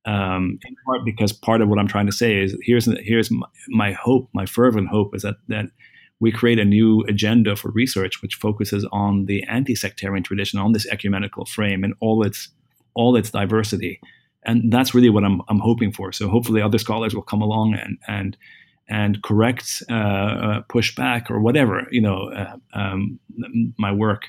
um, 0.05 0.59
in 0.65 0.75
part 0.85 1.05
because 1.05 1.33
part 1.33 1.61
of 1.61 1.69
what 1.69 1.77
I'm 1.77 1.87
trying 1.87 2.05
to 2.05 2.11
say 2.11 2.41
is 2.41 2.55
here's 2.61 2.85
here's 3.01 3.29
my, 3.29 3.47
my 3.67 3.91
hope, 3.91 4.29
my 4.33 4.45
fervent 4.45 4.87
hope 4.87 5.15
is 5.15 5.23
that 5.23 5.35
that 5.49 5.65
we 6.19 6.31
create 6.31 6.59
a 6.59 6.65
new 6.65 7.01
agenda 7.07 7.55
for 7.55 7.71
research 7.71 8.21
which 8.21 8.35
focuses 8.35 8.85
on 8.91 9.25
the 9.25 9.43
anti-sectarian 9.43 10.23
tradition, 10.23 10.59
on 10.59 10.73
this 10.73 10.87
ecumenical 10.87 11.45
frame 11.45 11.83
and 11.83 11.93
all 11.99 12.23
its 12.23 12.49
all 12.95 13.15
its 13.15 13.31
diversity, 13.31 13.99
and 14.43 14.71
that's 14.71 14.93
really 14.95 15.09
what 15.09 15.23
I'm 15.23 15.41
I'm 15.49 15.59
hoping 15.59 15.91
for. 15.91 16.11
So 16.11 16.29
hopefully, 16.29 16.61
other 16.61 16.77
scholars 16.79 17.13
will 17.13 17.21
come 17.21 17.41
along 17.41 17.75
and 17.75 17.97
and 18.07 18.37
and 18.89 19.21
correct, 19.23 19.83
uh, 19.89 19.93
uh, 19.93 20.61
push 20.67 20.95
back, 20.95 21.29
or 21.29 21.39
whatever 21.39 21.87
you 21.91 22.01
know, 22.01 22.31
uh, 22.31 22.57
um, 22.73 23.19
my 23.77 23.91
work 23.91 24.23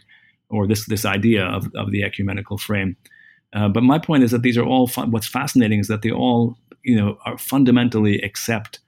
or 0.50 0.66
this 0.66 0.86
this 0.86 1.04
idea 1.04 1.44
of, 1.44 1.70
of 1.74 1.90
the 1.90 2.02
ecumenical 2.02 2.58
frame. 2.58 2.96
Uh, 3.52 3.68
but 3.68 3.82
my 3.82 3.98
point 3.98 4.22
is 4.22 4.30
that 4.30 4.42
these 4.42 4.58
are 4.58 4.64
all 4.64 4.86
fun- 4.86 5.10
what's 5.10 5.26
fascinating 5.26 5.80
is 5.80 5.88
that 5.88 6.02
they 6.02 6.10
all 6.10 6.56
you 6.84 6.96
know 6.96 7.18
are 7.24 7.38
fundamentally 7.38 8.20
accept 8.20 8.80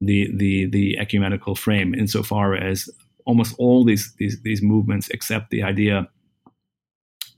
the 0.00 0.30
the 0.36 0.66
the 0.66 0.98
ecumenical 0.98 1.54
frame 1.54 1.94
insofar 1.94 2.54
as 2.54 2.88
almost 3.24 3.54
all 3.58 3.84
these 3.84 4.14
these 4.18 4.40
these 4.42 4.62
movements 4.62 5.10
accept 5.12 5.50
the 5.50 5.62
idea 5.62 6.08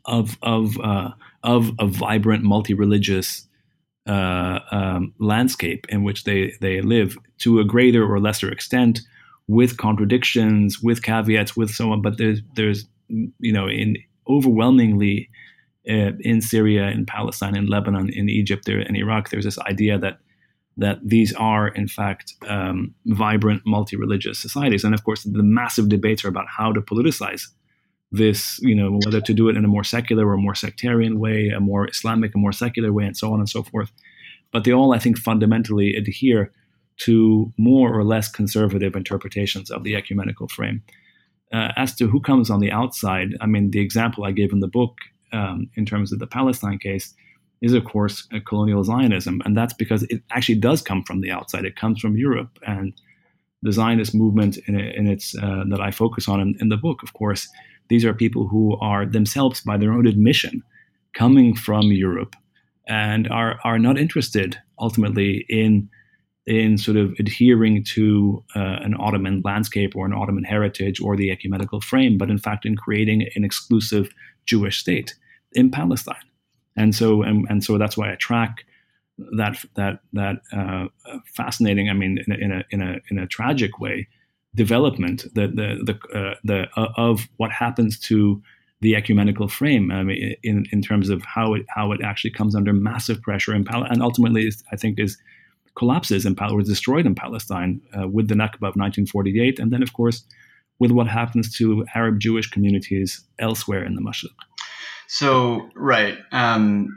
of 0.05 0.37
of 0.43 0.79
uh, 0.81 1.11
of 1.43 1.73
a 1.79 1.87
vibrant 1.87 2.45
multi-religious 2.45 3.47
uh, 4.07 4.61
um, 4.71 5.13
landscape 5.19 5.87
in 5.89 6.03
which 6.03 6.25
they 6.25 6.53
they 6.61 6.81
live 6.81 7.19
to 7.39 7.61
a 7.61 7.65
greater 7.65 8.05
or 8.05 8.21
lesser 8.21 8.51
extent 8.51 9.01
with 9.47 9.77
contradictions 9.77 10.81
with 10.81 11.03
caveats 11.03 11.57
with 11.57 11.71
so 11.71 11.93
on 11.93 12.01
but 12.01 12.19
there's 12.19 12.41
there's 12.55 12.87
you 13.09 13.53
know 13.53 13.69
in 13.69 13.97
overwhelmingly 14.29 15.29
uh, 15.89 16.13
in 16.21 16.41
Syria 16.41 16.89
in 16.89 17.05
Palestine 17.05 17.57
in 17.57 17.67
Lebanon 17.67 18.09
in 18.11 18.29
Egypt 18.29 18.65
there 18.65 18.81
in 18.81 18.97
Iraq 18.97 19.31
there's 19.31 19.45
this 19.45 19.59
idea 19.61 19.99
that 19.99 20.19
that 20.77 20.99
these 21.05 21.35
are, 21.35 21.69
in 21.69 21.87
fact, 21.87 22.35
um, 22.49 22.95
vibrant 23.07 23.63
multi 23.67 23.97
religious 23.97 24.39
societies. 24.39 24.83
And 24.83 24.95
of 24.95 25.05
course, 25.05 25.25
the 25.25 25.43
massive 25.43 25.89
debates 25.89 26.25
are 26.25 26.29
about 26.29 26.47
how 26.49 26.73
to 26.73 26.81
politicize 26.81 27.49
this, 28.13 28.59
you 28.61 28.75
know, 28.75 28.99
whether 29.05 29.21
to 29.21 29.35
do 29.35 29.49
it 29.49 29.57
in 29.57 29.65
a 29.65 29.69
more 29.69 29.85
secular 29.85 30.29
or 30.29 30.37
more 30.37 30.55
sectarian 30.55 31.21
way, 31.21 31.49
a 31.49 31.61
more 31.61 31.89
Islamic, 31.89 32.35
a 32.35 32.39
more 32.39 32.53
secular 32.53 32.93
way, 32.93 33.05
and 33.05 33.17
so 33.17 33.33
on 33.33 33.39
and 33.39 33.49
so 33.49 33.63
forth. 33.63 33.93
But 34.53 34.65
they 34.65 34.73
all, 34.73 34.93
I 34.93 34.99
think, 34.99 35.19
fundamentally 35.19 35.95
adhere 35.95 36.53
to 36.99 37.53
more 37.57 37.95
or 37.97 38.05
less 38.05 38.29
conservative 38.29 38.97
interpretations 38.97 39.71
of 39.71 39.85
the 39.85 39.95
ecumenical 39.95 40.49
frame. 40.49 40.83
Uh, 41.53 41.73
as 41.77 41.95
to 41.97 42.07
who 42.07 42.21
comes 42.21 42.51
on 42.51 42.61
the 42.61 42.71
outside, 42.71 43.37
I 43.41 43.47
mean, 43.47 43.71
the 43.71 43.81
example 43.81 44.25
I 44.25 44.33
gave 44.33 44.53
in 44.53 44.61
the 44.61 44.69
book 44.69 44.99
um, 45.33 45.71
in 45.77 45.87
terms 45.87 46.13
of 46.13 46.19
the 46.19 46.27
Palestine 46.27 46.79
case 46.79 47.15
is, 47.61 47.73
of 47.75 47.85
course, 47.85 48.27
colonial 48.47 48.85
Zionism. 48.85 49.41
And 49.45 49.57
that's 49.57 49.75
because 49.75 50.03
it 50.05 50.23
actually 50.31 50.57
does 50.57 50.83
come 50.83 51.03
from 51.05 51.21
the 51.21 51.31
outside. 51.31 51.65
It 51.65 51.77
comes 51.77 52.01
from 52.01 52.17
Europe. 52.17 52.59
And 52.67 52.93
the 53.63 53.73
Zionist 53.73 54.15
movement 54.15 54.59
in, 54.67 54.79
in 54.79 55.07
its 55.07 55.37
uh, 55.37 55.65
that 55.69 55.81
I 55.81 55.91
focus 55.91 56.29
on 56.29 56.41
in, 56.41 56.57
in, 56.61 56.69
the 56.71 56.77
book, 56.77 57.03
of 57.03 57.13
course, 57.13 57.49
these 57.91 58.05
are 58.05 58.15
people 58.15 58.49
who 58.49 58.79
are 58.81 59.05
themselves, 59.05 59.61
by 59.61 59.77
their 59.77 59.93
own 59.93 60.07
admission, 60.07 60.63
coming 61.13 61.55
from 61.55 61.93
Europe 61.93 62.35
and 62.89 63.29
are, 63.29 63.61
are 63.63 63.79
not 63.79 63.99
interested 63.99 64.57
ultimately 64.79 65.45
in 65.49 65.89
in 66.47 66.79
sort 66.79 66.97
of 66.97 67.15
adhering 67.19 67.85
to 67.85 68.43
uh, 68.57 68.79
an 68.81 68.95
Ottoman 68.99 69.43
landscape 69.45 69.95
or 69.95 70.07
an 70.07 70.15
Ottoman 70.15 70.43
heritage 70.43 71.01
or 71.01 71.15
the 71.15 71.31
ecumenical 71.31 71.81
frame, 71.81 72.17
but 72.17 72.31
in 72.31 72.39
fact 72.39 72.65
in 72.65 72.77
creating 72.77 73.29
an 73.37 73.45
exclusive 73.45 74.09
Jewish 74.47 74.79
state 74.79 75.15
in 75.53 75.71
Palestine 75.71 76.17
and 76.77 76.95
so 76.95 77.23
and, 77.23 77.47
and 77.51 77.63
so 77.63 77.79
that's 77.79 77.97
why 77.97 78.11
I 78.11 78.17
track 78.17 78.65
that 79.37 79.63
that 79.77 80.01
that 80.13 80.37
uh, 80.53 80.87
fascinating. 81.27 81.91
I 81.91 81.93
mean, 81.93 82.19
in 82.27 82.33
a, 82.33 82.37
in 82.37 82.53
a 82.53 82.65
in 82.71 82.83
a 82.83 82.97
in 83.11 83.19
a 83.19 83.27
tragic 83.27 83.79
way, 83.79 84.09
development 84.55 85.25
the 85.35 85.47
the 85.49 85.79
the 85.85 86.19
uh, 86.19 86.35
the 86.43 86.69
uh, 86.77 86.93
of 86.97 87.29
what 87.37 87.53
happens 87.53 87.99
to 87.99 88.43
the 88.81 88.97
ecumenical 88.97 89.47
frame 89.47 89.91
I 89.93 90.03
mean, 90.03 90.35
in 90.43 90.67
in 90.73 90.83
terms 90.83 91.09
of 91.09 91.23
how 91.23 91.55
it 91.55 91.67
how 91.69 91.93
it 91.93 92.01
actually 92.03 92.33
comes 92.33 92.55
under 92.55 92.73
massive 92.73 93.23
pressure 93.23 93.55
in 93.55 93.65
Pal- 93.65 93.85
and 93.85 94.03
ultimately 94.03 94.51
I 94.73 94.77
think 94.77 94.99
is 94.99 95.17
collapses 95.77 96.27
in 96.27 96.35
Pal- 96.35 96.53
or 96.53 96.63
destroyed 96.63 97.07
in 97.07 97.15
Palestine 97.15 97.81
uh, 97.97 98.09
with 98.09 98.29
the 98.29 98.35
Nakba 98.35 98.67
of 98.69 98.77
1948, 98.77 99.59
and 99.59 99.73
then 99.73 99.83
of 99.83 99.93
course 99.93 100.25
with 100.81 100.91
what 100.91 101.07
happens 101.07 101.55
to 101.59 101.85
Arab 101.95 102.19
Jewish 102.19 102.51
communities 102.51 103.23
elsewhere 103.39 103.85
in 103.85 103.95
the 103.95 104.01
Mashriq. 104.01 104.35
So 105.07 105.69
right. 105.77 106.19
Um, 106.33 106.89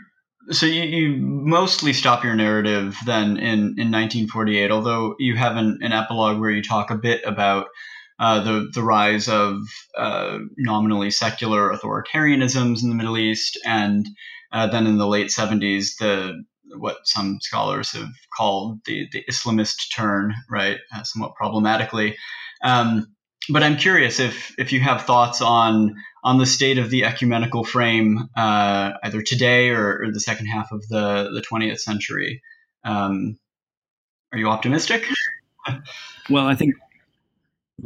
so 0.51 0.65
you, 0.65 0.83
you 0.83 1.17
mostly 1.17 1.93
stop 1.93 2.23
your 2.23 2.35
narrative 2.35 2.97
then 3.05 3.37
in, 3.37 3.75
in 3.77 3.91
1948, 3.91 4.71
although 4.71 5.15
you 5.19 5.35
have 5.35 5.55
an, 5.55 5.79
an 5.81 5.91
epilogue 5.91 6.39
where 6.39 6.51
you 6.51 6.61
talk 6.61 6.91
a 6.91 6.97
bit 6.97 7.21
about 7.25 7.67
uh, 8.19 8.43
the 8.43 8.69
the 8.73 8.83
rise 8.83 9.27
of 9.27 9.57
uh, 9.97 10.37
nominally 10.57 11.11
secular 11.11 11.75
authoritarianisms 11.75 12.83
in 12.83 12.89
the 12.89 12.95
Middle 12.95 13.17
East, 13.17 13.59
and 13.65 14.07
uh, 14.51 14.67
then 14.67 14.85
in 14.85 14.97
the 14.97 15.07
late 15.07 15.27
70s, 15.27 15.97
the 15.99 16.43
what 16.77 16.97
some 17.05 17.39
scholars 17.41 17.91
have 17.93 18.11
called 18.35 18.79
the 18.85 19.07
the 19.11 19.23
Islamist 19.29 19.93
turn, 19.95 20.33
right, 20.49 20.77
uh, 20.95 21.03
somewhat 21.03 21.35
problematically. 21.35 22.15
Um, 22.63 23.12
but 23.49 23.63
I'm 23.63 23.77
curious 23.77 24.19
if 24.19 24.53
if 24.57 24.71
you 24.71 24.79
have 24.79 25.03
thoughts 25.03 25.41
on 25.41 25.95
on 26.23 26.37
the 26.37 26.45
state 26.45 26.77
of 26.77 26.89
the 26.89 27.03
ecumenical 27.03 27.63
frame, 27.63 28.29
uh, 28.35 28.91
either 29.03 29.21
today 29.21 29.69
or, 29.69 30.03
or, 30.03 30.11
the 30.11 30.19
second 30.19 30.45
half 30.45 30.71
of 30.71 30.87
the, 30.87 31.29
the 31.33 31.41
20th 31.41 31.79
century. 31.79 32.41
Um, 32.85 33.37
are 34.31 34.39
you 34.39 34.47
optimistic? 34.47 35.05
well, 36.29 36.47
I 36.47 36.55
think. 36.55 36.75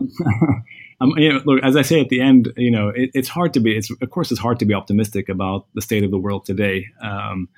um, 1.02 1.14
you 1.18 1.34
know, 1.34 1.42
look, 1.46 1.64
as 1.64 1.76
I 1.76 1.82
say 1.82 2.00
at 2.00 2.10
the 2.10 2.22
end, 2.22 2.54
you 2.58 2.70
know, 2.70 2.90
it, 2.90 3.10
it's 3.14 3.28
hard 3.28 3.56
to 3.56 3.60
be. 3.60 3.76
It's 3.76 3.90
of 3.90 4.10
course, 4.12 4.32
it's 4.32 4.40
hard 4.40 4.60
to 4.60 4.66
be 4.66 4.76
optimistic 4.76 5.30
about 5.30 5.66
the 5.74 5.82
state 5.82 6.04
of 6.04 6.12
the 6.12 6.20
world 6.20 6.46
today. 6.46 6.88
Um, 7.02 7.50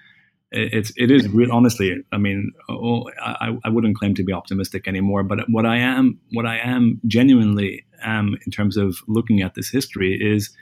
it's 0.52 0.92
it 0.98 1.12
is 1.12 1.28
honestly. 1.52 2.04
I 2.12 2.18
mean, 2.18 2.52
oh, 2.70 3.10
I, 3.22 3.58
I 3.64 3.70
wouldn't 3.70 3.98
claim 3.98 4.16
to 4.16 4.24
be 4.24 4.34
optimistic 4.34 4.88
anymore. 4.88 5.24
But 5.24 5.40
what 5.50 5.66
I 5.66 5.78
am, 5.78 6.20
what 6.34 6.46
I 6.46 6.58
am 6.58 7.00
genuinely 7.08 7.86
am 8.02 8.36
in 8.46 8.52
terms 8.52 8.78
of 8.78 8.98
looking 9.08 9.42
at 9.42 9.56
this 9.56 9.70
history 9.70 10.18
is 10.20 10.56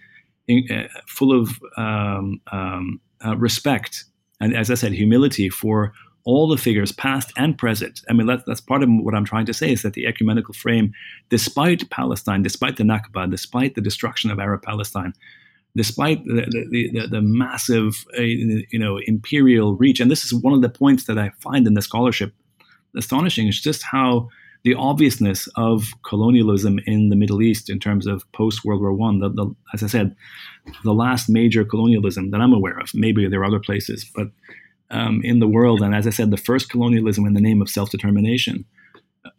uh, 0.50 0.84
full 1.08 1.38
of 1.38 1.60
um, 1.78 2.42
um, 2.52 3.00
uh, 3.26 3.36
respect 3.38 4.06
and, 4.40 4.56
as 4.56 4.70
I 4.70 4.76
said, 4.76 4.94
humility 4.94 5.50
for 5.50 5.94
all 6.24 6.48
the 6.48 6.58
figures, 6.58 6.92
past 6.92 7.32
and 7.38 7.58
present. 7.58 8.02
I 8.10 8.14
mean, 8.14 8.28
that's, 8.28 8.44
that's 8.46 8.60
part 8.60 8.84
of 8.84 8.90
what 8.90 9.16
I'm 9.16 9.24
trying 9.24 9.46
to 9.46 9.54
say 9.54 9.72
is 9.72 9.82
that 9.84 9.94
the 9.94 10.06
ecumenical 10.06 10.54
frame, 10.54 10.94
despite 11.30 11.90
Palestine, 11.90 12.44
despite 12.44 12.76
the 12.76 12.84
Nakba, 12.84 13.32
despite 13.32 13.76
the 13.76 13.82
destruction 13.82 14.30
of 14.30 14.40
Arab 14.40 14.62
Palestine, 14.62 15.14
despite 15.78 16.26
the, 16.26 16.46
the, 16.72 16.90
the, 16.92 17.08
the 17.08 17.22
massive, 17.22 18.06
uh, 18.18 18.22
you 18.22 18.80
know, 18.80 18.98
imperial 19.06 19.76
reach, 19.76 20.00
and 20.00 20.10
this 20.10 20.26
is 20.26 20.34
one 20.34 20.54
of 20.54 20.62
the 20.62 20.70
points 20.70 21.06
that 21.06 21.18
I 21.18 21.32
find 21.40 21.68
in 21.68 21.76
the 21.76 21.82
scholarship 21.82 22.34
astonishing, 22.98 23.48
is 23.48 23.62
just 23.62 23.84
how 23.84 24.28
the 24.64 24.74
obviousness 24.74 25.48
of 25.56 25.86
colonialism 26.04 26.80
in 26.88 27.10
the 27.10 27.16
Middle 27.16 27.42
East 27.44 27.70
in 27.70 27.80
terms 27.80 28.08
of 28.08 28.30
post 28.32 28.66
World 28.66 28.82
War 28.82 28.92
One. 28.92 29.22
As 29.74 29.84
I 29.84 29.88
said, 29.88 30.16
the 30.84 30.94
last 30.94 31.30
major 31.30 31.64
colonialism 31.64 32.32
that 32.32 32.42
I'm 32.42 32.54
aware 32.54 32.80
of. 32.80 32.90
Maybe 32.94 33.28
there 33.28 33.42
are 33.42 33.46
other 33.46 33.60
places, 33.60 34.10
but 34.16 34.28
um, 34.90 35.22
in 35.24 35.40
the 35.40 35.48
world, 35.48 35.82
and 35.82 35.94
as 35.94 36.08
I 36.08 36.10
said, 36.10 36.32
the 36.32 36.38
first 36.38 36.70
colonialism 36.70 37.26
in 37.26 37.34
the 37.34 37.42
name 37.42 37.62
of 37.62 37.70
self 37.70 37.92
determination. 37.92 38.66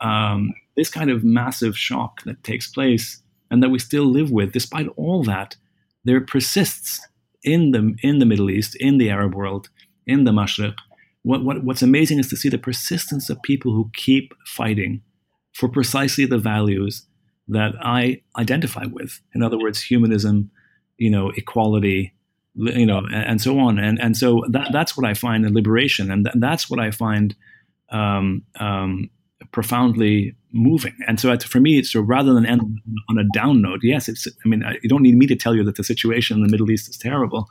Um, 0.01 0.55
this 0.76 0.91
kind 0.91 1.11
of 1.11 1.24
massive 1.24 1.76
shock 1.76 2.22
that 2.24 2.45
takes 2.45 2.70
place 2.70 3.20
and 3.51 3.62
that 3.62 3.70
we 3.70 3.78
still 3.78 4.05
live 4.05 4.30
with, 4.30 4.53
despite 4.53 4.86
all 4.97 5.24
that, 5.24 5.57
there 6.09 6.20
persists 6.20 7.06
in 7.42 7.72
the 7.72 7.94
in 8.02 8.18
the 8.18 8.26
Middle 8.26 8.50
East, 8.50 8.74
in 8.76 8.98
the 8.98 9.11
Arab 9.11 9.34
world, 9.34 9.68
in 10.06 10.24
the 10.24 10.32
Mashriq. 10.32 10.74
What, 11.22 11.44
what, 11.44 11.62
what's 11.64 11.82
amazing 11.82 12.18
is 12.18 12.28
to 12.28 12.36
see 12.36 12.48
the 12.48 12.59
persistence 12.59 13.28
of 13.28 13.42
people 13.42 13.72
who 13.72 13.90
keep 13.94 14.32
fighting 14.46 15.02
for 15.52 15.68
precisely 15.68 16.24
the 16.24 16.38
values 16.38 17.06
that 17.48 17.72
I 17.82 18.22
identify 18.38 18.84
with. 18.90 19.20
In 19.34 19.42
other 19.42 19.59
words, 19.59 19.82
humanism, 19.82 20.50
you 20.96 21.11
know, 21.11 21.30
equality, 21.36 22.14
you 22.54 22.86
know, 22.86 22.98
and, 22.98 23.24
and 23.30 23.40
so 23.40 23.59
on. 23.59 23.78
And 23.78 24.00
and 24.00 24.16
so 24.16 24.44
that 24.50 24.68
that's 24.72 24.96
what 24.96 25.06
I 25.06 25.14
find 25.14 25.44
in 25.44 25.54
liberation, 25.54 26.11
and 26.11 26.24
th- 26.24 26.36
that's 26.38 26.70
what 26.70 26.80
I 26.80 26.90
find 26.90 27.36
um, 27.90 28.42
um, 28.59 29.11
profoundly 29.53 30.34
moving. 30.53 30.95
And 31.07 31.20
so 31.20 31.36
for 31.39 31.61
me, 31.61 31.82
so 31.82 32.01
rather 32.01 32.34
than 32.34 32.47
end 32.47 32.80
on 33.09 33.18
a 33.18 33.24
down 33.32 33.62
note. 33.62 33.80
Yes, 33.82 34.09
it's. 34.09 34.26
I 34.45 34.49
mean, 34.49 34.64
you 34.82 34.89
don't 34.89 35.03
need 35.03 35.16
me 35.16 35.26
to 35.26 35.36
tell 35.36 35.55
you 35.55 35.64
that 35.64 35.76
the 35.76 35.84
situation 35.84 36.36
in 36.36 36.43
the 36.43 36.51
Middle 36.51 36.70
East 36.70 36.89
is 36.89 36.97
terrible, 36.97 37.47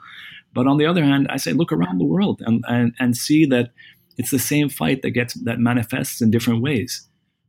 but 0.53 0.67
on 0.67 0.77
the 0.77 0.85
other 0.85 1.03
hand, 1.03 1.27
I 1.29 1.37
say 1.37 1.53
look 1.53 1.71
around 1.71 1.99
the 1.99 2.05
world 2.05 2.41
and 2.45 2.63
and 2.67 2.93
and 2.99 3.15
see 3.15 3.45
that 3.45 3.71
it's 4.17 4.31
the 4.31 4.39
same 4.39 4.69
fight 4.69 5.01
that 5.03 5.11
gets 5.11 5.33
that 5.35 5.59
manifests 5.59 6.21
in 6.21 6.31
different 6.31 6.61
ways 6.61 7.07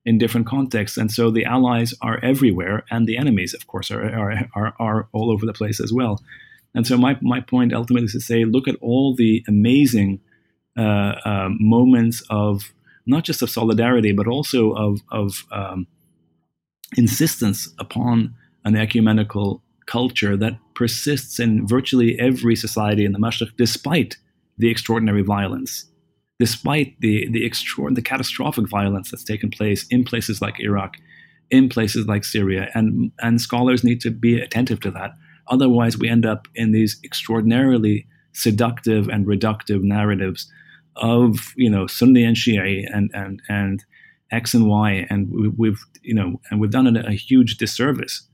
in 0.09 0.16
different 0.16 0.47
contexts. 0.47 0.97
And 0.97 1.12
so 1.12 1.30
the 1.30 1.45
allies 1.45 1.93
are 2.01 2.18
everywhere, 2.22 2.82
and 2.91 3.07
the 3.07 3.18
enemies, 3.18 3.53
of 3.53 3.66
course, 3.66 3.91
are, 3.91 4.03
are, 4.03 4.49
are, 4.55 4.74
are 4.78 5.09
all 5.12 5.30
over 5.30 5.45
the 5.45 5.53
place 5.53 5.80
as 5.80 5.93
well. 5.93 6.22
And 6.74 6.86
so 6.86 6.97
my, 6.97 7.18
my 7.20 7.41
point 7.41 7.74
ultimately 7.74 8.07
is 8.07 8.12
to 8.12 8.20
say, 8.20 8.47
look 8.47 8.68
at 8.68 8.76
all 8.80 9.14
the 9.14 9.45
amazing 9.47 10.20
uh, 10.78 11.14
uh, 11.26 11.49
moments 11.51 12.22
of 12.30 12.72
not 13.09 13.24
just 13.24 13.42
of 13.42 13.50
solidarity, 13.50 14.12
but 14.12 14.26
also 14.26 14.72
of, 14.72 15.00
of 15.11 15.44
um, 15.50 15.86
insistence 16.96 17.68
upon 17.78 18.34
an 18.64 18.76
ecumenical 18.76 19.62
culture 19.86 20.36
that 20.36 20.59
persists 20.74 21.40
in 21.40 21.66
virtually 21.66 22.18
every 22.20 22.54
society 22.54 23.04
in 23.04 23.12
the 23.12 23.18
Mashriq, 23.18 23.50
despite 23.56 24.16
the 24.59 24.70
extraordinary 24.70 25.22
violence 25.22 25.86
despite 26.38 26.98
the 27.00 27.28
the 27.30 27.44
extra, 27.44 27.92
the 27.92 28.02
catastrophic 28.02 28.68
violence 28.68 29.11
that's 29.11 29.24
taken 29.24 29.50
place 29.50 29.86
in 29.88 30.04
places 30.04 30.40
like 30.40 30.61
Iraq, 30.61 30.96
in 31.50 31.68
places 31.68 32.06
like 32.06 32.24
Syria, 32.24 32.70
and 32.74 33.11
and 33.20 33.40
scholars 33.40 33.84
need 33.84 34.00
to 34.02 34.11
be 34.11 34.40
attentive 34.40 34.80
to 34.80 34.90
that. 34.92 35.12
Otherwise, 35.48 35.98
we 35.98 36.09
end 36.09 36.26
up 36.26 36.46
in 36.54 36.72
these 36.72 37.00
extraordinarily 37.04 38.06
seductive 38.32 39.09
and 39.09 39.26
reductive 39.26 39.82
narratives 39.82 40.50
of 40.99 41.53
you 41.57 41.70
know 41.70 41.86
Sunni 41.86 42.24
and 42.24 42.36
and 42.46 43.11
and 43.14 43.42
and 43.49 43.84
X 44.30 44.55
and 44.55 44.66
Y, 44.66 45.07
and 45.11 45.30
we, 45.57 45.68
have 45.68 45.78
you 46.03 46.14
know, 46.14 46.40
and 46.51 46.61
we've 46.61 46.70
done 46.70 46.96
a, 46.96 47.01
a 47.01 47.12
huge 47.12 47.57
disservice 47.57 48.28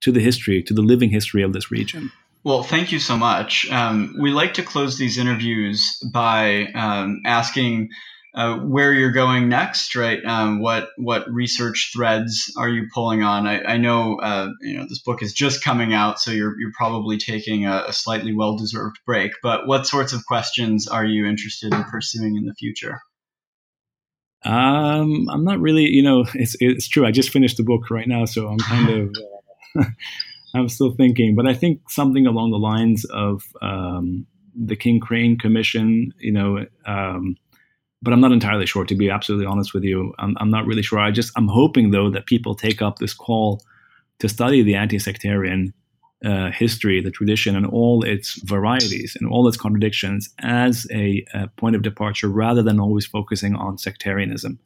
to 0.00 0.12
the 0.12 0.20
history, 0.20 0.62
to 0.62 0.74
the 0.74 0.82
living 0.82 1.10
history 1.10 1.42
of 1.42 1.52
this 1.52 1.70
region. 1.70 2.10
Well, 2.42 2.62
thank 2.62 2.90
you 2.90 2.98
so 2.98 3.16
much. 3.16 3.70
Um, 3.70 4.16
we 4.18 4.30
like 4.30 4.54
to 4.54 4.62
close 4.62 4.96
these 4.96 5.18
interviews 5.18 6.02
by 6.12 6.68
um, 6.74 7.20
asking 7.26 7.90
uh, 8.34 8.58
where 8.58 8.92
you're 8.92 9.12
going 9.12 9.48
next, 9.48 9.96
right? 9.96 10.24
Um, 10.24 10.60
what 10.60 10.88
what 10.96 11.30
research 11.30 11.90
threads 11.92 12.52
are 12.56 12.68
you 12.68 12.86
pulling 12.94 13.22
on? 13.22 13.46
I, 13.46 13.62
I 13.62 13.76
know 13.76 14.18
uh, 14.20 14.48
you 14.60 14.76
know 14.76 14.86
this 14.88 15.02
book 15.02 15.22
is 15.22 15.32
just 15.32 15.64
coming 15.64 15.92
out, 15.92 16.20
so 16.20 16.30
you're 16.30 16.58
you're 16.60 16.72
probably 16.76 17.18
taking 17.18 17.66
a, 17.66 17.84
a 17.88 17.92
slightly 17.92 18.34
well 18.34 18.56
deserved 18.56 18.98
break. 19.04 19.32
But 19.42 19.66
what 19.66 19.86
sorts 19.86 20.12
of 20.12 20.24
questions 20.26 20.86
are 20.86 21.04
you 21.04 21.26
interested 21.26 21.74
in 21.74 21.84
pursuing 21.84 22.36
in 22.36 22.46
the 22.46 22.54
future? 22.54 23.00
Um, 24.42 25.28
I'm 25.28 25.44
not 25.44 25.60
really, 25.60 25.84
you 25.84 26.02
know, 26.02 26.24
it's 26.34 26.56
it's 26.60 26.88
true. 26.88 27.06
I 27.06 27.10
just 27.10 27.30
finished 27.30 27.56
the 27.56 27.64
book 27.64 27.90
right 27.90 28.08
now, 28.08 28.24
so 28.24 28.48
I'm 28.48 28.58
kind 28.58 28.88
of. 28.88 29.10
Uh, 29.76 29.84
I'm 30.54 30.68
still 30.68 30.92
thinking, 30.92 31.36
but 31.36 31.46
I 31.46 31.54
think 31.54 31.88
something 31.88 32.26
along 32.26 32.50
the 32.50 32.58
lines 32.58 33.04
of 33.04 33.44
um, 33.62 34.26
the 34.54 34.76
King 34.76 35.00
Crane 35.00 35.38
Commission, 35.38 36.12
you 36.18 36.32
know, 36.32 36.66
um, 36.86 37.36
but 38.02 38.12
I'm 38.12 38.20
not 38.20 38.32
entirely 38.32 38.66
sure. 38.66 38.84
To 38.84 38.94
be 38.94 39.10
absolutely 39.10 39.46
honest 39.46 39.74
with 39.74 39.84
you, 39.84 40.14
I'm, 40.18 40.36
I'm, 40.40 40.50
not 40.50 40.66
really 40.66 40.82
sure. 40.82 40.98
I 40.98 41.10
just 41.10 41.32
I'm 41.36 41.48
hoping 41.48 41.90
though 41.90 42.10
that 42.10 42.26
people 42.26 42.54
take 42.54 42.80
up 42.80 42.98
this 42.98 43.14
call 43.14 43.62
to 44.20 44.28
study 44.28 44.62
the 44.62 44.74
anti-sectarian 44.74 45.72
uh, 46.24 46.50
history, 46.50 47.00
the 47.00 47.10
tradition, 47.10 47.56
and 47.56 47.66
all 47.66 48.04
its 48.04 48.40
varieties 48.42 49.16
and 49.18 49.30
all 49.30 49.48
its 49.48 49.56
contradictions 49.56 50.30
as 50.40 50.86
a, 50.90 51.24
a 51.34 51.48
point 51.56 51.76
of 51.76 51.82
departure, 51.82 52.28
rather 52.28 52.62
than 52.62 52.80
always 52.80 53.06
focusing 53.06 53.54
on 53.54 53.78
sectarianism. 53.78 54.58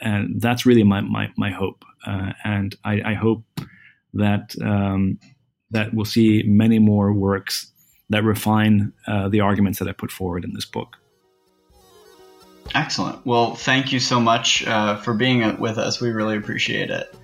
And 0.00 0.40
that's 0.40 0.64
really 0.64 0.84
my 0.84 1.00
my, 1.00 1.30
my 1.36 1.50
hope. 1.50 1.84
Uh, 2.06 2.32
and 2.44 2.76
I, 2.84 3.02
I 3.04 3.14
hope 3.14 3.44
that 4.14 4.54
um, 4.62 5.18
that 5.70 5.92
we'll 5.94 6.04
see 6.04 6.42
many 6.46 6.78
more 6.78 7.12
works 7.12 7.70
that 8.10 8.24
refine 8.24 8.92
uh, 9.06 9.28
the 9.28 9.40
arguments 9.40 9.78
that 9.78 9.88
I 9.88 9.92
put 9.92 10.10
forward 10.10 10.44
in 10.44 10.54
this 10.54 10.64
book. 10.64 10.96
Excellent. 12.74 13.24
Well, 13.26 13.54
thank 13.54 13.92
you 13.92 14.00
so 14.00 14.20
much 14.20 14.66
uh, 14.66 14.96
for 14.96 15.14
being 15.14 15.58
with 15.58 15.78
us. 15.78 16.00
We 16.00 16.10
really 16.10 16.36
appreciate 16.36 16.90
it. 16.90 17.14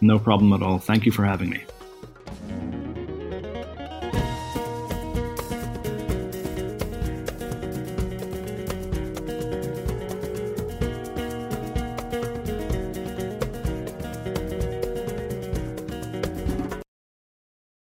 No 0.00 0.18
problem 0.18 0.52
at 0.52 0.62
all. 0.62 0.78
Thank 0.78 1.06
you 1.06 1.12
for 1.12 1.24
having 1.24 1.50
me. 1.50 1.64